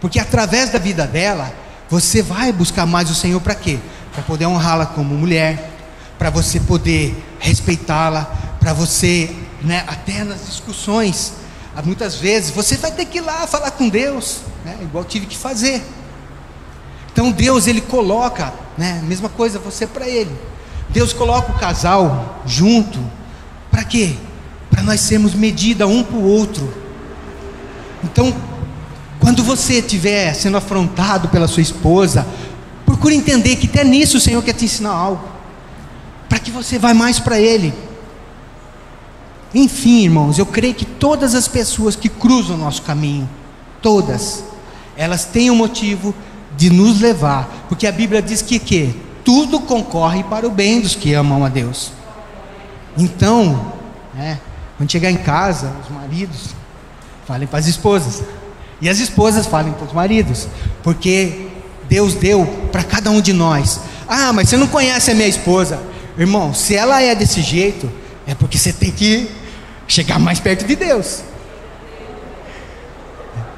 Porque 0.00 0.18
através 0.18 0.70
da 0.70 0.78
vida 0.78 1.06
dela, 1.06 1.52
você 1.90 2.22
vai 2.22 2.52
buscar 2.52 2.86
mais 2.86 3.10
o 3.10 3.14
Senhor 3.14 3.40
para 3.40 3.54
quê? 3.54 3.78
Para 4.12 4.22
poder 4.22 4.46
honrá-la 4.46 4.86
como 4.86 5.14
mulher, 5.14 5.70
para 6.18 6.30
você 6.30 6.58
poder 6.60 7.14
respeitá-la, 7.38 8.24
para 8.58 8.72
você, 8.72 9.34
né, 9.62 9.84
até 9.86 10.24
nas 10.24 10.46
discussões, 10.46 11.34
muitas 11.84 12.16
vezes 12.16 12.50
você 12.50 12.76
vai 12.76 12.90
ter 12.90 13.04
que 13.04 13.18
ir 13.18 13.20
lá 13.20 13.46
falar 13.46 13.70
com 13.72 13.88
Deus, 13.88 14.38
né, 14.64 14.76
igual 14.82 15.04
tive 15.04 15.26
que 15.26 15.36
fazer. 15.36 15.82
Então 17.12 17.30
Deus 17.30 17.66
ele 17.66 17.80
coloca, 17.80 18.52
né, 18.76 19.00
mesma 19.04 19.28
coisa 19.28 19.58
você 19.58 19.86
para 19.86 20.08
ele. 20.08 20.34
Deus 20.90 21.12
coloca 21.12 21.52
o 21.52 21.58
casal 21.58 22.42
junto, 22.46 22.98
para 23.70 23.84
quê? 23.84 24.14
Para 24.70 24.82
nós 24.82 25.00
sermos 25.00 25.34
medida 25.34 25.86
um 25.86 26.02
para 26.02 26.16
o 26.16 26.24
outro. 26.24 26.72
Então, 28.02 28.34
quando 29.20 29.42
você 29.42 29.74
estiver 29.74 30.34
sendo 30.34 30.56
afrontado 30.56 31.28
pela 31.28 31.48
sua 31.48 31.62
esposa, 31.62 32.26
procure 32.86 33.14
entender 33.14 33.56
que 33.56 33.66
até 33.66 33.84
nisso 33.84 34.16
o 34.16 34.20
Senhor 34.20 34.42
quer 34.42 34.54
te 34.54 34.64
ensinar 34.64 34.90
algo, 34.90 35.22
para 36.28 36.38
que 36.38 36.50
você 36.50 36.78
vá 36.78 36.94
mais 36.94 37.18
para 37.18 37.38
Ele. 37.38 37.74
Enfim, 39.54 40.04
irmãos, 40.04 40.38
eu 40.38 40.46
creio 40.46 40.74
que 40.74 40.84
todas 40.84 41.34
as 41.34 41.48
pessoas 41.48 41.96
que 41.96 42.08
cruzam 42.08 42.56
o 42.56 42.58
nosso 42.58 42.82
caminho, 42.82 43.28
todas, 43.82 44.44
elas 44.96 45.24
têm 45.24 45.50
um 45.50 45.54
motivo 45.54 46.14
de 46.56 46.70
nos 46.70 47.00
levar, 47.00 47.66
porque 47.68 47.86
a 47.86 47.92
Bíblia 47.92 48.20
diz 48.20 48.42
que 48.42 48.58
que 48.58 48.94
tudo 49.28 49.60
concorre 49.60 50.24
para 50.24 50.46
o 50.46 50.50
bem 50.50 50.80
dos 50.80 50.94
que 50.94 51.12
amam 51.12 51.44
a 51.44 51.50
Deus. 51.50 51.92
Então, 52.96 53.74
né, 54.14 54.38
quando 54.78 54.90
chegar 54.90 55.10
em 55.10 55.18
casa, 55.18 55.70
os 55.84 55.94
maridos 55.94 56.54
falem 57.26 57.46
para 57.46 57.58
as 57.58 57.66
esposas, 57.66 58.22
e 58.80 58.88
as 58.88 58.98
esposas 58.98 59.44
falem 59.44 59.74
para 59.74 59.84
os 59.84 59.92
maridos, 59.92 60.48
porque 60.82 61.46
Deus 61.90 62.14
deu 62.14 62.46
para 62.72 62.82
cada 62.82 63.10
um 63.10 63.20
de 63.20 63.34
nós. 63.34 63.80
Ah, 64.08 64.32
mas 64.32 64.48
você 64.48 64.56
não 64.56 64.66
conhece 64.66 65.10
a 65.10 65.14
minha 65.14 65.28
esposa. 65.28 65.78
Irmão, 66.16 66.54
se 66.54 66.74
ela 66.74 67.02
é 67.02 67.14
desse 67.14 67.42
jeito, 67.42 67.86
É 68.26 68.34
porque 68.34 68.58
você 68.58 68.72
tem 68.72 68.90
que 68.90 69.30
chegar 69.86 70.18
mais 70.18 70.40
perto 70.40 70.66
de 70.66 70.74
Deus. 70.74 71.22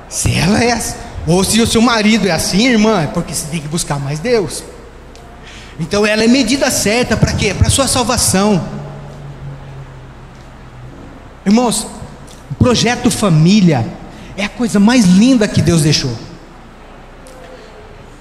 Se 0.09 0.33
ela 0.35 0.63
é 0.63 0.73
assim, 0.73 0.97
ou 1.29 1.45
se 1.45 1.61
o 1.61 1.67
seu 1.67 1.83
marido 1.83 2.27
é 2.27 2.33
assim, 2.33 2.67
irmã, 2.67 3.03
é 3.03 3.07
porque 3.09 3.35
você 3.35 3.47
tem 3.49 3.61
que 3.61 3.69
buscar 3.69 4.01
mais 4.01 4.19
Deus. 4.19 4.65
Então 5.81 6.05
ela 6.05 6.23
é 6.23 6.29
medida 6.29 6.71
certa 6.71 7.17
para 7.17 7.33
quê? 7.33 7.55
Para 7.55 7.71
sua 7.71 7.89
salvação. 7.89 8.63
Irmãos, 11.45 11.87
o 12.51 12.55
projeto 12.55 13.11
família 13.11 13.87
é 14.37 14.45
a 14.45 14.49
coisa 14.49 14.79
mais 14.79 15.07
linda 15.07 15.49
que 15.49 15.63
Deus 15.63 15.83
deixou. 15.83 16.15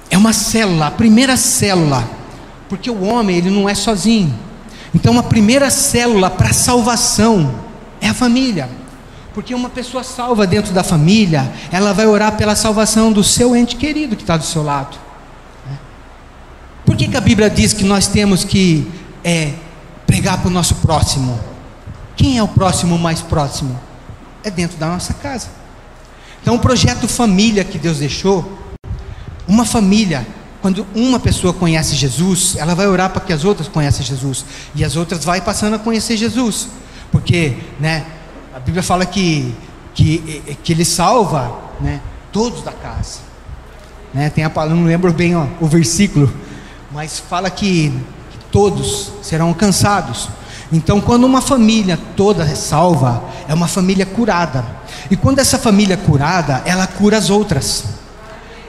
É 0.10 0.18
uma 0.18 0.32
célula, 0.32 0.88
a 0.88 0.92
primeira 0.92 1.36
célula, 1.36 2.10
porque 2.70 2.90
o 2.90 3.04
homem 3.04 3.36
ele 3.36 3.50
não 3.50 3.68
é 3.68 3.76
sozinho. 3.76 4.34
Então 4.96 5.20
a 5.20 5.24
primeira 5.24 5.70
célula 5.70 6.30
para 6.30 6.54
salvação 6.54 7.54
é 8.00 8.08
a 8.08 8.14
família. 8.14 8.70
Porque 9.34 9.54
uma 9.54 9.70
pessoa 9.70 10.04
salva 10.04 10.48
dentro 10.48 10.74
da 10.74 10.84
família, 10.84 11.52
ela 11.72 11.94
vai 11.94 12.08
orar 12.08 12.38
pela 12.38 12.56
salvação 12.56 13.12
do 13.12 13.24
seu 13.24 13.56
ente 13.56 13.76
querido 13.76 14.16
que 14.16 14.24
está 14.24 14.38
do 14.38 14.46
seu 14.46 14.64
lado. 14.64 15.09
Por 16.90 16.98
que, 16.98 17.08
que 17.08 17.16
a 17.16 17.22
Bíblia 17.22 17.52
diz 17.52 17.72
que 17.72 17.84
nós 17.84 18.08
temos 18.08 18.44
que 18.44 18.92
é, 19.24 19.54
pregar 20.08 20.40
para 20.40 20.48
o 20.48 20.52
nosso 20.52 20.74
próximo? 20.78 21.40
Quem 22.16 22.40
é 22.40 22.42
o 22.42 22.48
próximo 22.48 22.98
mais 22.98 23.22
próximo? 23.22 23.80
É 24.44 24.50
dentro 24.50 24.76
da 24.76 24.88
nossa 24.88 25.14
casa. 25.14 25.50
Então, 26.42 26.56
o 26.56 26.60
projeto 26.60 27.08
família 27.08 27.64
que 27.64 27.78
Deus 27.78 28.00
deixou, 28.00 28.58
uma 29.48 29.66
família, 29.66 30.26
quando 30.64 30.84
uma 30.96 31.20
pessoa 31.20 31.54
conhece 31.54 31.94
Jesus, 31.94 32.56
ela 32.58 32.74
vai 32.74 32.88
orar 32.88 33.12
para 33.12 33.22
que 33.22 33.34
as 33.34 33.46
outras 33.46 33.68
conheçam 33.68 34.04
Jesus, 34.04 34.44
e 34.74 34.84
as 34.84 34.96
outras 34.96 35.24
vai 35.24 35.42
passando 35.42 35.76
a 35.76 35.80
conhecer 35.80 36.18
Jesus, 36.18 36.70
porque, 37.12 37.56
né, 37.80 38.04
a 38.52 38.60
Bíblia 38.60 38.82
fala 38.82 39.06
que, 39.06 39.54
que, 39.94 40.58
que 40.64 40.74
ele 40.74 40.84
salva, 40.84 41.56
né, 41.80 42.02
todos 42.32 42.64
da 42.64 42.72
casa, 42.72 43.20
né, 44.12 44.32
tem 44.32 44.44
a 44.44 44.50
palavra, 44.50 44.76
não 44.76 44.86
lembro 44.86 45.14
bem 45.14 45.36
ó, 45.36 45.46
o 45.62 45.68
versículo, 45.68 46.34
mas 46.92 47.20
fala 47.20 47.50
que, 47.50 47.94
todos 48.52 49.12
serão 49.22 49.48
alcançados. 49.48 50.30
Então, 50.72 51.02
quando 51.02 51.24
uma 51.24 51.42
família 51.42 51.98
toda 52.16 52.44
é 52.44 52.56
salva, 52.56 53.24
é 53.48 53.54
uma 53.54 53.68
família 53.68 54.06
curada. 54.06 54.64
E 55.10 55.16
quando 55.16 55.40
essa 55.40 55.58
família 55.58 55.96
é 55.96 55.98
curada, 55.98 56.62
ela 56.66 56.86
cura 56.86 57.18
as 57.18 57.30
outras. 57.30 57.86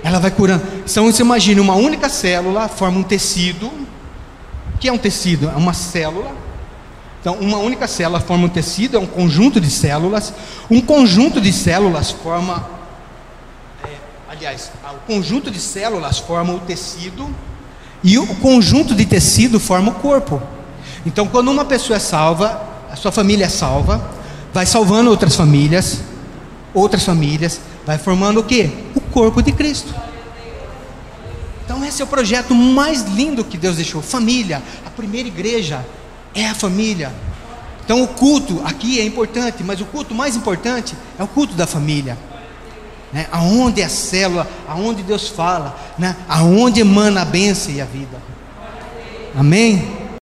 Ela 0.03 0.19
vai 0.19 0.31
curando. 0.31 0.63
Então, 0.91 1.05
você 1.05 1.23
imagina, 1.23 1.61
uma 1.61 1.75
única 1.75 2.09
célula 2.09 2.69
forma 2.69 2.99
um 2.99 3.03
tecido. 3.03 3.67
O 3.67 4.79
que 4.79 4.89
é 4.89 4.93
um 4.93 4.99
tecido? 4.99 5.51
É 5.51 5.57
uma 5.57 5.75
célula. 5.75 6.31
Então, 7.21 7.35
uma 7.35 7.59
única 7.59 7.87
célula 7.87 8.19
forma 8.19 8.47
um 8.47 8.49
tecido, 8.49 8.97
é 8.97 9.01
um 9.01 9.07
conjunto 9.07 9.61
de 9.61 9.69
células. 9.69 10.33
Um 10.71 10.81
conjunto 10.81 11.39
de 11.39 11.53
células 11.53 12.11
forma. 12.11 12.67
É, 13.85 13.89
aliás, 14.31 14.73
o 14.83 15.07
conjunto 15.07 15.51
de 15.51 15.61
células 15.61 16.19
forma 16.19 16.55
o 16.55 16.61
tecido 16.61 17.29
e 18.03 18.19
o 18.19 18.27
conjunto 18.37 18.95
de 18.95 19.05
tecido 19.05 19.61
forma 19.61 19.93
o 19.93 19.95
corpo. 19.95 20.43
Então, 21.05 21.27
quando 21.27 21.51
uma 21.51 21.65
pessoa 21.65 21.97
é 21.97 22.01
salva, 22.01 22.63
a 22.91 22.97
sua 22.97 23.13
família 23.13 23.47
é 23.47 23.49
salva, 23.49 24.11
vai 24.53 24.67
salvando 24.67 25.11
outras 25.11 25.37
famílias, 25.37 26.01
outras 26.75 27.05
famílias, 27.05 27.61
vai 27.87 27.99
formando 27.99 28.41
o 28.41 28.45
que? 28.45 28.71
O 28.95 29.01
corpo 29.01 29.43
de 29.43 29.53
Cristo. 29.53 29.95
Então, 31.65 31.85
esse 31.85 32.03
é 32.03 32.05
o 32.05 32.09
projeto 32.09 32.55
mais 32.55 33.03
lindo 33.03 33.45
que 33.45 33.57
Deus 33.57 33.77
deixou. 33.77 34.03
Família, 34.03 34.63
a 34.85 34.91
primeira 34.91 35.29
igreja 35.29 35.85
é 36.35 36.49
a 36.49 36.55
família. 36.55 37.13
Então, 37.85 38.03
o 38.03 38.09
culto 38.09 38.61
aqui 38.65 39.01
é 39.01 39.05
importante, 39.05 39.63
mas 39.63 39.81
o 39.81 39.85
culto 39.85 40.15
mais 40.15 40.37
importante 40.37 40.97
é 41.19 41.23
o 41.23 41.29
culto 41.29 41.55
da 41.55 41.67
família 41.67 42.17
né? 43.13 43.27
aonde 43.31 43.81
é 43.81 43.85
a 43.85 43.89
célula, 43.89 44.49
aonde 44.69 45.03
Deus 45.03 45.29
fala, 45.29 45.77
né? 45.99 46.17
aonde 46.29 46.81
emana 46.81 47.23
a 47.23 47.25
bênção 47.25 47.73
e 47.73 47.81
a 47.81 47.85
vida. 47.85 48.19
Amém? 49.37 50.00